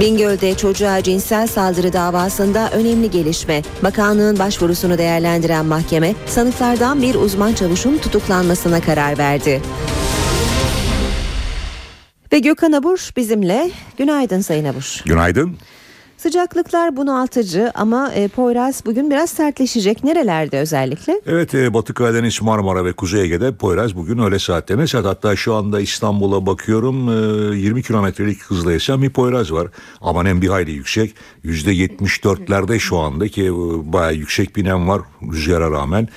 Bingöl'de 0.00 0.56
çocuğa 0.56 1.02
cinsel 1.02 1.46
saldırı 1.46 1.92
davasında 1.92 2.70
önemli 2.70 3.10
gelişme. 3.10 3.62
Bakanlığın 3.82 4.38
başvurusunu 4.38 4.98
değerlendiren 4.98 5.66
mahkeme 5.66 6.14
sanıklardan 6.26 7.02
bir 7.02 7.14
uzman 7.14 7.54
çavuşun 7.54 7.98
tutuklanmasına 7.98 8.80
karar 8.80 9.18
verdi. 9.18 9.62
Ve 12.32 12.38
Gökhan 12.38 12.72
Abur 12.72 13.10
bizimle. 13.16 13.70
Günaydın 13.98 14.40
Sayın 14.40 14.64
Abur. 14.64 15.02
Günaydın. 15.04 15.56
Sıcaklıklar 16.26 16.96
bunaltıcı 16.96 17.70
ama 17.74 18.12
e, 18.12 18.28
Poyraz 18.28 18.82
bugün 18.86 19.10
biraz 19.10 19.30
sertleşecek. 19.30 20.04
Nerelerde 20.04 20.58
özellikle? 20.58 21.20
Evet 21.26 21.54
e, 21.54 21.74
Batı 21.74 21.94
Karadeniz, 21.94 22.42
Marmara 22.42 22.84
ve 22.84 22.92
Kuzey 22.92 23.22
Ege'de 23.22 23.54
Poyraz 23.54 23.96
bugün 23.96 24.18
öyle 24.18 24.38
saatte. 24.38 24.76
Mesela 24.76 25.08
hatta 25.08 25.36
şu 25.36 25.54
anda 25.54 25.80
İstanbul'a 25.80 26.46
bakıyorum 26.46 27.08
e, 27.52 27.56
20 27.56 27.82
kilometrelik 27.82 28.42
hızla 28.42 28.72
esen 28.72 29.02
bir 29.02 29.10
Poyraz 29.10 29.52
var. 29.52 29.68
Ama 30.00 30.22
nem 30.22 30.42
bir 30.42 30.48
hayli 30.48 30.70
yüksek. 30.70 31.14
%74'lerde 31.44 32.78
şu 32.78 32.98
anda 32.98 33.28
ki 33.28 33.44
e, 33.44 33.52
bayağı 33.92 34.14
yüksek 34.14 34.56
bir 34.56 34.64
nem 34.64 34.88
var 34.88 35.02
rüzgara 35.32 35.70
rağmen. 35.70 36.08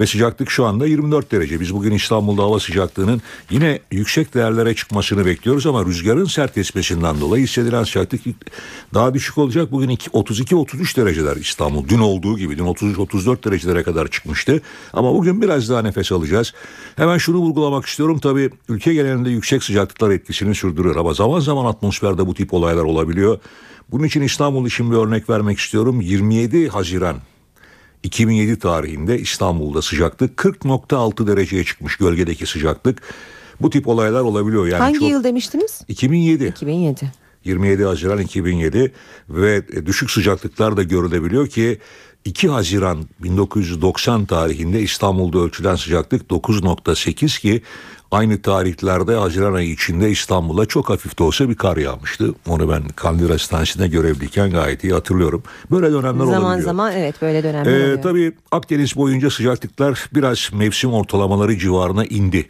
Ve 0.00 0.06
sıcaklık 0.06 0.50
şu 0.50 0.64
anda 0.64 0.86
24 0.86 1.32
derece. 1.32 1.60
Biz 1.60 1.74
bugün 1.74 1.92
İstanbul'da 1.92 2.42
hava 2.42 2.60
sıcaklığının 2.60 3.22
yine 3.50 3.80
yüksek 3.92 4.34
değerlere 4.34 4.74
çıkmasını 4.74 5.26
bekliyoruz 5.26 5.66
ama 5.66 5.84
rüzgarın 5.84 6.24
sert 6.24 6.58
esmesinden 6.58 7.20
dolayı 7.20 7.44
hissedilen 7.44 7.84
sıcaklık 7.84 8.20
daha 8.94 9.14
düşük 9.14 9.38
olacak. 9.38 9.72
Bugün 9.72 9.88
32-33 9.88 10.96
dereceler 10.96 11.36
İstanbul. 11.36 11.88
Dün 11.88 11.98
olduğu 11.98 12.38
gibi 12.38 12.58
dün 12.58 12.64
33-34 12.64 13.44
derecelere 13.44 13.82
kadar 13.82 14.08
çıkmıştı. 14.08 14.62
Ama 14.92 15.14
bugün 15.14 15.42
biraz 15.42 15.70
daha 15.70 15.82
nefes 15.82 16.12
alacağız. 16.12 16.52
Hemen 16.96 17.18
şunu 17.18 17.36
vurgulamak 17.36 17.86
istiyorum. 17.86 18.18
Tabii 18.18 18.50
ülke 18.68 18.94
genelinde 18.94 19.30
yüksek 19.30 19.62
sıcaklıklar 19.62 20.10
etkisini 20.10 20.54
sürdürüyor 20.54 20.96
ama 20.96 21.14
zaman 21.14 21.40
zaman 21.40 21.64
atmosferde 21.64 22.26
bu 22.26 22.34
tip 22.34 22.54
olaylar 22.54 22.82
olabiliyor. 22.82 23.38
Bunun 23.90 24.04
için 24.04 24.22
İstanbul 24.22 24.66
için 24.66 24.92
bir 24.92 24.96
örnek 24.96 25.30
vermek 25.30 25.58
istiyorum. 25.58 26.00
27 26.00 26.68
Haziran 26.68 27.16
2007 28.04 28.58
tarihinde 28.58 29.18
İstanbul'da 29.18 29.82
sıcaklık 29.82 30.38
40.6 30.38 31.26
dereceye 31.26 31.64
çıkmış 31.64 31.96
gölgedeki 31.96 32.46
sıcaklık. 32.46 33.02
Bu 33.60 33.70
tip 33.70 33.88
olaylar 33.88 34.20
olabiliyor. 34.20 34.66
Yani 34.66 34.80
Hangi 34.80 34.98
çok... 34.98 35.10
yıl 35.10 35.24
demiştiniz? 35.24 35.80
2007. 35.88 36.44
2007. 36.44 37.12
27 37.44 37.84
Haziran 37.84 38.18
2007 38.18 38.92
ve 39.28 39.86
düşük 39.86 40.10
sıcaklıklar 40.10 40.76
da 40.76 40.82
görülebiliyor 40.82 41.46
ki 41.46 41.78
2 42.24 42.48
Haziran 42.48 42.98
1990 43.22 44.24
tarihinde 44.26 44.80
İstanbul'da 44.82 45.38
ölçülen 45.38 45.76
sıcaklık 45.76 46.30
9.8 46.30 47.40
ki 47.40 47.62
aynı 48.10 48.42
tarihlerde 48.42 49.14
Haziran 49.14 49.54
ayı 49.54 49.70
içinde 49.70 50.10
İstanbul'a 50.10 50.66
çok 50.66 50.90
hafif 50.90 51.18
de 51.18 51.22
olsa 51.22 51.48
bir 51.48 51.54
kar 51.54 51.76
yağmıştı. 51.76 52.34
Onu 52.48 52.68
ben 52.68 52.88
Kandil 52.88 53.28
Hastanesi'nde 53.30 53.88
görevliyken 53.88 54.50
gayet 54.50 54.84
iyi 54.84 54.92
hatırlıyorum. 54.92 55.42
Böyle 55.70 55.92
dönemler 55.92 56.24
Zaman 56.24 56.42
olabiliyor. 56.42 56.64
zaman 56.64 56.92
evet 56.92 57.22
böyle 57.22 57.42
dönemler 57.42 57.72
Ee, 57.72 57.82
oluyor. 57.84 58.02
tabii 58.02 58.32
Akdeniz 58.52 58.96
boyunca 58.96 59.30
sıcaklıklar 59.30 60.08
biraz 60.14 60.50
mevsim 60.52 60.92
ortalamaları 60.92 61.58
civarına 61.58 62.04
indi. 62.04 62.46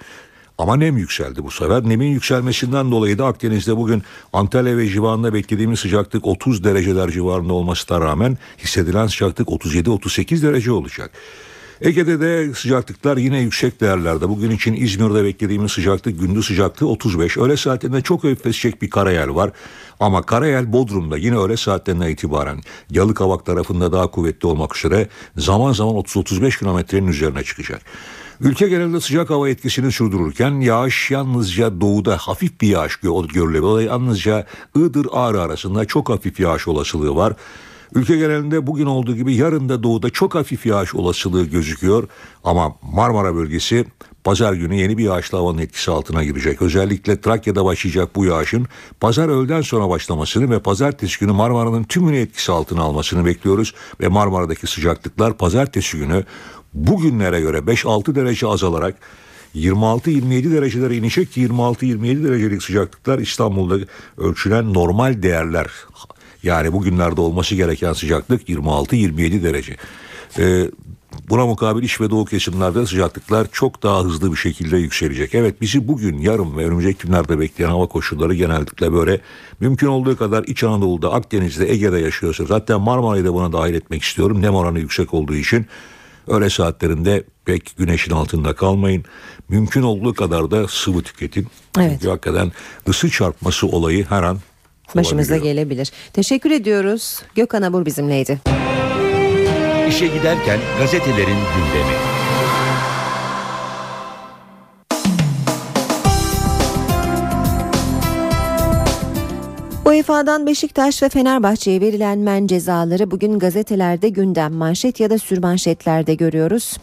Ama 0.59 0.77
nem 0.77 0.97
yükseldi 0.97 1.45
bu 1.45 1.51
sefer. 1.51 1.89
Nemin 1.89 2.07
yükselmesinden 2.07 2.91
dolayı 2.91 3.19
da 3.19 3.27
Akdeniz'de 3.27 3.77
bugün 3.77 4.03
Antalya 4.33 4.77
ve 4.77 4.89
civarında 4.89 5.35
beklediğimiz 5.35 5.81
sıcaklık 5.81 6.27
30 6.27 6.65
dereceler 6.65 7.11
civarında 7.11 7.53
olmasına 7.53 8.01
rağmen 8.01 8.39
hissedilen 8.59 9.07
sıcaklık 9.07 9.49
37-38 9.49 10.43
derece 10.43 10.73
olacak. 10.73 11.11
Ege'de 11.81 12.21
de 12.21 12.55
sıcaklıklar 12.55 13.17
yine 13.17 13.41
yüksek 13.41 13.81
değerlerde. 13.81 14.29
Bugün 14.29 14.51
için 14.51 14.75
İzmir'de 14.75 15.25
beklediğimiz 15.25 15.73
sıcaklık 15.73 16.21
gündüz 16.21 16.47
sıcaklığı 16.47 16.89
35. 16.89 17.37
Öğle 17.37 17.57
saatlerinde 17.57 18.01
çok 18.01 18.25
hafifleşecek 18.25 18.83
bir 18.83 18.91
karayel 18.91 19.35
var. 19.35 19.51
Ama 20.01 20.23
karayel 20.23 20.73
Bodrum'da 20.73 21.17
yine 21.17 21.39
öğle 21.39 21.57
saatlerinden 21.57 22.09
itibaren 22.09 22.61
Yalıkavak 22.91 23.47
tarafında 23.47 23.93
daha 23.93 24.07
kuvvetli 24.07 24.47
olmak 24.47 24.77
üzere 24.77 25.09
zaman 25.37 25.73
zaman 25.73 25.95
30-35 25.95 26.59
kilometrenin 26.59 27.09
üzerine 27.09 27.45
çıkacak. 27.45 27.83
Ülke 28.41 28.69
genelinde 28.69 29.01
sıcak 29.01 29.31
hava 29.31 29.49
etkisini 29.49 29.93
sürdürürken 29.93 30.61
yağış 30.61 31.11
yalnızca 31.11 31.81
doğuda 31.81 32.17
hafif 32.17 32.61
bir 32.61 32.69
yağış 32.69 32.93
gö- 32.93 33.33
görülebilir. 33.33 33.87
Yalnızca 33.87 34.47
Iğdır 34.77 35.07
Ağrı 35.13 35.43
arasında 35.43 35.85
çok 35.85 36.09
hafif 36.09 36.41
yağış 36.41 36.69
olasılığı 36.69 37.17
var. 37.17 37.33
Ülke 37.95 38.17
genelinde 38.17 38.67
bugün 38.67 38.87
olduğu 38.87 39.17
gibi 39.17 39.35
yarın 39.35 39.69
da 39.69 39.83
doğuda 39.83 40.11
çok 40.11 40.35
hafif 40.35 40.67
yağış 40.67 40.95
olasılığı 40.95 41.45
gözüküyor. 41.45 42.09
Ama 42.45 42.77
Marmara 42.83 43.35
bölgesi 43.35 43.85
pazar 44.25 44.53
günü 44.53 44.75
yeni 44.75 44.99
bir 44.99 45.05
yağışlı 45.05 45.39
havanın 45.39 45.59
etkisi 45.59 45.91
altına 45.91 46.25
girecek. 46.25 46.63
Özellikle 46.63 47.21
Trakya'da 47.21 47.65
başlayacak 47.65 48.17
bu 48.17 48.25
yağışın 48.25 48.67
pazar 49.01 49.29
öğleden 49.29 49.61
sonra 49.61 49.89
başlamasını 49.89 50.51
ve 50.51 50.59
pazartesi 50.59 51.21
günü 51.21 51.33
Marmara'nın 51.33 51.85
tümünü 51.85 52.17
etkisi 52.17 52.53
altına 52.53 52.83
almasını 52.83 53.25
bekliyoruz. 53.25 53.75
Ve 54.01 54.09
Marmara'daki 54.09 54.67
sıcaklıklar 54.67 55.37
pazartesi 55.37 55.99
günü 55.99 56.25
bugünlere 56.75 57.41
göre 57.41 57.59
5-6 57.59 58.15
derece 58.15 58.47
azalarak 58.47 58.97
26-27 59.55 60.53
derecelere 60.53 60.97
inecek 60.97 61.33
ki 61.33 61.47
26-27 61.47 62.25
derecelik 62.25 62.63
sıcaklıklar 62.63 63.19
İstanbul'da 63.19 63.77
ölçülen 64.19 64.75
normal 64.75 65.23
değerler. 65.23 65.67
Yani 66.43 66.73
bugünlerde 66.73 67.21
olması 67.21 67.55
gereken 67.55 67.93
sıcaklık 67.93 68.49
26-27 68.49 69.43
derece. 69.43 69.77
Ee, 70.39 70.71
buna 71.29 71.47
mukabil 71.47 71.83
iç 71.83 72.01
ve 72.01 72.11
doğu 72.11 72.25
kesimlerde 72.25 72.87
sıcaklıklar 72.87 73.47
çok 73.53 73.83
daha 73.83 74.05
hızlı 74.05 74.33
bir 74.33 74.37
şekilde 74.37 74.77
yükselecek. 74.77 75.35
Evet 75.35 75.61
bizi 75.61 75.89
bugün, 75.89 76.19
yarın 76.19 76.57
ve 76.57 76.67
önümüzdeki 76.67 77.07
günlerde 77.07 77.41
bekleyen 77.41 77.71
hava 77.71 77.87
koşulları 77.87 78.35
genellikle 78.35 78.93
böyle. 78.93 79.21
Mümkün 79.61 79.87
olduğu 79.87 80.17
kadar 80.17 80.45
İç 80.45 80.65
Anadolu'da, 80.65 81.13
Akdeniz'de, 81.13 81.73
Ege'de 81.73 81.99
yaşıyorsa 81.99 82.45
zaten 82.45 82.81
Marmara'yı 82.81 83.25
da 83.25 83.35
buna 83.35 83.53
dahil 83.53 83.75
etmek 83.75 84.03
istiyorum. 84.03 84.43
Nem 84.43 84.55
oranı 84.55 84.79
yüksek 84.79 85.15
olduğu 85.15 85.35
için 85.35 85.67
öğle 86.29 86.51
saatlerinde 86.51 87.25
pek 87.45 87.75
güneşin 87.79 88.13
altında 88.13 88.55
kalmayın. 88.55 89.05
Mümkün 89.49 89.83
olduğu 89.83 90.15
kadar 90.15 90.51
da 90.51 90.69
sıvı 90.69 91.03
tüketin. 91.03 91.47
Evet. 91.79 91.91
Çünkü 91.93 92.09
hakikaten 92.09 92.53
ısı 92.89 93.11
çarpması 93.11 93.67
olayı 93.67 94.05
her 94.09 94.23
an 94.23 94.39
Başımıza 94.97 95.37
gelebilir. 95.37 95.93
Teşekkür 96.13 96.51
ediyoruz. 96.51 97.23
Gökhan 97.35 97.63
Abur 97.63 97.87
bizimleydi. 97.87 98.41
İşe 99.89 100.07
giderken 100.07 100.61
gazetelerin 100.79 101.27
gündemi. 101.27 102.14
UEFA'dan 109.87 110.47
Beşiktaş 110.47 111.03
ve 111.03 111.09
Fenerbahçe'ye 111.09 111.81
verilen 111.81 112.19
men 112.19 112.47
cezaları 112.47 113.11
bugün 113.11 113.39
gazetelerde 113.39 114.09
gündem 114.09 114.53
manşet 114.53 115.01
ya 115.01 115.11
da 115.11 115.19
sürmanşetlerde 115.19 116.15
görüyoruz. 116.15 116.77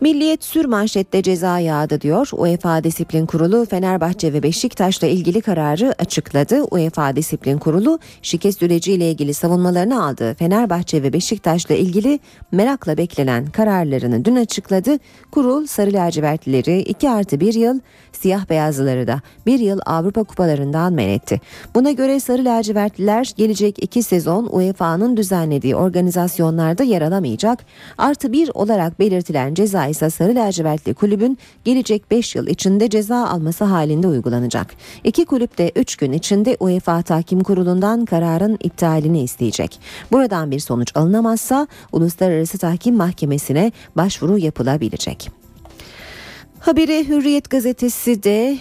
Milliyet 0.00 0.44
sürmanşette 0.44 1.22
ceza 1.22 1.58
yağdı 1.58 2.00
diyor. 2.00 2.28
UEFA 2.32 2.84
Disiplin 2.84 3.26
Kurulu 3.26 3.66
Fenerbahçe 3.66 4.32
ve 4.32 4.42
Beşiktaş'la 4.42 5.06
ilgili 5.06 5.40
kararı 5.40 5.94
açıkladı. 5.98 6.62
UEFA 6.62 7.16
Disiplin 7.16 7.58
Kurulu 7.58 7.98
şike 8.22 8.52
süreciyle 8.52 9.10
ilgili 9.10 9.34
savunmalarını 9.34 10.04
aldı. 10.04 10.34
Fenerbahçe 10.34 11.02
ve 11.02 11.12
Beşiktaş'la 11.12 11.74
ilgili 11.74 12.20
merakla 12.52 12.96
beklenen 12.96 13.46
kararlarını 13.46 14.24
dün 14.24 14.36
açıkladı. 14.36 14.98
Kurul 15.30 15.66
Sarı 15.66 15.92
Lacivertlileri 15.92 16.80
2 16.80 17.10
artı 17.10 17.40
1 17.40 17.54
yıl, 17.54 17.80
siyah 18.12 18.48
beyazlıları 18.50 19.06
da 19.06 19.20
1 19.46 19.58
yıl 19.58 19.78
Avrupa 19.86 20.24
kupalarından 20.24 20.92
men 20.92 21.08
etti. 21.08 21.40
Buna 21.74 21.90
göre 21.90 22.20
Sarı 22.20 22.44
Lacivertliler 22.44 23.32
gelecek 23.36 23.82
2 23.82 24.02
sezon 24.02 24.48
UEFA'nın 24.52 25.16
düzenlediği 25.16 25.76
organizasyonlarda 25.76 26.82
yer 26.82 27.02
alamayacak. 27.02 27.58
Artı 27.98 28.32
1 28.32 28.50
olarak 28.54 29.00
belirtilen 29.00 29.54
ceza 29.54 29.83
ise 29.88 30.10
Sarı 30.10 30.34
Lacivertli 30.34 30.94
kulübün 30.94 31.38
gelecek 31.64 32.10
5 32.10 32.34
yıl 32.34 32.46
içinde 32.46 32.90
ceza 32.90 33.26
alması 33.26 33.64
halinde 33.64 34.08
uygulanacak. 34.08 34.74
İki 35.04 35.24
kulüp 35.24 35.58
de 35.58 35.72
3 35.76 35.96
gün 35.96 36.12
içinde 36.12 36.56
UEFA 36.60 37.02
Tahkim 37.02 37.40
Kurulu'ndan 37.40 38.04
kararın 38.04 38.58
iptalini 38.62 39.22
isteyecek. 39.22 39.80
Buradan 40.12 40.50
bir 40.50 40.60
sonuç 40.60 40.96
alınamazsa 40.96 41.66
Uluslararası 41.92 42.58
Tahkim 42.58 42.96
Mahkemesi'ne 42.96 43.72
başvuru 43.96 44.38
yapılabilecek. 44.38 45.30
Haberi 46.60 47.08
Hürriyet 47.08 47.50
gazetesi 47.50 48.22
de 48.22 48.58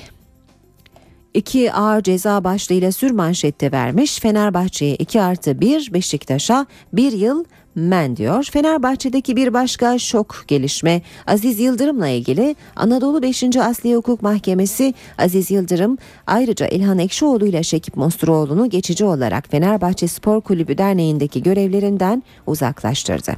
iki 1.34 1.74
ağır 1.74 2.04
ceza 2.04 2.44
başlığıyla 2.44 2.92
sürmanşette 2.92 3.72
vermiş. 3.72 4.20
Fenerbahçe'ye 4.20 4.96
2 4.96 5.22
artı 5.22 5.62
1, 5.62 5.94
Beşiktaş'a 5.94 6.66
1 6.94 7.12
yıl 7.12 7.44
men 7.76 8.18
diyor. 8.18 8.44
Fenerbahçe'deki 8.44 9.36
bir 9.36 9.54
başka 9.54 10.00
şok 10.00 10.44
gelişme 10.48 11.02
Aziz 11.28 11.60
Yıldırım'la 11.60 12.08
ilgili 12.08 12.56
Anadolu 12.76 13.22
5. 13.22 13.44
Asliye 13.58 13.96
Hukuk 13.96 14.22
Mahkemesi 14.22 14.94
Aziz 15.18 15.52
Yıldırım 15.52 15.98
ayrıca 16.28 16.68
İlhan 16.68 17.00
Ekşioğlu 17.00 17.46
ile 17.46 17.64
Şekip 17.64 17.98
Mosturoğlu'nu 17.98 18.70
geçici 18.70 19.06
olarak 19.06 19.50
Fenerbahçe 19.52 20.08
Spor 20.08 20.42
Kulübü 20.42 20.78
Derneği'ndeki 20.78 21.44
görevlerinden 21.44 22.24
uzaklaştırdı. 22.48 23.36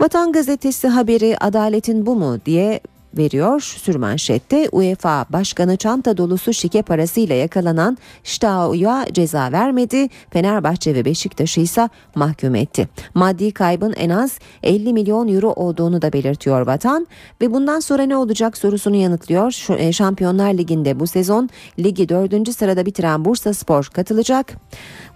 Vatan 0.00 0.32
Gazetesi 0.32 0.88
haberi 0.88 1.36
adaletin 1.40 2.06
bu 2.06 2.16
mu 2.16 2.38
diye 2.46 2.80
veriyor 3.16 3.60
sürmanşette 3.60 4.68
UEFA 4.72 5.26
Başkanı 5.30 5.76
çanta 5.76 6.16
dolusu 6.16 6.52
şike 6.52 6.82
parasıyla 6.82 7.34
yakalanan 7.34 7.98
Ştao'ya 8.24 9.06
ceza 9.12 9.52
vermedi. 9.52 10.08
Fenerbahçe 10.30 10.94
ve 10.94 11.04
Beşiktaş'ı 11.04 11.60
ise 11.60 11.88
mahkum 12.14 12.54
etti. 12.54 12.88
Maddi 13.14 13.52
kaybın 13.52 13.92
en 13.92 14.10
az 14.10 14.38
50 14.62 14.92
milyon 14.92 15.28
euro 15.28 15.52
olduğunu 15.52 16.02
da 16.02 16.12
belirtiyor 16.12 16.66
Vatan 16.66 17.06
ve 17.40 17.52
bundan 17.52 17.80
sonra 17.80 18.02
ne 18.02 18.16
olacak 18.16 18.56
sorusunu 18.56 18.96
yanıtlıyor. 18.96 19.78
E, 19.78 19.92
Şampiyonlar 19.92 20.54
Ligi'nde 20.54 21.00
bu 21.00 21.06
sezon 21.06 21.48
ligi 21.78 22.08
4. 22.08 22.56
sırada 22.56 22.86
bitiren 22.86 23.24
Bursa 23.24 23.54
Spor 23.54 23.84
katılacak. 23.84 24.52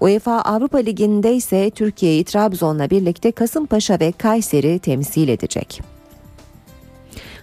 UEFA 0.01 0.41
Avrupa 0.41 0.79
Ligi'nde 0.79 1.35
ise 1.35 1.71
Türkiye'yi 1.71 2.25
Trabzon'la 2.25 2.91
birlikte 2.91 3.33
Kasımpaşa 3.33 4.01
ve 4.01 4.13
Kayseri 4.13 4.79
temsil 4.79 5.29
edecek. 5.29 5.96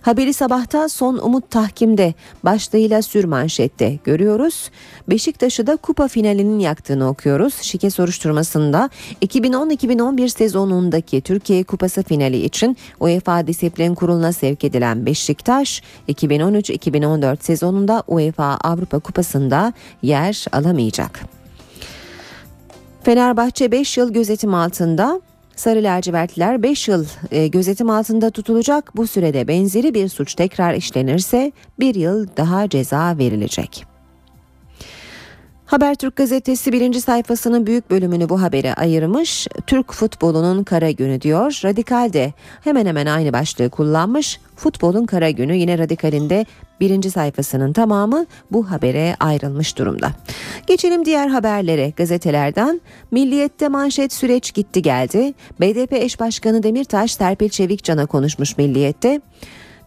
Haberi 0.04 0.34
sabahta 0.34 0.90
son 0.90 1.18
umut 1.18 1.50
tahkimde 1.50 2.14
başlığıyla 2.44 3.02
sürmanşette 3.02 4.00
görüyoruz. 4.04 4.70
Beşiktaş'ı 5.10 5.68
da 5.68 5.76
kupa 5.76 6.08
finalinin 6.08 6.60
yaktığını 6.60 7.10
okuyoruz. 7.10 7.54
Şike 7.62 7.90
soruşturmasında 7.90 8.90
2010-2011 9.22 10.30
sezonundaki 10.30 11.22
Türkiye 11.22 11.64
Kupası 11.64 12.04
finali 12.04 12.46
için 12.46 12.78
UEFA 13.00 13.48
Disiplin 13.48 13.96
Kurulu'na 13.96 14.34
sevk 14.34 14.64
edilen 14.64 15.06
Beşiktaş 15.06 15.82
2013-2014 16.10 17.44
sezonunda 17.44 18.04
UEFA 18.08 18.58
Avrupa 18.64 19.00
Kupası'nda 19.00 19.74
yer 20.02 20.46
alamayacak. 20.52 21.20
Fenerbahçe 23.04 23.72
5 23.72 23.98
yıl 23.98 24.14
gözetim 24.14 24.54
altında 24.54 25.22
Sarı 25.56 25.84
lacivertliler 25.84 26.64
5 26.64 26.88
yıl 26.88 27.06
e, 27.32 27.48
gözetim 27.48 27.90
altında 27.90 28.30
tutulacak. 28.30 28.98
Bu 28.98 29.08
sürede 29.08 29.48
benzeri 29.48 29.94
bir 29.94 30.10
suç 30.10 30.36
tekrar 30.36 30.74
işlenirse 30.74 31.52
bir 31.80 31.96
yıl 31.96 32.28
daha 32.38 32.70
ceza 32.70 33.18
verilecek. 33.18 33.86
Habertürk 35.66 36.16
gazetesi 36.16 36.72
birinci 36.74 37.02
sayfasının 37.02 37.68
büyük 37.68 37.90
bölümünü 37.92 38.30
bu 38.30 38.42
habere 38.42 38.74
ayırmış. 38.74 39.48
Türk 39.68 39.94
futbolunun 39.94 40.64
kara 40.64 40.92
günü 40.92 41.22
diyor. 41.22 41.62
Radikal 41.64 42.14
de 42.14 42.34
hemen 42.64 42.86
hemen 42.86 43.06
aynı 43.06 43.34
başlığı 43.34 43.70
kullanmış. 43.70 44.40
Futbolun 44.56 45.06
kara 45.06 45.30
günü 45.30 45.56
yine 45.56 45.78
Radikal'inde 45.78 46.46
birinci 46.80 47.12
sayfasının 47.12 47.74
tamamı 47.74 48.26
bu 48.52 48.72
habere 48.72 49.16
ayrılmış 49.20 49.78
durumda. 49.78 50.12
Geçelim 50.68 51.06
diğer 51.06 51.28
haberlere 51.28 51.90
gazetelerden. 51.90 52.82
Milliyet'te 53.12 53.68
manşet 53.68 54.14
süreç 54.14 54.54
gitti 54.54 54.82
geldi. 54.82 55.34
BDP 55.60 55.94
eş 55.94 56.20
başkanı 56.20 56.64
Demirtaş 56.64 57.12
Serpil 57.12 57.50
Çevikcan'a 57.50 58.06
konuşmuş 58.06 58.58
Milliyet'te. 58.58 59.22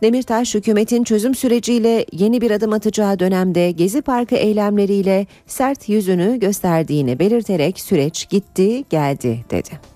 Demirtaş 0.02 0.54
hükümetin 0.54 1.04
çözüm 1.04 1.34
süreciyle 1.34 2.06
yeni 2.12 2.40
bir 2.40 2.50
adım 2.50 2.72
atacağı 2.72 3.18
dönemde 3.18 3.70
Gezi 3.70 4.02
Parkı 4.02 4.34
eylemleriyle 4.34 5.26
sert 5.46 5.88
yüzünü 5.88 6.40
gösterdiğini 6.40 7.18
belirterek 7.18 7.80
süreç 7.80 8.28
gitti 8.28 8.84
geldi 8.90 9.44
dedi. 9.50 9.95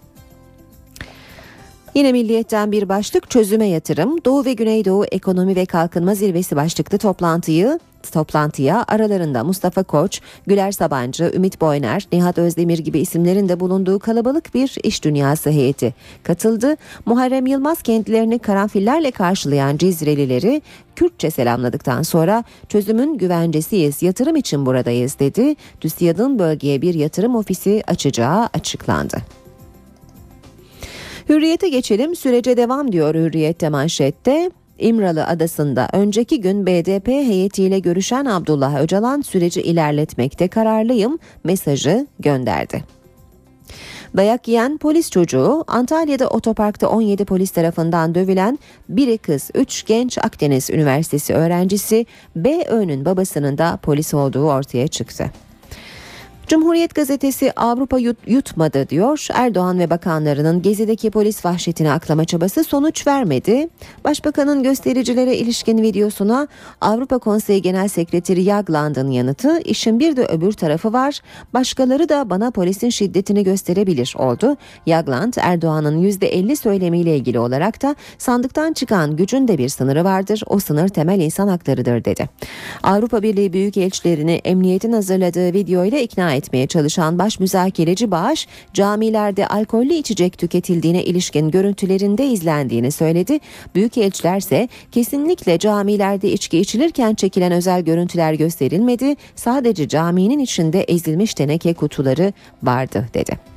Yine 1.95 2.13
Milliyet'ten 2.13 2.73
bir 2.73 2.89
başlık 2.89 3.31
çözüme 3.31 3.67
yatırım. 3.67 4.25
Doğu 4.25 4.45
ve 4.45 4.53
Güneydoğu 4.53 5.05
Ekonomi 5.05 5.57
ve 5.57 5.67
Kalkınma 5.67 6.15
Zirvesi 6.15 6.57
başlıklı 6.57 6.99
toplantıyı 6.99 7.79
toplantıya 8.13 8.85
aralarında 8.89 9.45
Mustafa 9.45 9.83
Koç, 9.83 10.21
Güler 10.47 10.73
Sabancı, 10.73 11.33
Ümit 11.35 11.61
Boyner, 11.61 12.07
Nihat 12.13 12.39
Özdemir 12.39 12.79
gibi 12.79 12.99
isimlerin 12.99 13.49
de 13.49 13.61
bulunduğu 13.61 13.99
kalabalık 13.99 14.55
bir 14.55 14.77
iş 14.83 15.05
dünyası 15.05 15.51
heyeti 15.51 15.95
katıldı. 16.23 16.77
Muharrem 17.07 17.47
Yılmaz 17.47 17.83
kendilerini 17.83 18.39
karanfillerle 18.39 19.11
karşılayan 19.11 19.77
Cizrelileri 19.77 20.63
Kürtçe 20.97 21.31
selamladıktan 21.31 22.03
sonra 22.03 22.45
çözümün 22.69 23.19
güvencesiyiz, 23.19 24.03
yatırım 24.03 24.37
için 24.37 24.67
buradayız 24.67 25.19
dedi. 25.19 25.55
TÜSİAD'ın 25.81 26.39
bölgeye 26.39 26.83
bir 26.83 26.95
yatırım 26.95 27.37
ofisi 27.37 27.83
açacağı 27.87 28.49
açıklandı. 28.55 29.40
Hürriyete 31.31 31.69
geçelim. 31.69 32.17
Sürece 32.17 32.57
devam 32.57 32.93
diyor 32.93 33.15
Hürriyet'te 33.15 33.69
manşette. 33.69 34.51
İmralı 34.79 35.27
Adası'nda 35.27 35.89
önceki 35.93 36.41
gün 36.41 36.67
BDP 36.67 37.09
heyetiyle 37.09 37.79
görüşen 37.79 38.25
Abdullah 38.25 38.83
Öcalan 38.83 39.21
süreci 39.21 39.63
ilerletmekte 39.63 40.49
kararlıyım 40.49 41.19
mesajı 41.45 42.07
gönderdi. 42.21 42.85
Dayak 44.17 44.49
yiyen 44.49 44.79
polis 44.79 45.11
çocuğu 45.11 45.65
Antalya'da 45.67 46.29
otoparkta 46.29 46.89
17 46.89 47.25
polis 47.25 47.51
tarafından 47.51 48.15
dövülen 48.15 48.59
biri 48.89 49.19
kız 49.19 49.51
3 49.55 49.87
genç 49.87 50.19
Akdeniz 50.19 50.71
Üniversitesi 50.71 51.35
öğrencisi 51.35 52.07
BÖ'nün 52.37 53.05
babasının 53.05 53.59
da 53.59 53.79
polis 53.83 54.15
olduğu 54.15 54.45
ortaya 54.45 54.89
çıktı. 54.89 55.31
Cumhuriyet 56.51 56.95
gazetesi 56.95 57.53
Avrupa 57.57 57.99
yut, 57.99 58.19
yutmadı 58.27 58.89
diyor. 58.89 59.27
Erdoğan 59.35 59.79
ve 59.79 59.91
bakanlarının 59.91 60.63
gezideki 60.63 61.11
polis 61.11 61.45
vahşetini 61.45 61.93
aklama 61.93 62.25
çabası 62.25 62.65
sonuç 62.65 63.07
vermedi. 63.07 63.69
Başbakanın 64.05 64.63
göstericilere 64.63 65.37
ilişkin 65.37 65.83
videosuna 65.83 66.49
Avrupa 66.81 67.19
Konseyi 67.19 67.63
Genel 67.63 67.89
Sekreteri 67.89 68.43
Jagland'ın 68.43 69.11
yanıtı 69.11 69.61
işin 69.61 70.01
bir 70.01 70.17
de 70.17 70.27
öbür 70.27 70.53
tarafı 70.53 70.93
var. 70.93 71.21
Başkaları 71.55 72.09
da 72.09 72.31
bana 72.31 72.51
polisin 72.51 72.91
şiddetini 72.91 73.45
gösterebilir 73.45 74.15
oldu. 74.19 74.57
Jagland 74.87 75.35
Erdoğan'ın 75.41 76.03
%50 76.03 76.57
söylemiyle 76.57 77.17
ilgili 77.17 77.39
olarak 77.39 77.83
da 77.83 77.97
sandıktan 78.19 78.73
çıkan 78.73 79.17
gücün 79.17 79.49
de 79.49 79.59
bir 79.59 79.69
sınırı 79.69 80.05
vardır. 80.05 80.43
O 80.47 80.59
sınır 80.59 80.89
temel 80.89 81.21
insan 81.21 81.49
haklarıdır 81.49 82.05
dedi. 82.05 82.29
Avrupa 82.83 83.23
Birliği 83.23 83.53
Büyükelçilerini 83.53 84.33
emniyetin 84.33 84.93
hazırladığı 84.93 85.53
videoyla 85.53 85.99
ikna 85.99 86.40
etmeye 86.41 86.67
çalışan 86.67 87.19
baş 87.19 87.41
müzakereci 87.41 88.11
Bağış, 88.11 88.49
camilerde 88.75 89.47
alkollü 89.47 89.95
içecek 89.95 90.39
tüketildiğine 90.39 91.05
ilişkin 91.05 91.51
görüntülerinde 91.51 92.27
izlendiğini 92.27 92.93
söyledi. 92.93 93.39
Büyükelçiler 93.75 94.39
ise 94.39 94.69
kesinlikle 94.93 95.59
camilerde 95.59 96.33
içki 96.33 96.59
içilirken 96.59 97.15
çekilen 97.15 97.53
özel 97.53 97.81
görüntüler 97.83 98.33
gösterilmedi. 98.33 99.17
Sadece 99.37 99.89
caminin 99.89 100.39
içinde 100.39 100.83
ezilmiş 100.83 101.35
teneke 101.35 101.75
kutuları 101.75 102.33
vardı 102.63 103.09
dedi. 103.15 103.50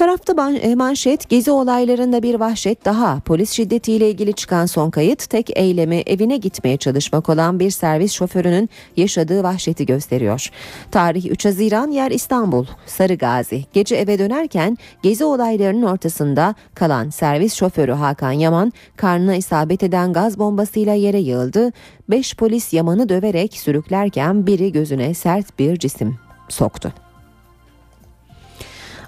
Tarafta 0.00 0.52
e, 0.52 0.74
manşet 0.74 1.28
gezi 1.28 1.50
olaylarında 1.50 2.22
bir 2.22 2.34
vahşet 2.34 2.84
daha. 2.84 3.20
Polis 3.20 3.50
şiddetiyle 3.50 4.10
ilgili 4.10 4.32
çıkan 4.32 4.66
son 4.66 4.90
kayıt 4.90 5.30
tek 5.30 5.58
eylemi 5.58 5.96
evine 5.96 6.36
gitmeye 6.36 6.76
çalışmak 6.76 7.28
olan 7.28 7.60
bir 7.60 7.70
servis 7.70 8.12
şoförünün 8.12 8.68
yaşadığı 8.96 9.42
vahşeti 9.42 9.86
gösteriyor. 9.86 10.50
Tarih 10.90 11.30
3 11.30 11.44
Haziran 11.44 11.90
yer 11.90 12.10
İstanbul 12.10 12.66
Sarı 12.86 13.14
Gazi. 13.14 13.64
Gece 13.72 13.96
eve 13.96 14.18
dönerken 14.18 14.78
gezi 15.02 15.24
olaylarının 15.24 15.82
ortasında 15.82 16.54
kalan 16.74 17.10
servis 17.10 17.54
şoförü 17.54 17.92
Hakan 17.92 18.32
Yaman 18.32 18.72
karnına 18.96 19.34
isabet 19.34 19.82
eden 19.82 20.12
gaz 20.12 20.38
bombasıyla 20.38 20.94
yere 20.94 21.18
yığıldı. 21.18 21.72
5 22.10 22.36
polis 22.36 22.72
Yaman'ı 22.72 23.08
döverek 23.08 23.54
sürüklerken 23.54 24.46
biri 24.46 24.72
gözüne 24.72 25.14
sert 25.14 25.58
bir 25.58 25.76
cisim 25.76 26.18
soktu. 26.48 26.92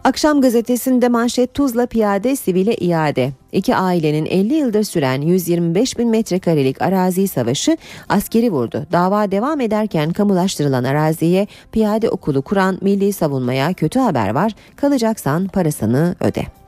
Akşam 0.05 0.41
gazetesinde 0.41 1.09
manşet 1.09 1.55
Tuzla 1.55 1.87
piyade 1.87 2.37
sivile 2.37 2.75
iade. 2.75 3.33
İki 3.53 3.77
ailenin 3.77 4.27
50 4.27 4.55
yıldır 4.55 4.85
süren 4.85 5.21
125 5.21 5.99
bin 5.99 6.09
metrekarelik 6.09 6.83
arazi 6.83 7.29
savaşı 7.29 7.77
askeri 8.09 8.53
vurdu. 8.53 8.87
Dava 8.93 9.31
devam 9.31 9.61
ederken 9.61 10.13
kamulaştırılan 10.13 10.85
araziye 10.85 11.47
piyade 11.73 12.11
okulu 12.11 12.43
kuran 12.43 12.79
Milli 12.81 13.13
Savunmaya 13.13 13.73
kötü 13.73 13.99
haber 13.99 14.29
var. 14.29 14.53
Kalacaksan 14.77 15.49
parasını 15.49 16.15
öde. 16.21 16.62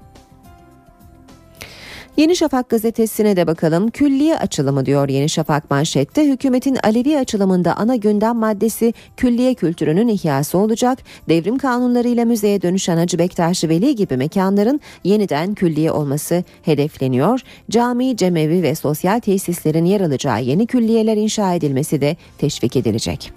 Yeni 2.16 2.36
Şafak 2.36 2.68
gazetesine 2.68 3.36
de 3.36 3.46
bakalım. 3.46 3.90
Külliye 3.90 4.38
açılımı 4.38 4.86
diyor 4.86 5.08
Yeni 5.08 5.28
Şafak 5.28 5.70
manşette. 5.70 6.24
Hükümetin 6.24 6.76
Alevi 6.82 7.18
açılımında 7.18 7.76
ana 7.76 7.96
gündem 7.96 8.36
maddesi 8.36 8.94
külliye 9.16 9.54
kültürünün 9.54 10.08
ihyası 10.08 10.58
olacak. 10.58 10.98
Devrim 11.28 11.58
kanunlarıyla 11.58 12.24
müzeye 12.24 12.62
dönüşen 12.62 12.96
Hacı 12.96 13.18
Bektaş 13.18 13.64
Veli 13.64 13.96
gibi 13.96 14.16
mekanların 14.16 14.80
yeniden 15.04 15.54
külliye 15.54 15.92
olması 15.92 16.44
hedefleniyor. 16.62 17.40
Cami, 17.70 18.16
cemevi 18.16 18.62
ve 18.62 18.74
sosyal 18.74 19.20
tesislerin 19.20 19.84
yer 19.84 20.00
alacağı 20.00 20.42
yeni 20.42 20.66
külliyeler 20.66 21.16
inşa 21.16 21.54
edilmesi 21.54 22.00
de 22.00 22.16
teşvik 22.38 22.76
edilecek. 22.76 23.32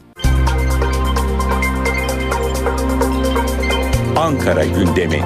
Ankara 4.16 4.66
gündemi. 4.66 5.22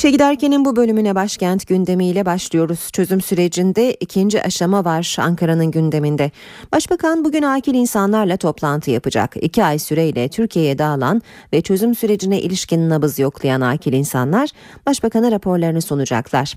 İşe 0.00 0.10
giderkenin 0.10 0.64
bu 0.64 0.76
bölümüne 0.76 1.14
başkent 1.14 1.66
gündemiyle 1.66 2.26
başlıyoruz. 2.26 2.88
Çözüm 2.92 3.20
sürecinde 3.20 3.94
ikinci 3.94 4.42
aşama 4.42 4.84
var 4.84 5.16
Ankara'nın 5.20 5.70
gündeminde. 5.70 6.30
Başbakan 6.72 7.24
bugün 7.24 7.42
akil 7.42 7.74
insanlarla 7.74 8.36
toplantı 8.36 8.90
yapacak. 8.90 9.36
İki 9.40 9.64
ay 9.64 9.78
süreyle 9.78 10.28
Türkiye'ye 10.28 10.78
dağılan 10.78 11.22
ve 11.52 11.62
çözüm 11.62 11.94
sürecine 11.94 12.40
ilişkin 12.40 12.90
nabız 12.90 13.18
yoklayan 13.18 13.60
akil 13.60 13.92
insanlar 13.92 14.50
başbakana 14.86 15.30
raporlarını 15.30 15.82
sunacaklar. 15.82 16.54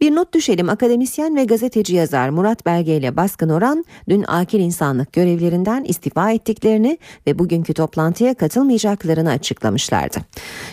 Bir 0.00 0.14
not 0.14 0.34
düşelim 0.34 0.68
akademisyen 0.68 1.36
ve 1.36 1.44
gazeteci 1.44 1.94
yazar 1.94 2.28
Murat 2.28 2.66
Belge 2.66 2.96
ile 2.96 3.16
Baskın 3.16 3.48
Oran 3.48 3.84
dün 4.08 4.24
akil 4.28 4.60
insanlık 4.60 5.12
görevlerinden 5.12 5.84
istifa 5.84 6.32
ettiklerini 6.32 6.98
ve 7.26 7.38
bugünkü 7.38 7.74
toplantıya 7.74 8.34
katılmayacaklarını 8.34 9.30
açıklamışlardı. 9.30 10.18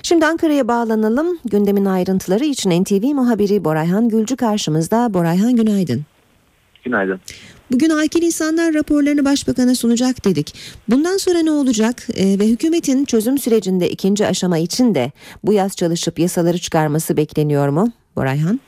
Şimdi 0.04 0.26
Ankara'ya 0.26 0.68
bağlanalım. 0.68 1.40
Gündemin 1.46 1.86
ayrıntıları 2.04 2.46
için 2.46 2.84
NTV 2.84 3.14
muhabiri 3.14 3.66
Borayhan 3.66 4.10
Gülcü 4.10 4.36
karşımızda. 4.36 5.14
Borayhan 5.14 5.56
günaydın. 5.56 6.06
Günaydın. 6.84 7.20
Bugün 7.72 7.90
akil 7.90 8.22
insanlar 8.22 8.74
raporlarını 8.74 9.26
başbakana 9.26 9.76
sunacak 9.76 10.26
dedik. 10.26 10.56
Bundan 10.90 11.18
sonra 11.18 11.40
ne 11.40 11.52
olacak 11.52 12.08
ee, 12.16 12.40
ve 12.40 12.48
hükümetin 12.48 13.06
çözüm 13.06 13.38
sürecinde 13.38 13.90
ikinci 13.90 14.28
aşama 14.28 14.58
için 14.58 14.96
de 14.96 15.12
bu 15.44 15.54
yaz 15.54 15.76
çalışıp 15.76 16.20
yasaları 16.20 16.58
çıkarması 16.58 17.18
bekleniyor 17.18 17.68
mu 17.70 17.92
Borayhan? 18.16 18.60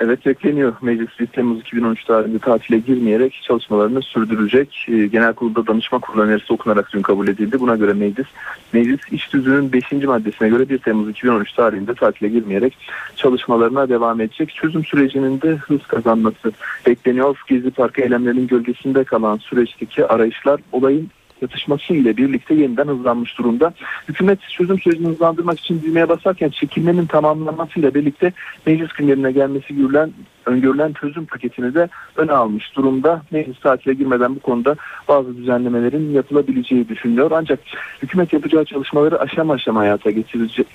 Evet 0.00 0.26
bekleniyor. 0.26 0.72
Meclis 0.82 1.20
1 1.20 1.26
Temmuz 1.26 1.60
2013 1.60 2.04
tarihinde 2.04 2.38
tatile 2.38 2.78
girmeyerek 2.78 3.40
çalışmalarını 3.42 4.02
sürdürecek. 4.02 4.86
Ee, 4.88 5.06
genel 5.06 5.34
kurulda 5.34 5.66
danışma 5.66 5.98
kurulu 5.98 6.22
önerisi 6.22 6.52
okunarak 6.52 6.92
dün 6.92 7.02
kabul 7.02 7.28
edildi. 7.28 7.60
Buna 7.60 7.76
göre 7.76 7.92
meclis, 7.92 8.26
meclis 8.72 9.00
iş 9.10 9.28
tüzüğünün 9.28 9.72
5. 9.72 9.92
maddesine 9.92 10.48
göre 10.48 10.68
1 10.68 10.78
Temmuz 10.78 11.10
2013 11.10 11.52
tarihinde 11.52 11.94
tatile 11.94 12.28
girmeyerek 12.28 12.76
çalışmalarına 13.16 13.88
devam 13.88 14.20
edecek. 14.20 14.54
Çözüm 14.54 14.84
sürecinin 14.84 15.40
de 15.40 15.54
hız 15.54 15.86
kazanması 15.86 16.52
bekleniyor. 16.86 17.42
Gezi 17.48 17.70
Parkı 17.70 18.00
eylemlerinin 18.00 18.46
gölgesinde 18.46 19.04
kalan 19.04 19.36
süreçteki 19.36 20.06
arayışlar 20.06 20.60
olayın 20.72 21.10
yatışması 21.42 21.94
ile 21.94 22.16
birlikte 22.16 22.54
yeniden 22.54 22.88
hızlanmış 22.88 23.38
durumda. 23.38 23.72
Hükümet 24.08 24.38
çözüm 24.40 24.80
sürecini 24.80 25.08
hızlandırmak 25.08 25.60
için 25.60 25.82
düğmeye 25.82 26.08
basarken 26.08 26.48
çekilmenin 26.48 27.06
tamamlanmasıyla 27.06 27.94
birlikte 27.94 28.32
meclis 28.66 28.92
gündemine 28.92 29.32
gelmesi 29.32 29.76
görülen 29.76 30.12
öngörülen 30.48 30.92
çözüm 30.92 31.26
paketini 31.26 31.74
de 31.74 31.88
öne 32.16 32.32
almış 32.32 32.76
durumda. 32.76 33.22
Meclis 33.30 33.60
tatile 33.60 33.94
girmeden 33.94 34.36
bu 34.36 34.40
konuda 34.40 34.76
bazı 35.08 35.36
düzenlemelerin 35.36 36.12
yapılabileceği 36.12 36.88
düşünülüyor. 36.88 37.30
Ancak 37.34 37.60
hükümet 38.02 38.32
yapacağı 38.32 38.64
çalışmaları 38.64 39.20
aşama 39.20 39.54
aşama 39.54 39.80
hayata 39.80 40.10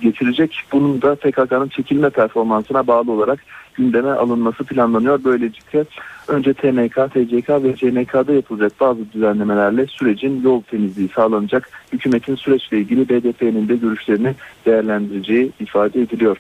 getirecek. 0.02 0.64
Bunun 0.72 1.02
da 1.02 1.16
PKK'nın 1.16 1.68
çekilme 1.68 2.10
performansına 2.10 2.88
bağlı 2.88 3.12
olarak 3.12 3.40
gündeme 3.74 4.10
alınması 4.10 4.64
planlanıyor. 4.64 5.24
Böylelikle 5.24 5.86
önce 6.28 6.54
TMK, 6.54 6.96
TCK 6.96 7.50
ve 7.50 7.76
CNK'da 7.76 8.34
yapılacak 8.34 8.72
bazı 8.80 9.12
düzenlemelerle 9.14 9.88
sürecin 9.88 10.42
yol 10.44 10.62
temizliği 10.62 11.10
sağlanacak. 11.16 11.70
Hükümetin 11.94 12.36
süreçle 12.36 12.78
ilgili 12.78 13.10
BDP'nin 13.10 13.70
de 13.70 13.76
görüşlerini 13.76 14.36
değerlendireceği 14.66 15.52
ifade 15.60 16.02
ediliyor. 16.02 16.38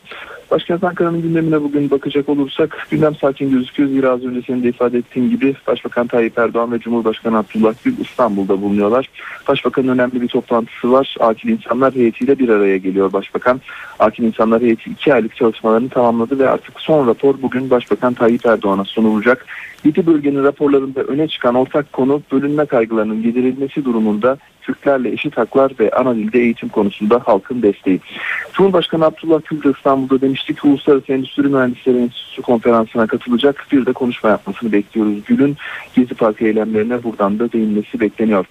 Başkent 0.51 0.83
Ankara'nın 0.83 1.21
gündemine 1.21 1.61
bugün 1.61 1.91
bakacak 1.91 2.29
olursak 2.29 2.87
gündem 2.91 3.15
sakin 3.23 3.51
gözüküyor. 3.51 3.89
Zira 3.89 4.11
az 4.11 4.23
önce 4.23 4.41
senin 4.47 4.63
de 4.63 4.69
ifade 4.69 4.97
ettiğin 4.97 5.29
gibi 5.29 5.55
Başbakan 5.67 6.07
Tayyip 6.07 6.37
Erdoğan 6.37 6.71
ve 6.71 6.79
Cumhurbaşkanı 6.79 7.37
Abdullah 7.37 7.73
Gül 7.83 7.97
İstanbul'da 7.99 8.61
bulunuyorlar. 8.61 9.09
Başbakanın 9.47 9.87
önemli 9.87 10.21
bir 10.21 10.27
toplantısı 10.27 10.91
var. 10.91 11.15
Akil 11.19 11.49
İnsanlar 11.49 11.95
heyetiyle 11.95 12.39
bir 12.39 12.49
araya 12.49 12.77
geliyor 12.77 13.13
Başbakan. 13.13 13.61
Akil 13.99 14.23
İnsanlar 14.23 14.61
heyeti 14.61 14.89
iki 14.89 15.13
aylık 15.13 15.35
çalışmalarını 15.35 15.89
tamamladı 15.89 16.39
ve 16.39 16.49
artık 16.49 16.79
son 16.79 17.07
rapor 17.07 17.35
bugün 17.41 17.69
Başbakan 17.69 18.13
Tayyip 18.13 18.45
Erdoğan'a 18.45 18.85
sunulacak. 18.85 19.45
7 19.85 20.05
bölgenin 20.05 20.43
raporlarında 20.43 21.03
öne 21.03 21.27
çıkan 21.27 21.55
ortak 21.55 21.93
konu 21.93 22.21
bölünme 22.31 22.65
kaygılarının 22.65 23.23
giderilmesi 23.23 23.85
durumunda 23.85 24.37
Türklerle 24.61 25.11
eşit 25.11 25.37
haklar 25.37 25.71
ve 25.79 25.91
ana 25.91 26.15
dilde 26.15 26.39
eğitim 26.39 26.69
konusunda 26.69 27.21
halkın 27.25 27.61
desteği. 27.61 27.99
Cumhurbaşkanı 28.53 29.05
Abdullah 29.05 29.41
Gül 29.49 29.73
İstanbul'da 29.73 30.21
demişti 30.21 30.55
ki 30.55 30.67
Uluslararası 30.67 31.13
Endüstri 31.13 31.43
Mühendisleri 31.43 31.97
Enstitüsü 31.97 32.41
konferansına 32.41 33.07
katılacak. 33.07 33.67
Bir 33.71 33.85
de 33.85 33.93
konuşma 33.93 34.29
yapmasını 34.29 34.71
bekliyoruz. 34.71 35.23
Gül'ün 35.25 35.57
Gezi 35.95 36.15
Parkı 36.15 36.45
eylemlerine 36.45 37.03
buradan 37.03 37.39
da 37.39 37.51
değinmesi 37.51 37.99
bekleniyor. 37.99 38.45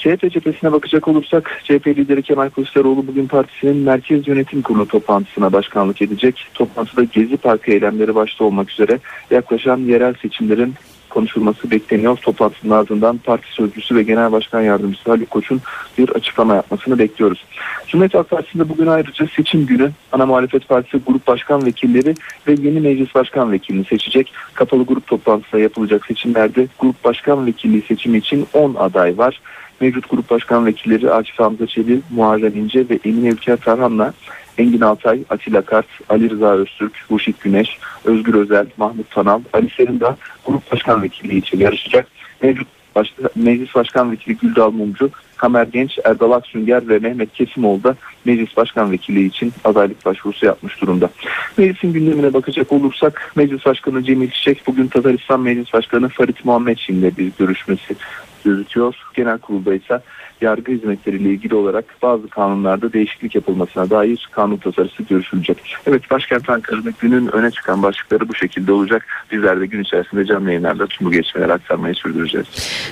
CHP 0.00 0.32
cephesine 0.32 0.72
bakacak 0.72 1.08
olursak 1.08 1.60
CHP 1.64 1.86
lideri 1.86 2.22
Kemal 2.22 2.50
Kılıçdaroğlu 2.50 3.06
bugün 3.06 3.26
partisinin 3.26 3.76
Merkez 3.76 4.28
Yönetim 4.28 4.62
Kurulu 4.62 4.88
toplantısına 4.88 5.52
başkanlık 5.52 6.02
edecek. 6.02 6.46
Toplantıda 6.54 7.04
Gezi 7.04 7.36
Parkı 7.36 7.70
eylemleri 7.70 8.14
başta 8.14 8.44
olmak 8.44 8.70
üzere 8.70 8.98
yaklaşan 9.30 9.78
yerel 9.78 10.14
seçimlerin 10.14 10.74
konuşulması 11.10 11.70
bekleniyor. 11.70 12.16
Toplantının 12.16 12.72
ardından 12.72 13.18
parti 13.18 13.52
sözcüsü 13.52 13.96
ve 13.96 14.02
genel 14.02 14.32
başkan 14.32 14.60
yardımcısı 14.60 15.10
Haluk 15.10 15.30
Koç'un 15.30 15.60
bir 15.98 16.08
açıklama 16.08 16.54
yapmasını 16.54 16.98
bekliyoruz. 16.98 17.44
Cumhuriyet 17.86 18.14
Halk 18.14 18.30
Partisi'nde 18.30 18.68
bugün 18.68 18.86
ayrıca 18.86 19.26
seçim 19.36 19.66
günü 19.66 19.90
ana 20.12 20.26
muhalefet 20.26 20.68
partisi 20.68 20.98
grup 21.06 21.26
başkan 21.26 21.66
vekilleri 21.66 22.14
ve 22.46 22.54
yeni 22.58 22.80
meclis 22.80 23.14
başkan 23.14 23.52
vekilini 23.52 23.84
seçecek. 23.84 24.32
Kapalı 24.54 24.84
grup 24.84 25.06
toplantısında 25.06 25.60
yapılacak 25.60 26.06
seçimlerde 26.06 26.66
grup 26.78 27.04
başkan 27.04 27.46
vekilliği 27.46 27.82
seçimi 27.82 28.18
için 28.18 28.46
10 28.52 28.74
aday 28.74 29.18
var. 29.18 29.40
Mevcut 29.80 30.10
grup 30.10 30.30
başkan 30.30 30.66
vekilleri 30.66 31.10
Akif 31.10 31.38
Hamza 31.38 31.66
Çebi, 31.66 32.00
Muharrem 32.10 32.56
İnce 32.56 32.88
ve 32.88 32.98
Emine 33.04 33.28
Ülker 33.28 33.56
Tarhan'la 33.56 34.14
Engin 34.58 34.80
Altay, 34.80 35.20
Atilla 35.30 35.62
Kart, 35.62 35.86
Ali 36.08 36.30
Rıza 36.30 36.52
Öztürk, 36.52 36.92
Huşit 37.08 37.40
Güneş, 37.40 37.78
Özgür 38.04 38.34
Özel, 38.34 38.66
Mahmut 38.76 39.10
Tanal, 39.10 39.40
Ali 39.52 39.70
Serin 39.76 40.00
de 40.00 40.16
grup 40.46 40.72
başkan 40.72 41.02
vekilliği 41.02 41.40
için 41.40 41.58
yarışacak. 41.58 42.06
Mevcut 42.42 42.66
baş, 42.94 43.14
Meclis 43.34 43.74
Başkan 43.74 44.12
Vekili 44.12 44.36
Güldal 44.36 44.70
Mumcu, 44.70 45.10
Kamer 45.36 45.66
Genç, 45.66 45.98
Erdal 46.04 46.32
Aksünger 46.32 46.88
ve 46.88 46.98
Mehmet 46.98 47.32
Kesimoğlu 47.32 47.84
da 47.84 47.96
Meclis 48.24 48.56
Başkan 48.56 48.92
Vekilliği 48.92 49.28
için 49.28 49.52
adaylık 49.64 50.06
başvurusu 50.06 50.46
yapmış 50.46 50.80
durumda. 50.80 51.10
Meclisin 51.56 51.92
gündemine 51.92 52.32
bakacak 52.34 52.72
olursak 52.72 53.32
Meclis 53.36 53.66
Başkanı 53.66 54.04
Cemil 54.04 54.30
Çiçek 54.30 54.62
bugün 54.66 54.86
Tataristan 54.86 55.40
Meclis 55.40 55.72
Başkanı 55.72 56.08
Farit 56.08 56.44
Muhammed 56.44 56.78
ile 56.88 57.16
bir 57.16 57.32
görüşmesi 57.38 57.96
gözüküyor. 58.44 58.94
Genel 59.14 59.38
kurulda 59.38 59.74
ise 59.74 60.00
yargı 60.40 60.72
hizmetleriyle 60.72 61.28
ilgili 61.28 61.54
olarak 61.54 61.84
bazı 62.02 62.28
kanunlarda 62.28 62.92
değişiklik 62.92 63.34
yapılmasına 63.34 63.90
dair 63.90 64.28
kanun 64.32 64.56
tasarısı 64.56 65.02
görüşülecek. 65.02 65.76
Evet 65.86 66.10
başkent 66.10 66.50
Ankara'da 66.50 66.90
günün 67.00 67.26
öne 67.26 67.50
çıkan 67.50 67.82
başlıkları 67.82 68.28
bu 68.28 68.34
şekilde 68.34 68.72
olacak. 68.72 69.06
Bizler 69.32 69.60
de 69.60 69.66
gün 69.66 69.82
içerisinde 69.82 70.24
canlı 70.24 70.48
yayınlarda 70.48 70.86
tüm 70.86 71.06
bu 71.06 71.10
gelişmeleri 71.10 71.52
aktarmayı 71.52 71.94
sürdüreceğiz. 71.94 72.46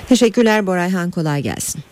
Teşekkürler 0.09 0.67
Borayhan 0.67 1.11
kolay 1.11 1.41
gelsin. 1.41 1.83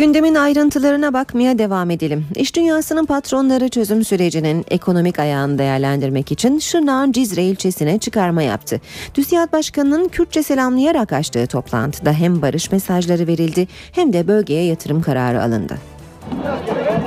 Gündemin 0.00 0.34
ayrıntılarına 0.34 1.12
bakmaya 1.12 1.58
devam 1.58 1.90
edelim. 1.90 2.26
İş 2.36 2.56
dünyasının 2.56 3.06
patronları 3.06 3.68
çözüm 3.68 4.04
sürecinin 4.04 4.64
ekonomik 4.70 5.18
ayağını 5.18 5.58
değerlendirmek 5.58 6.32
için 6.32 6.58
Şırnak'ın 6.58 7.12
Cizre 7.12 7.42
ilçesine 7.42 7.98
çıkarma 7.98 8.42
yaptı. 8.42 8.80
TÜSİAD 9.14 9.52
Başkanı'nın 9.52 10.08
Kürtçe 10.08 10.42
selamlayarak 10.42 11.12
açtığı 11.12 11.46
toplantıda 11.46 12.12
hem 12.12 12.42
barış 12.42 12.72
mesajları 12.72 13.26
verildi 13.26 13.68
hem 13.92 14.12
de 14.12 14.28
bölgeye 14.28 14.64
yatırım 14.64 15.02
kararı 15.02 15.42
alındı. 15.42 15.78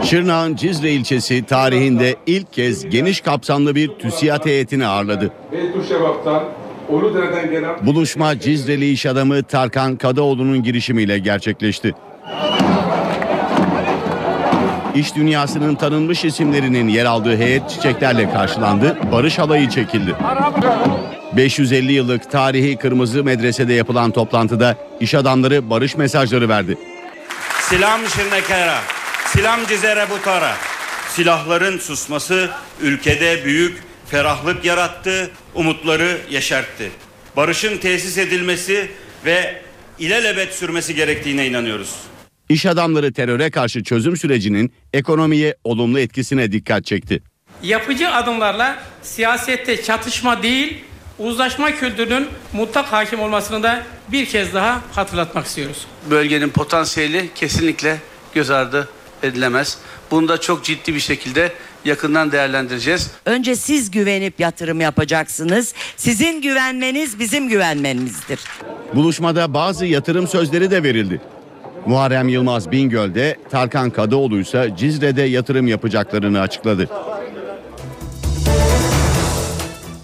Şırnak'ın 0.03 0.55
Cizre 0.55 0.91
ilçesi 0.91 1.43
tarihinde 1.43 2.15
ilk 2.25 2.53
kez 2.53 2.89
geniş 2.89 3.21
kapsamlı 3.21 3.75
bir 3.75 3.87
TÜSİAD 3.87 4.45
heyetini 4.45 4.85
ağırladı. 4.85 5.31
Buluşma 7.81 8.39
Cizreli 8.39 8.91
iş 8.91 9.05
adamı 9.05 9.43
Tarkan 9.43 9.95
Kadıoğlu'nun 9.95 10.63
girişimiyle 10.63 11.19
gerçekleşti. 11.19 11.93
İş 14.95 15.15
dünyasının 15.15 15.75
tanınmış 15.75 16.25
isimlerinin 16.25 16.87
yer 16.87 17.05
aldığı 17.05 17.37
heyet 17.37 17.69
çiçeklerle 17.69 18.31
karşılandı, 18.31 18.97
barış 19.11 19.39
halayı 19.39 19.69
çekildi. 19.69 20.15
550 21.37 21.93
yıllık 21.93 22.31
tarihi 22.31 22.77
Kırmızı 22.77 23.23
Medrese'de 23.23 23.73
yapılan 23.73 24.11
toplantıda 24.11 24.77
iş 24.99 25.13
adamları 25.13 25.69
barış 25.69 25.97
mesajları 25.97 26.49
verdi. 26.49 26.77
Selam 27.61 28.01
Şırnak'a, 28.07 28.79
selam 29.27 29.59
Cizere 29.67 30.09
Butar'a. 30.09 30.55
Silahların 31.09 31.77
susması 31.77 32.49
ülkede 32.81 33.45
büyük 33.45 33.83
ferahlık 34.07 34.65
yarattı, 34.65 35.31
umutları 35.55 36.17
yeşertti. 36.29 36.91
Barışın 37.35 37.77
tesis 37.77 38.17
edilmesi 38.17 38.91
ve 39.25 39.61
ilelebet 39.99 40.53
sürmesi 40.53 40.95
gerektiğine 40.95 41.47
inanıyoruz. 41.47 41.95
İş 42.54 42.66
adamları 42.66 43.14
teröre 43.14 43.51
karşı 43.51 43.84
çözüm 43.84 44.18
sürecinin 44.18 44.74
ekonomiye 44.93 45.56
olumlu 45.64 45.99
etkisine 45.99 46.51
dikkat 46.51 46.86
çekti. 46.86 47.24
Yapıcı 47.64 48.10
adımlarla 48.10 48.84
siyasette 49.01 49.84
çatışma 49.84 50.43
değil, 50.43 50.78
uzlaşma 51.20 51.72
kültürünün 51.72 52.28
mutlak 52.54 52.86
hakim 52.86 53.20
olmasını 53.20 53.64
da 53.64 53.84
bir 54.12 54.26
kez 54.26 54.54
daha 54.54 54.82
hatırlatmak 54.91 55.45
istiyoruz. 55.45 55.88
Bölgenin 56.10 56.49
potansiyeli 56.49 57.30
kesinlikle 57.36 57.97
göz 58.34 58.49
ardı 58.49 58.89
edilemez. 59.24 59.78
Bunu 60.12 60.28
da 60.28 60.41
çok 60.41 60.64
ciddi 60.64 60.95
bir 60.95 60.99
şekilde 60.99 61.51
yakından 61.86 62.32
değerlendireceğiz. 62.32 63.12
Önce 63.26 63.56
siz 63.56 63.91
güvenip 63.91 64.39
yatırım 64.39 64.82
yapacaksınız. 64.82 65.74
Sizin 65.97 66.41
güvenmeniz 66.41 67.20
bizim 67.20 67.49
güvenmenizdir. 67.49 68.39
Buluşmada 68.95 69.54
bazı 69.54 69.86
yatırım 69.86 70.28
sözleri 70.28 70.72
de 70.72 70.84
verildi. 70.84 71.22
Muharrem 71.86 72.29
Yılmaz 72.29 72.71
Bingöl'de, 72.71 73.38
Tarkan 73.49 73.89
Kadıoğlu 73.89 74.39
ise 74.39 74.73
Cizre'de 74.77 75.21
yatırım 75.21 75.67
yapacaklarını 75.67 76.39
açıkladı. 76.39 76.89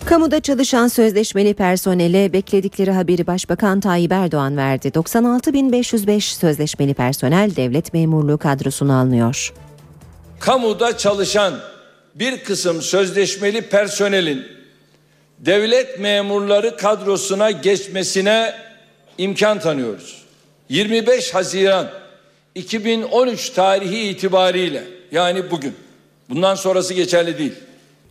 Kamuda 0.06 0.40
çalışan 0.40 0.88
sözleşmeli 0.88 1.54
personele 1.54 2.34
bekledikleri 2.34 2.92
haberi 2.92 3.28
Başbakan 3.28 3.80
Tayyip 3.80 4.12
Erdoğan 4.12 4.58
verdi. 4.58 4.88
96.505 4.88 6.22
sözleşmeli 6.22 6.94
personel 6.94 7.56
devlet 7.56 7.94
memurluğu 7.94 8.38
kadrosuna 8.38 9.00
alınıyor. 9.02 9.54
Kamuda 10.40 10.98
çalışan 10.98 11.54
bir 12.16 12.44
kısım 12.44 12.82
sözleşmeli 12.82 13.62
personelin 13.62 14.44
devlet 15.40 16.00
memurları 16.00 16.78
kadrosuna 16.78 17.52
geçmesine 17.52 18.54
imkan 19.18 19.60
tanıyoruz. 19.60 20.29
25 20.70 21.34
Haziran 21.34 21.90
2013 22.56 23.50
tarihi 23.50 24.10
itibariyle 24.10 24.84
yani 25.12 25.52
bugün 25.52 25.74
bundan 26.30 26.56
sonrası 26.56 26.94
geçerli 26.94 27.38
değil. 27.38 27.54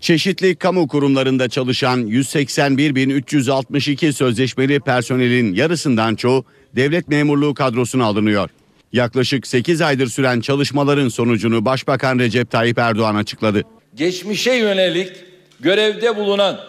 Çeşitli 0.00 0.56
kamu 0.56 0.88
kurumlarında 0.88 1.48
çalışan 1.48 2.06
181.362 2.06 4.12
sözleşmeli 4.12 4.80
personelin 4.80 5.54
yarısından 5.54 6.14
çoğu 6.14 6.44
devlet 6.76 7.08
memurluğu 7.08 7.54
kadrosuna 7.54 8.04
alınıyor. 8.04 8.50
Yaklaşık 8.92 9.46
8 9.46 9.80
aydır 9.80 10.06
süren 10.06 10.40
çalışmaların 10.40 11.08
sonucunu 11.08 11.64
Başbakan 11.64 12.18
Recep 12.18 12.50
Tayyip 12.50 12.78
Erdoğan 12.78 13.14
açıkladı. 13.14 13.62
Geçmişe 13.94 14.52
yönelik 14.52 15.12
görevde 15.60 16.16
bulunan 16.16 16.60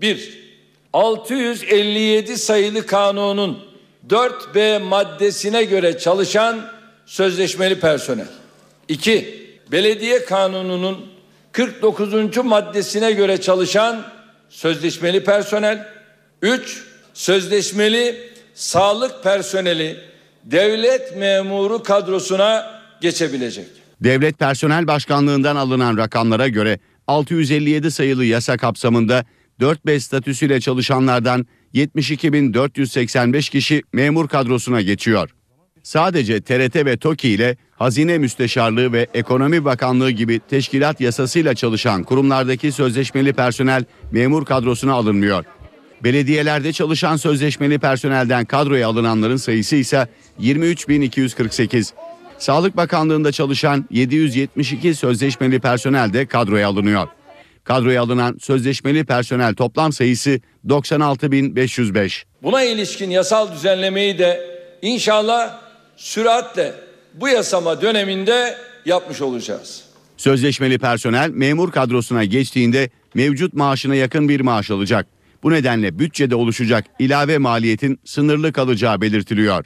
1. 0.00 0.42
657 0.92 2.38
sayılı 2.38 2.86
kanunun 2.86 3.71
4B 4.08 4.82
maddesine 4.82 5.64
göre 5.64 5.98
çalışan 5.98 6.60
sözleşmeli 7.06 7.80
personel. 7.80 8.26
2. 8.88 9.42
Belediye 9.72 10.24
Kanunu'nun 10.24 11.06
49. 11.52 12.36
maddesine 12.36 13.12
göre 13.12 13.40
çalışan 13.40 14.02
sözleşmeli 14.48 15.24
personel, 15.24 15.88
3. 16.42 16.84
Sözleşmeli 17.14 18.30
sağlık 18.54 19.22
personeli 19.22 19.96
devlet 20.44 21.16
memuru 21.16 21.82
kadrosuna 21.82 22.80
geçebilecek. 23.00 23.66
Devlet 24.00 24.38
Personel 24.38 24.86
Başkanlığından 24.86 25.56
alınan 25.56 25.96
rakamlara 25.96 26.48
göre 26.48 26.78
657 27.06 27.90
sayılı 27.90 28.24
yasa 28.24 28.56
kapsamında 28.56 29.24
4-5 29.60 30.00
statüsüyle 30.00 30.60
çalışanlardan 30.60 31.46
72.485 31.74 33.50
kişi 33.50 33.82
memur 33.92 34.28
kadrosuna 34.28 34.82
geçiyor. 34.82 35.30
Sadece 35.82 36.40
TRT 36.40 36.76
ve 36.76 36.96
TOKİ 36.96 37.28
ile 37.28 37.56
Hazine 37.76 38.18
Müsteşarlığı 38.18 38.92
ve 38.92 39.06
Ekonomi 39.14 39.64
Bakanlığı 39.64 40.10
gibi 40.10 40.40
teşkilat 40.50 41.00
yasasıyla 41.00 41.54
çalışan 41.54 42.02
kurumlardaki 42.02 42.72
sözleşmeli 42.72 43.32
personel 43.32 43.84
memur 44.12 44.44
kadrosuna 44.44 44.92
alınmıyor. 44.92 45.44
Belediyelerde 46.04 46.72
çalışan 46.72 47.16
sözleşmeli 47.16 47.78
personelden 47.78 48.44
kadroya 48.44 48.88
alınanların 48.88 49.36
sayısı 49.36 49.76
ise 49.76 50.06
23.248. 50.40 51.92
Sağlık 52.38 52.76
Bakanlığı'nda 52.76 53.32
çalışan 53.32 53.86
772 53.90 54.94
sözleşmeli 54.94 55.60
personel 55.60 56.12
de 56.12 56.26
kadroya 56.26 56.68
alınıyor. 56.68 57.08
Kadroya 57.64 58.02
alınan 58.02 58.38
sözleşmeli 58.40 59.04
personel 59.04 59.54
toplam 59.54 59.92
sayısı 59.92 60.40
96.505. 60.68 62.22
Buna 62.42 62.62
ilişkin 62.62 63.10
yasal 63.10 63.52
düzenlemeyi 63.52 64.18
de 64.18 64.60
inşallah 64.82 65.60
süratle 65.96 66.72
bu 67.14 67.28
yasama 67.28 67.82
döneminde 67.82 68.56
yapmış 68.86 69.22
olacağız. 69.22 69.84
Sözleşmeli 70.16 70.78
personel 70.78 71.30
memur 71.30 71.72
kadrosuna 71.72 72.24
geçtiğinde 72.24 72.90
mevcut 73.14 73.54
maaşına 73.54 73.94
yakın 73.94 74.28
bir 74.28 74.40
maaş 74.40 74.70
alacak. 74.70 75.06
Bu 75.42 75.50
nedenle 75.50 75.98
bütçede 75.98 76.34
oluşacak 76.34 76.84
ilave 76.98 77.38
maliyetin 77.38 78.00
sınırlı 78.04 78.52
kalacağı 78.52 79.00
belirtiliyor. 79.00 79.64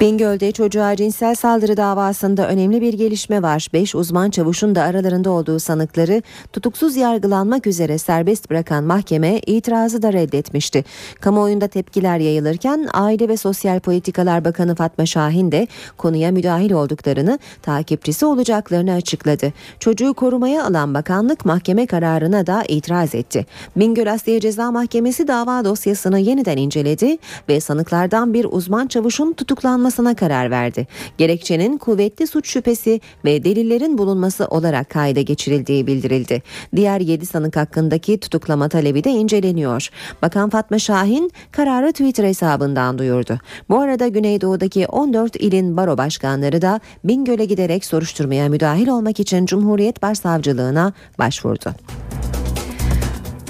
Bingöl'de 0.00 0.52
çocuğa 0.52 0.96
cinsel 0.96 1.34
saldırı 1.34 1.76
davasında 1.76 2.48
önemli 2.48 2.80
bir 2.80 2.92
gelişme 2.92 3.42
var. 3.42 3.68
5 3.72 3.94
uzman 3.94 4.30
çavuşun 4.30 4.74
da 4.74 4.82
aralarında 4.82 5.30
olduğu 5.30 5.58
sanıkları 5.58 6.22
tutuksuz 6.52 6.96
yargılanmak 6.96 7.66
üzere 7.66 7.98
serbest 7.98 8.50
bırakan 8.50 8.84
mahkeme 8.84 9.38
itirazı 9.38 10.02
da 10.02 10.12
reddetmişti. 10.12 10.84
Kamuoyunda 11.20 11.68
tepkiler 11.68 12.18
yayılırken 12.18 12.88
Aile 12.92 13.28
ve 13.28 13.36
Sosyal 13.36 13.80
Politikalar 13.80 14.44
Bakanı 14.44 14.74
Fatma 14.74 15.06
Şahin 15.06 15.52
de 15.52 15.66
konuya 15.96 16.30
müdahil 16.30 16.72
olduklarını, 16.72 17.38
takipçisi 17.62 18.26
olacaklarını 18.26 18.92
açıkladı. 18.92 19.52
Çocuğu 19.80 20.14
korumaya 20.14 20.64
alan 20.64 20.94
bakanlık 20.94 21.44
mahkeme 21.44 21.86
kararına 21.86 22.46
da 22.46 22.64
itiraz 22.68 23.14
etti. 23.14 23.46
Bingöl 23.76 24.12
Asliye 24.12 24.40
Ceza 24.40 24.70
Mahkemesi 24.70 25.28
dava 25.28 25.64
dosyasını 25.64 26.18
yeniden 26.18 26.56
inceledi 26.56 27.18
ve 27.48 27.60
sanıklardan 27.60 28.34
bir 28.34 28.46
uzman 28.50 28.86
çavuşun 28.86 29.32
tutuklanması 29.32 29.89
tutuklanmasına 29.90 30.14
karar 30.14 30.50
verdi. 30.50 30.86
Gerekçenin 31.18 31.78
kuvvetli 31.78 32.26
suç 32.26 32.48
şüphesi 32.48 33.00
ve 33.24 33.44
delillerin 33.44 33.98
bulunması 33.98 34.46
olarak 34.46 34.90
kayda 34.90 35.20
geçirildiği 35.20 35.86
bildirildi. 35.86 36.42
Diğer 36.76 37.00
7 37.00 37.26
sanık 37.26 37.56
hakkındaki 37.56 38.20
tutuklama 38.20 38.68
talebi 38.68 39.04
de 39.04 39.10
inceleniyor. 39.10 39.88
Bakan 40.22 40.50
Fatma 40.50 40.78
Şahin 40.78 41.30
kararı 41.52 41.92
Twitter 41.92 42.24
hesabından 42.24 42.98
duyurdu. 42.98 43.38
Bu 43.68 43.80
arada 43.80 44.08
Güneydoğu'daki 44.08 44.86
14 44.86 45.36
ilin 45.36 45.76
baro 45.76 45.98
başkanları 45.98 46.62
da 46.62 46.80
Bingöl'e 47.04 47.44
giderek 47.44 47.84
soruşturmaya 47.84 48.48
müdahil 48.48 48.88
olmak 48.88 49.20
için 49.20 49.46
Cumhuriyet 49.46 50.02
Başsavcılığına 50.02 50.92
başvurdu. 51.18 51.74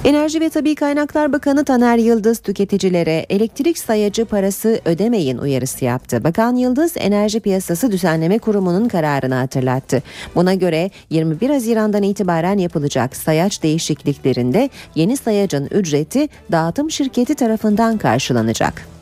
Enerji 0.04 0.40
ve 0.40 0.50
Tabi 0.50 0.74
Kaynaklar 0.74 1.32
Bakanı 1.32 1.64
Taner 1.64 1.98
Yıldız 1.98 2.38
tüketicilere 2.38 3.26
elektrik 3.30 3.78
sayacı 3.78 4.24
parası 4.24 4.80
ödemeyin 4.84 5.38
uyarısı 5.38 5.84
yaptı. 5.84 6.24
Bakan 6.24 6.56
Yıldız 6.56 6.92
Enerji 6.96 7.40
Piyasası 7.40 7.92
Düzenleme 7.92 8.38
Kurumu'nun 8.38 8.88
kararını 8.88 9.34
hatırlattı. 9.34 10.02
Buna 10.34 10.54
göre 10.54 10.90
21 11.10 11.50
Haziran'dan 11.50 12.02
itibaren 12.02 12.58
yapılacak 12.58 13.16
sayaç 13.16 13.62
değişikliklerinde 13.62 14.70
yeni 14.94 15.16
sayacın 15.16 15.68
ücreti 15.70 16.28
dağıtım 16.52 16.90
şirketi 16.90 17.34
tarafından 17.34 17.98
karşılanacak. 17.98 18.99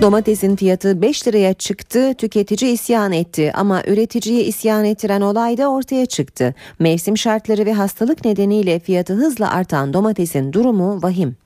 Domatesin 0.00 0.56
fiyatı 0.56 1.02
5 1.02 1.26
liraya 1.26 1.54
çıktı, 1.54 2.14
tüketici 2.14 2.72
isyan 2.72 3.12
etti 3.12 3.52
ama 3.54 3.82
üreticiyi 3.86 4.42
isyan 4.44 4.84
ettiren 4.84 5.20
olay 5.20 5.58
da 5.58 5.68
ortaya 5.68 6.06
çıktı. 6.06 6.54
Mevsim 6.78 7.18
şartları 7.18 7.66
ve 7.66 7.72
hastalık 7.72 8.24
nedeniyle 8.24 8.80
fiyatı 8.80 9.14
hızla 9.14 9.52
artan 9.52 9.92
domatesin 9.92 10.52
durumu 10.52 11.02
vahim. 11.02 11.36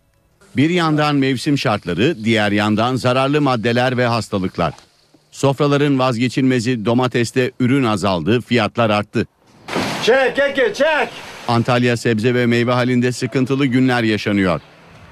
Bir 0.56 0.70
yandan 0.70 1.16
mevsim 1.16 1.58
şartları, 1.58 2.24
diğer 2.24 2.52
yandan 2.52 2.96
zararlı 2.96 3.40
maddeler 3.40 3.96
ve 3.96 4.06
hastalıklar. 4.06 4.74
Sofraların 5.30 5.98
vazgeçilmezi 5.98 6.84
domateste 6.84 7.50
ürün 7.60 7.84
azaldı, 7.84 8.40
fiyatlar 8.40 8.90
arttı. 8.90 9.26
Çek, 10.04 10.36
çek, 10.36 10.76
çek. 10.76 11.08
Antalya 11.48 11.96
sebze 11.96 12.34
ve 12.34 12.46
meyve 12.46 12.72
halinde 12.72 13.12
sıkıntılı 13.12 13.66
günler 13.66 14.02
yaşanıyor. 14.02 14.60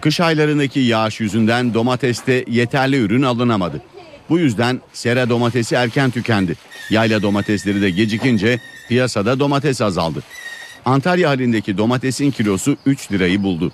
Kış 0.00 0.20
aylarındaki 0.20 0.80
yağış 0.80 1.20
yüzünden 1.20 1.74
domateste 1.74 2.44
yeterli 2.48 2.96
ürün 2.96 3.22
alınamadı. 3.22 3.82
Bu 4.30 4.38
yüzden 4.38 4.80
sera 4.92 5.28
domatesi 5.28 5.74
erken 5.74 6.10
tükendi. 6.10 6.54
Yayla 6.90 7.22
domatesleri 7.22 7.82
de 7.82 7.90
gecikince 7.90 8.60
piyasada 8.88 9.40
domates 9.40 9.80
azaldı. 9.80 10.22
Antalya 10.84 11.28
halindeki 11.30 11.78
domatesin 11.78 12.30
kilosu 12.30 12.76
3 12.86 13.12
lirayı 13.12 13.42
buldu. 13.42 13.72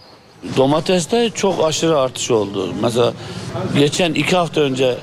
Domateste 0.57 1.31
çok 1.35 1.65
aşırı 1.65 1.99
artış 1.99 2.31
oldu. 2.31 2.75
Mesela 2.83 3.13
geçen 3.79 4.15
iki 4.15 4.37
hafta 4.37 4.61
önce 4.61 4.97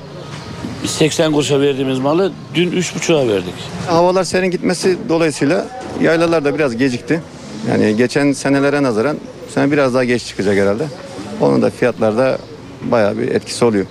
80 0.86 1.32
kuruşa 1.32 1.60
verdiğimiz 1.60 1.98
malı 1.98 2.32
dün 2.54 2.72
3,5'a 2.72 3.28
verdik. 3.28 3.54
Havalar 3.86 4.24
serin 4.24 4.50
gitmesi 4.50 4.98
dolayısıyla 5.08 5.66
yaylalar 6.02 6.44
da 6.44 6.54
biraz 6.54 6.76
gecikti. 6.76 7.22
Yani 7.70 7.96
geçen 7.96 8.32
senelere 8.32 8.82
nazaran 8.82 9.16
sene 9.54 9.72
biraz 9.72 9.94
daha 9.94 10.04
geç 10.04 10.24
çıkacak 10.24 10.56
herhalde. 10.56 10.84
Onun 11.40 11.62
da 11.62 11.70
fiyatlarda 11.70 12.38
bayağı 12.82 13.18
bir 13.18 13.28
etkisi 13.28 13.64
oluyor. 13.64 13.86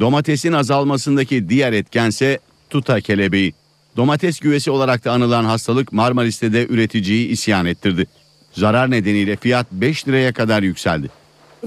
Domatesin 0.00 0.52
azalmasındaki 0.52 1.48
diğer 1.48 1.72
etkense 1.72 2.38
tuta 2.70 3.00
kelebeği. 3.00 3.54
Domates 3.96 4.40
güvesi 4.40 4.70
olarak 4.70 5.04
da 5.04 5.12
anılan 5.12 5.44
hastalık 5.44 5.92
Marmaris'te 5.92 6.52
de 6.52 6.66
üreticiyi 6.66 7.28
isyan 7.28 7.66
ettirdi. 7.66 8.06
Zarar 8.52 8.90
nedeniyle 8.90 9.36
fiyat 9.36 9.72
5 9.72 10.08
liraya 10.08 10.32
kadar 10.32 10.62
yükseldi. 10.62 11.10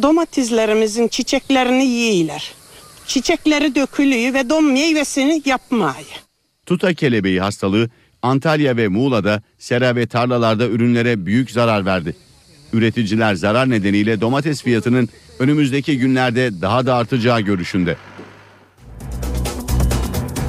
Domateslerimizin 0.01 1.07
çiçeklerini 1.07 1.85
yiyorlar. 1.85 2.53
Çiçekleri 3.07 3.75
dökülüyor 3.75 4.33
ve 4.33 4.49
don 4.49 4.65
meyvesini 4.65 5.41
yapmıyor. 5.45 5.95
Tuta 6.65 6.93
kelebeği 6.93 7.41
hastalığı 7.41 7.89
Antalya 8.21 8.77
ve 8.77 8.87
Muğla'da 8.87 9.41
sera 9.57 9.95
ve 9.95 10.07
tarlalarda 10.07 10.67
ürünlere 10.67 11.25
büyük 11.25 11.51
zarar 11.51 11.85
verdi. 11.85 12.15
Üreticiler 12.73 13.35
zarar 13.35 13.69
nedeniyle 13.69 14.21
domates 14.21 14.61
fiyatının 14.63 15.09
önümüzdeki 15.39 15.97
günlerde 15.97 16.61
daha 16.61 16.85
da 16.85 16.95
artacağı 16.95 17.41
görüşünde. 17.41 17.95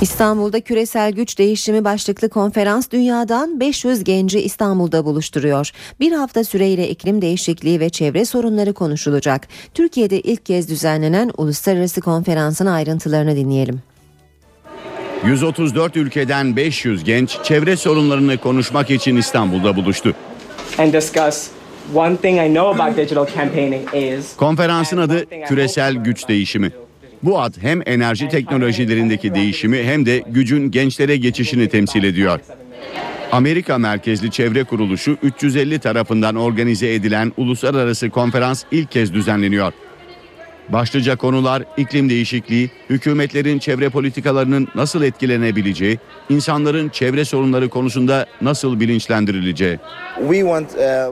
İstanbul'da 0.01 0.61
küresel 0.61 1.12
güç 1.12 1.39
değişimi 1.39 1.85
başlıklı 1.85 2.29
konferans 2.29 2.91
dünyadan 2.91 3.61
500 3.61 4.05
genci 4.05 4.41
İstanbul'da 4.41 5.05
buluşturuyor. 5.05 5.71
Bir 6.01 6.12
hafta 6.12 6.45
süreyle 6.45 6.89
iklim 6.89 7.23
değişikliği 7.23 7.81
ve 7.81 7.91
çevre 7.91 8.25
sorunları 8.25 8.73
konuşulacak. 8.73 9.49
Türkiye'de 9.75 10.21
ilk 10.21 10.47
kez 10.47 10.69
düzenlenen 10.69 11.31
uluslararası 11.37 12.01
konferansın 12.01 12.66
ayrıntılarını 12.66 13.37
dinleyelim. 13.37 13.83
134 15.27 15.97
ülkeden 15.97 16.57
500 16.57 17.05
genç 17.05 17.39
çevre 17.43 17.77
sorunlarını 17.77 18.39
konuşmak 18.39 18.91
için 18.91 19.16
İstanbul'da 19.16 19.77
buluştu. 19.77 20.14
and 20.79 20.93
discuss 20.93 21.57
one 21.95 22.16
thing 22.16 22.39
I 22.39 22.55
know 22.55 22.82
about 22.82 22.97
digital 22.97 23.26
campaigning 23.26 23.95
is 23.95 24.36
Konferansın 24.36 24.99
adı 24.99 25.24
Küresel 25.49 25.95
Güç 25.95 26.28
Değişimi. 26.28 26.72
Bu 27.22 27.41
ad 27.41 27.55
hem 27.61 27.82
enerji 27.86 28.28
teknolojilerindeki 28.28 29.34
değişimi 29.34 29.82
hem 29.82 30.07
de 30.07 30.22
gücün 30.26 30.70
gençlere 30.70 31.16
geçişini 31.16 31.68
temsil 31.68 32.05
ediyor. 32.05 32.41
Amerika 33.32 33.78
merkezli 33.78 34.30
çevre 34.30 34.64
kuruluşu 34.64 35.16
350 35.22 35.78
tarafından 35.78 36.36
organize 36.36 36.95
edilen 36.95 37.32
uluslararası 37.36 38.11
konferans 38.11 38.64
ilk 38.70 38.91
kez 38.91 39.14
düzenleniyor. 39.14 39.72
Başlıca 40.73 41.16
konular 41.16 41.62
iklim 41.77 42.11
değişikliği, 42.11 42.71
hükümetlerin 42.91 43.59
çevre 43.59 43.89
politikalarının 43.89 44.69
nasıl 44.75 45.03
etkilenebileceği, 45.03 45.99
insanların 46.31 46.89
çevre 46.89 47.25
sorunları 47.25 47.69
konusunda 47.69 48.27
nasıl 48.41 48.81
bilinçlendirileceği. 48.81 49.79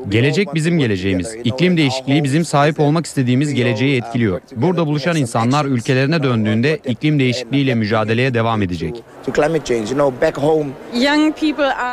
Gelecek 0.08 0.54
bizim 0.54 0.78
geleceğimiz. 0.78 1.36
İklim 1.44 1.76
değişikliği 1.76 2.24
bizim 2.24 2.44
sahip 2.44 2.80
olmak 2.80 3.06
istediğimiz 3.06 3.54
geleceği 3.54 3.96
etkiliyor. 3.98 4.40
Burada 4.56 4.86
buluşan 4.86 5.16
insanlar 5.16 5.64
ülkelerine 5.64 6.22
döndüğünde 6.22 6.78
iklim 6.86 7.18
değişikliğiyle 7.18 7.74
mücadeleye 7.74 8.34
devam 8.34 8.62
edecek. 8.62 9.02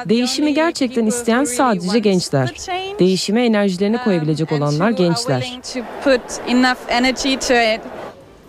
Değişimi 0.10 0.54
gerçekten 0.54 1.06
isteyen 1.06 1.44
sadece 1.44 2.00
gençler. 2.00 2.54
Değişime 3.00 3.46
enerjilerini 3.46 3.98
koyabilecek 3.98 4.52
olanlar 4.52 4.92
gençler. 4.92 5.60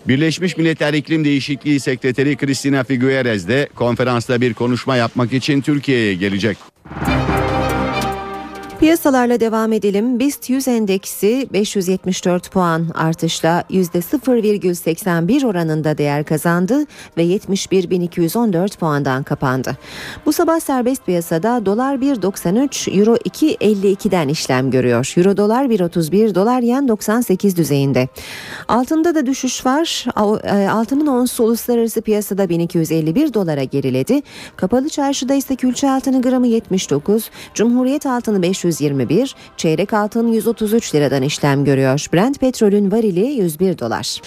Birleşmiş 0.09 0.57
Milletler 0.57 0.95
İklim 0.95 1.25
Değişikliği 1.25 1.81
Sekreteri 1.81 2.37
Cristina 2.37 2.85
Figueres 2.85 3.49
de 3.49 3.69
konferansta 3.75 4.41
bir 4.41 4.55
konuşma 4.55 4.97
yapmak 4.97 5.33
için 5.33 5.61
Türkiye'ye 5.61 6.15
gelecek. 6.15 6.59
Piyasalarla 8.85 9.41
devam 9.41 9.73
edelim. 9.73 10.19
BIST 10.19 10.51
100 10.51 10.69
endeksi 10.69 11.49
574 11.53 12.51
puan 12.51 12.87
artışla 12.95 13.65
%0,81 13.71 15.47
oranında 15.47 15.99
değer 15.99 16.25
kazandı 16.25 16.85
ve 17.17 17.25
71.214 17.25 18.77
puandan 18.79 19.23
kapandı. 19.23 19.77
Bu 20.27 20.33
sabah 20.33 20.61
serbest 20.61 21.07
piyasada 21.07 21.67
dolar 21.67 21.95
1.93, 21.97 23.01
euro 23.01 23.15
2.52'den 23.15 24.29
işlem 24.29 24.71
görüyor. 24.71 25.13
Euro 25.17 25.37
dolar 25.37 25.65
1.31, 25.65 26.35
dolar 26.35 26.61
yen 26.61 26.89
98 26.89 27.57
düzeyinde. 27.57 28.09
Altında 28.69 29.15
da 29.15 29.27
düşüş 29.27 29.67
var. 29.67 30.07
Altının 30.71 31.07
onsu 31.07 31.45
uluslararası 31.45 32.03
piyasada 32.03 32.49
1251 32.49 33.35
dolara 33.35 33.65
geriledi. 33.65 34.23
Kapalı 34.57 34.89
çarşıda 34.89 35.35
ise 35.35 35.57
külçe 35.57 35.91
altını 35.91 36.23
gramı 36.23 36.47
79, 36.47 37.31
Cumhuriyet 37.55 38.07
altını 38.07 38.43
500 38.43 38.74
121, 38.81 39.35
çeyrek 39.57 39.93
altın 39.93 40.29
133 40.29 40.95
liradan 40.95 41.23
işlem 41.23 41.65
görüyor. 41.65 42.07
Brent 42.15 42.41
petrolün 42.41 42.91
varili 42.91 43.27
101 43.27 43.79
dolar. 43.79 44.21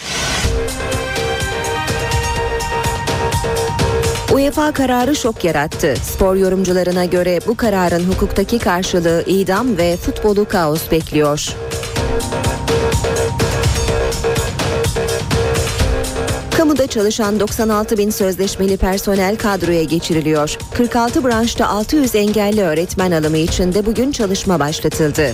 UEFA 4.33 4.71
kararı 4.71 5.15
şok 5.15 5.43
yarattı. 5.43 5.95
Spor 6.01 6.35
yorumcularına 6.35 7.05
göre 7.05 7.39
bu 7.47 7.57
kararın 7.57 8.03
hukuktaki 8.03 8.59
karşılığı 8.59 9.23
idam 9.27 9.77
ve 9.77 9.97
futbolu 9.97 10.47
kaos 10.47 10.91
bekliyor. 10.91 11.55
Kamuda 16.57 16.87
çalışan 16.87 17.39
96 17.39 17.97
bin 17.97 18.09
sözleşmeli 18.09 18.77
personel 18.77 19.35
kadroya 19.35 19.83
geçiriliyor. 19.83 20.57
46 20.73 21.23
branşta 21.23 21.67
600 21.67 22.15
engelli 22.15 22.61
öğretmen 22.61 23.11
alımı 23.11 23.37
için 23.37 23.73
de 23.73 23.85
bugün 23.85 24.11
çalışma 24.11 24.59
başlatıldı. 24.59 25.33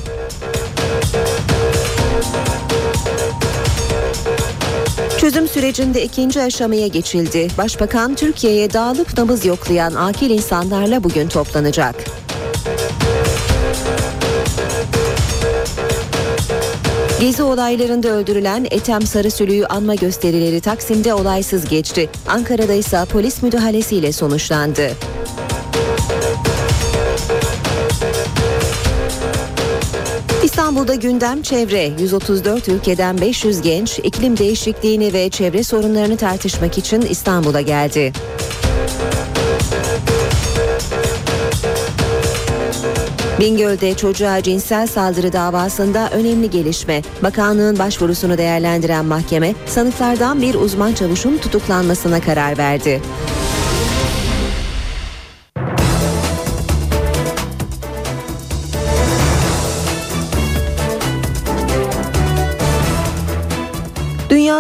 Çözüm 5.18 5.48
sürecinde 5.48 6.04
ikinci 6.04 6.42
aşamaya 6.42 6.88
geçildi. 6.88 7.48
Başbakan 7.58 8.16
Türkiye'ye 8.16 8.74
dağılıp 8.74 9.18
nabız 9.18 9.46
yoklayan 9.46 9.94
akil 9.94 10.30
insanlarla 10.30 11.04
bugün 11.04 11.28
toplanacak. 11.28 11.96
Gezi 17.20 17.44
olaylarında 17.44 18.10
öldürülen 18.10 18.68
Ethem 18.72 19.02
Sarısülü'yü 19.02 19.66
anma 19.66 19.96
gösterileri 19.96 20.62
Taksim'de 20.62 21.14
olaysız 21.14 21.70
geçti. 21.70 22.10
Ankara'da 22.28 22.74
ise 22.74 23.06
polis 23.12 23.44
müdahalesiyle 23.44 24.12
sonuçlandı. 24.12 24.92
İstanbul'da 30.44 30.96
gündem 30.96 31.42
çevre. 31.42 31.92
134 32.00 32.70
ülkeden 32.70 33.22
500 33.22 33.62
genç 33.62 34.00
iklim 34.00 34.38
değişikliğini 34.38 35.14
ve 35.14 35.30
çevre 35.30 35.64
sorunlarını 35.64 36.18
tartışmak 36.18 36.78
için 36.78 37.02
İstanbul'a 37.02 37.62
geldi. 37.62 38.14
Bingöl'de 43.44 43.98
çocuğa 43.98 44.44
cinsel 44.44 44.88
saldırı 44.88 45.34
davasında 45.34 46.10
önemli 46.10 46.50
gelişme. 46.50 47.02
Bakanlığın 47.24 47.80
başvurusunu 47.80 48.38
değerlendiren 48.38 49.06
mahkeme 49.06 49.54
sanıklardan 49.66 50.42
bir 50.42 50.56
uzman 50.56 50.94
çavuşun 50.94 51.38
tutuklanmasına 51.38 52.22
karar 52.22 52.58
verdi. 52.58 53.02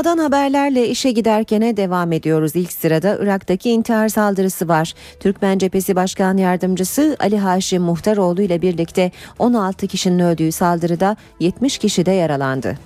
Dünyadan 0.03 0.23
haberlerle 0.23 0.87
işe 0.89 1.11
giderkene 1.11 1.77
devam 1.77 2.11
ediyoruz. 2.11 2.55
İlk 2.55 2.71
sırada 2.71 3.17
Irak'taki 3.21 3.71
intihar 3.71 4.09
saldırısı 4.09 4.67
var. 4.67 4.93
Türkmen 5.19 5.57
Cephesi 5.57 5.95
Başkan 5.95 6.37
Yardımcısı 6.37 7.17
Ali 7.19 7.37
Haşim 7.37 7.83
Muhtaroğlu 7.83 8.41
ile 8.41 8.61
birlikte 8.61 9.11
16 9.39 9.87
kişinin 9.87 10.19
öldüğü 10.19 10.51
saldırıda 10.51 11.17
70 11.39 11.77
kişi 11.77 12.05
de 12.05 12.11
yaralandı. 12.11 12.77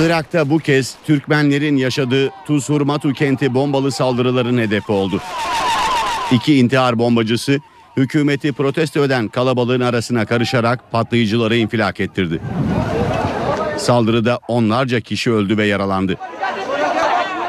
Irak'ta 0.00 0.50
bu 0.50 0.58
kez 0.58 0.94
Türkmenlerin 1.06 1.76
yaşadığı 1.76 2.30
Tuzhurmatu 2.46 3.12
kenti 3.12 3.54
bombalı 3.54 3.92
saldırıların 3.92 4.58
hedefi 4.58 4.92
oldu. 4.92 5.20
İki 6.32 6.58
intihar 6.58 6.98
bombacısı 6.98 7.58
hükümeti 7.96 8.52
protesto 8.52 9.04
eden 9.04 9.28
kalabalığın 9.28 9.80
arasına 9.80 10.26
karışarak 10.26 10.92
patlayıcıları 10.92 11.56
infilak 11.56 12.00
ettirdi. 12.00 12.40
Saldırıda 13.76 14.38
onlarca 14.48 15.00
kişi 15.00 15.32
öldü 15.32 15.58
ve 15.58 15.66
yaralandı. 15.66 16.16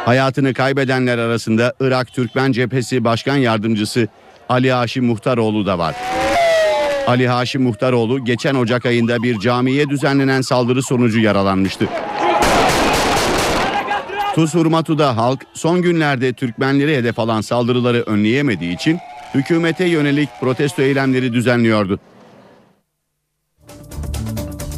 Hayatını 0.06 0.54
kaybedenler 0.54 1.18
arasında 1.18 1.74
Irak 1.80 2.14
Türkmen 2.14 2.52
Cephesi 2.52 3.04
Başkan 3.04 3.38
Yardımcısı 3.38 4.08
Ali 4.50 4.72
Haşim 4.72 5.06
Muhtaroğlu 5.06 5.66
da 5.66 5.80
var. 5.80 5.96
Ali 7.08 7.28
Haşim 7.28 7.64
Muhtaroğlu 7.64 8.26
geçen 8.26 8.56
Ocak 8.56 8.86
ayında 8.86 9.24
bir 9.24 9.40
camiye 9.40 9.90
düzenlenen 9.90 10.42
saldırı 10.42 10.84
sonucu 10.84 11.20
yaralanmıştı. 11.20 11.88
Tuzhurmatu'da 14.36 15.18
halk 15.18 15.46
son 15.54 15.82
günlerde 15.82 16.34
Türkmenleri 16.34 16.98
hedef 16.98 17.20
alan 17.20 17.42
saldırıları 17.42 18.02
önleyemediği 18.02 18.76
için 18.76 19.00
hükümete 19.34 19.86
yönelik 19.86 20.30
protesto 20.42 20.82
eylemleri 20.82 21.34
düzenliyordu. 21.34 22.00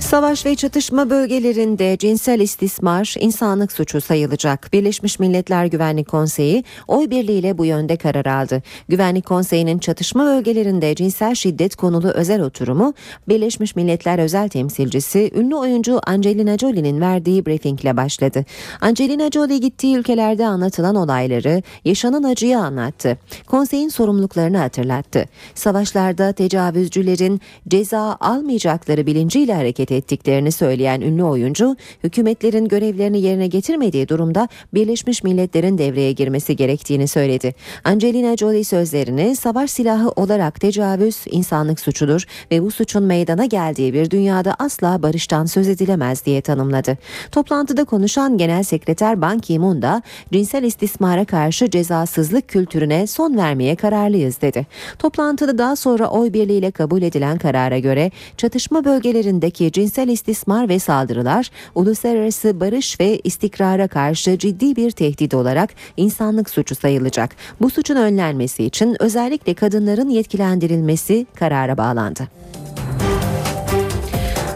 Savaş 0.07 0.45
ve 0.45 0.55
çatışma 0.55 1.09
bölgelerinde 1.09 1.97
cinsel 1.97 2.39
istismar 2.39 3.15
insanlık 3.19 3.71
suçu 3.71 4.01
sayılacak. 4.01 4.69
Birleşmiş 4.73 5.19
Milletler 5.19 5.65
Güvenlik 5.65 6.07
Konseyi 6.07 6.63
oy 6.87 7.09
birliğiyle 7.09 7.57
bu 7.57 7.65
yönde 7.65 7.97
karar 7.97 8.25
aldı. 8.25 8.63
Güvenlik 8.89 9.25
Konseyi'nin 9.25 9.79
çatışma 9.79 10.25
bölgelerinde 10.25 10.95
cinsel 10.95 11.35
şiddet 11.35 11.75
konulu 11.75 12.07
özel 12.07 12.41
oturumu 12.41 12.93
Birleşmiş 13.27 13.75
Milletler 13.75 14.19
özel 14.19 14.49
temsilcisi 14.49 15.31
ünlü 15.35 15.55
oyuncu 15.55 15.99
Angelina 16.05 16.57
Jolie'nin 16.57 17.01
verdiği 17.01 17.45
briefingle 17.45 17.97
başladı. 17.97 18.45
Angelina 18.81 19.31
Jolie 19.31 19.57
gittiği 19.57 19.97
ülkelerde 19.97 20.45
anlatılan 20.45 20.95
olayları, 20.95 21.63
yaşanan 21.85 22.23
acıyı 22.23 22.59
anlattı. 22.59 23.17
Konseyin 23.47 23.89
sorumluluklarını 23.89 24.57
hatırlattı. 24.57 25.25
Savaşlarda 25.55 26.31
tecavüzcülerin 26.31 27.41
ceza 27.67 28.17
almayacakları 28.19 29.05
bilinciyle 29.05 29.53
hareket 29.53 29.91
ettiklerini 30.07 30.51
söyleyen 30.51 31.01
ünlü 31.01 31.23
oyuncu, 31.23 31.75
hükümetlerin 32.03 32.67
görevlerini 32.67 33.21
yerine 33.21 33.47
getirmediği 33.47 34.07
durumda 34.07 34.47
Birleşmiş 34.73 35.23
Milletler'in 35.23 35.77
devreye 35.77 36.11
girmesi 36.11 36.55
gerektiğini 36.55 37.07
söyledi. 37.07 37.53
Angelina 37.83 38.37
Jolie 38.37 38.63
sözlerini 38.63 39.35
savaş 39.35 39.71
silahı 39.71 40.09
olarak 40.09 40.61
tecavüz 40.61 41.17
insanlık 41.31 41.79
suçudur 41.79 42.25
ve 42.51 42.63
bu 42.63 42.71
suçun 42.71 43.03
meydana 43.03 43.45
geldiği 43.45 43.93
bir 43.93 44.11
dünyada 44.11 44.55
asla 44.59 45.03
barıştan 45.03 45.45
söz 45.45 45.67
edilemez 45.67 46.25
diye 46.25 46.41
tanımladı. 46.41 46.97
Toplantıda 47.31 47.83
konuşan 47.83 48.37
Genel 48.37 48.63
Sekreter 48.63 49.21
Ban 49.21 49.39
Ki-moon 49.39 49.81
da 49.81 50.01
cinsel 50.33 50.63
istismara 50.63 51.25
karşı 51.25 51.69
cezasızlık 51.69 52.47
kültürüne 52.47 53.07
son 53.07 53.37
vermeye 53.37 53.75
kararlıyız 53.75 54.41
dedi. 54.41 54.67
Toplantıda 54.99 55.57
daha 55.57 55.75
sonra 55.75 56.07
oy 56.07 56.33
birliğiyle 56.33 56.71
kabul 56.71 57.01
edilen 57.01 57.37
karara 57.37 57.79
göre 57.79 58.11
çatışma 58.37 58.85
bölgelerindeki 58.85 59.71
cinsel 59.71 59.86
istismar 60.07 60.69
ve 60.69 60.79
saldırılar 60.79 61.51
uluslararası 61.75 62.59
barış 62.59 62.99
ve 62.99 63.19
istikrara 63.23 63.87
karşı 63.87 64.37
ciddi 64.37 64.75
bir 64.75 64.91
tehdit 64.91 65.33
olarak 65.33 65.69
insanlık 65.97 66.49
suçu 66.49 66.75
sayılacak. 66.75 67.35
Bu 67.61 67.69
suçun 67.69 67.95
önlenmesi 67.95 68.63
için 68.63 68.97
özellikle 68.99 69.53
kadınların 69.53 70.09
yetkilendirilmesi 70.09 71.25
karara 71.35 71.77
bağlandı. 71.77 72.27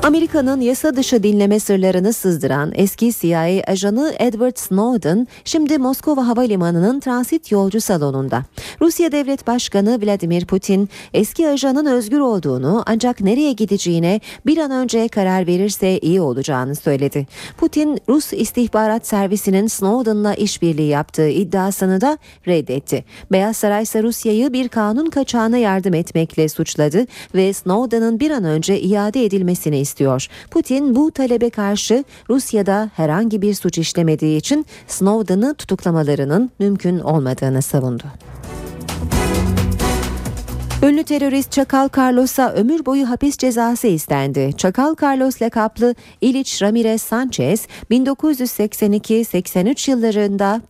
Amerika'nın 0.04 0.62
yasa 0.62 0.96
dışı 0.96 1.24
dinleme 1.24 1.60
sırlarını 1.60 2.14
sızdıran 2.14 2.72
eski 2.76 3.12
CIA 3.14 3.64
ajanı 3.68 4.14
Edward 4.20 4.58
Snowden 4.58 5.28
şimdi 5.46 5.78
Moskova 5.78 6.28
Havalimanı'nın 6.28 7.00
transit 7.00 7.52
yolcu 7.52 7.82
salonunda. 7.82 8.44
Rusya 8.82 9.12
Devlet 9.12 9.48
Başkanı 9.48 10.02
Vladimir 10.02 10.46
Putin 10.46 10.90
eski 11.14 11.48
ajanın 11.48 11.86
özgür 11.86 12.20
olduğunu 12.20 12.84
ancak 12.88 13.22
nereye 13.22 13.54
gideceğine 13.54 14.20
bir 14.46 14.58
an 14.58 14.72
önce 14.72 15.08
karar 15.08 15.48
verirse 15.48 16.00
iyi 16.00 16.22
olacağını 16.22 16.76
söyledi. 16.76 17.28
Putin 17.58 18.00
Rus 18.10 18.34
istihbarat 18.34 19.08
servisinin 19.08 19.68
Snowden'la 19.68 20.34
işbirliği 20.34 20.88
yaptığı 20.88 21.30
iddiasını 21.30 22.02
da 22.02 22.18
reddetti. 22.48 23.06
Beyaz 23.32 23.58
Saray 23.58 23.84
ise 23.84 24.04
Rusya'yı 24.04 24.54
bir 24.54 24.68
kanun 24.68 25.10
kaçağına 25.10 25.58
yardım 25.58 25.94
etmekle 25.94 26.50
suçladı 26.50 27.06
ve 27.36 27.54
Snowden'ın 27.54 28.20
bir 28.20 28.32
an 28.32 28.44
önce 28.44 28.80
iade 28.80 29.26
edilmesini 29.26 29.80
istiyor. 29.92 30.28
Putin 30.52 30.96
bu 30.96 31.12
talebe 31.12 31.50
karşı 31.50 32.04
Rusya'da 32.30 32.90
herhangi 32.96 33.42
bir 33.42 33.54
suç 33.54 33.78
işlemediği 33.78 34.38
için 34.38 34.66
Snowden'ı 34.88 35.56
tutuklamalarının 35.56 36.52
mümkün 36.60 37.00
olmadığını 37.00 37.62
savundu. 37.62 38.04
Ünlü 40.84 41.04
terörist 41.04 41.52
Çakal 41.52 41.90
Carlos'a 41.98 42.54
ömür 42.54 42.86
boyu 42.86 43.10
hapis 43.10 43.38
cezası 43.38 43.88
istendi. 43.88 44.50
Çakal 44.58 44.96
Carlos 45.04 45.42
lakaplı 45.42 45.96
İliç 46.22 46.62
Ramirez 46.62 47.02
Sanchez 47.02 47.68
1982-83 47.92 49.92
yıllarında 49.92 50.62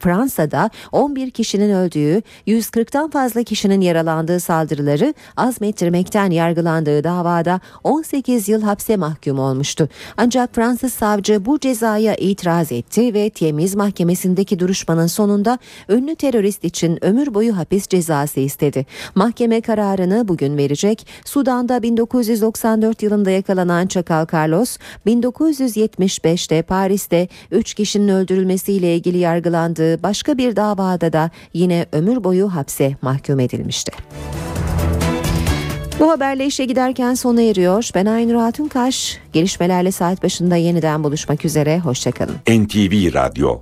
Fransa'da 0.00 0.70
11 0.92 1.30
kişinin 1.30 1.70
öldüğü, 1.70 2.22
140'tan 2.46 3.10
fazla 3.10 3.42
kişinin 3.42 3.80
yaralandığı 3.80 4.40
saldırıları 4.40 5.14
azmettirmekten 5.36 6.30
yargılandığı 6.30 7.04
davada 7.04 7.60
18 7.84 8.48
yıl 8.48 8.62
hapse 8.62 8.96
mahkum 8.96 9.38
olmuştu. 9.38 9.88
Ancak 10.16 10.54
Fransız 10.54 10.92
savcı 10.92 11.44
bu 11.44 11.58
cezaya 11.58 12.14
itiraz 12.14 12.72
etti 12.72 13.14
ve 13.14 13.30
temiz 13.30 13.74
mahkemesindeki 13.74 14.58
duruşmanın 14.58 15.06
sonunda 15.06 15.58
ünlü 15.88 16.14
terörist 16.14 16.64
için 16.64 17.04
ömür 17.04 17.34
boyu 17.34 17.56
hapis 17.56 17.86
cezası 17.86 18.40
istedi. 18.40 18.86
Mahkeme 19.14 19.55
kararını 19.60 20.28
bugün 20.28 20.56
verecek. 20.56 21.06
Sudan'da 21.24 21.82
1994 21.82 23.02
yılında 23.02 23.30
yakalanan 23.30 23.86
Çakal 23.86 24.26
Carlos, 24.32 24.78
1975'te 25.06 26.62
Paris'te 26.62 27.28
3 27.50 27.74
kişinin 27.74 28.08
öldürülmesiyle 28.08 28.94
ilgili 28.96 29.18
yargılandığı 29.18 30.02
başka 30.02 30.38
bir 30.38 30.56
davada 30.56 31.12
da 31.12 31.30
yine 31.52 31.86
ömür 31.92 32.24
boyu 32.24 32.54
hapse 32.54 32.96
mahkum 33.02 33.40
edilmişti. 33.40 33.92
Bu 36.00 36.10
haberle 36.10 36.46
işe 36.46 36.64
giderken 36.64 37.14
sona 37.14 37.42
eriyor. 37.42 37.90
Ben 37.94 38.06
Aynur 38.06 38.34
Altunkaş. 38.34 39.18
Gelişmelerle 39.32 39.92
saat 39.92 40.22
başında 40.22 40.56
yeniden 40.56 41.04
buluşmak 41.04 41.44
üzere. 41.44 41.78
Hoşçakalın. 41.78 42.34
NTV 42.48 43.14
Radyo 43.14 43.54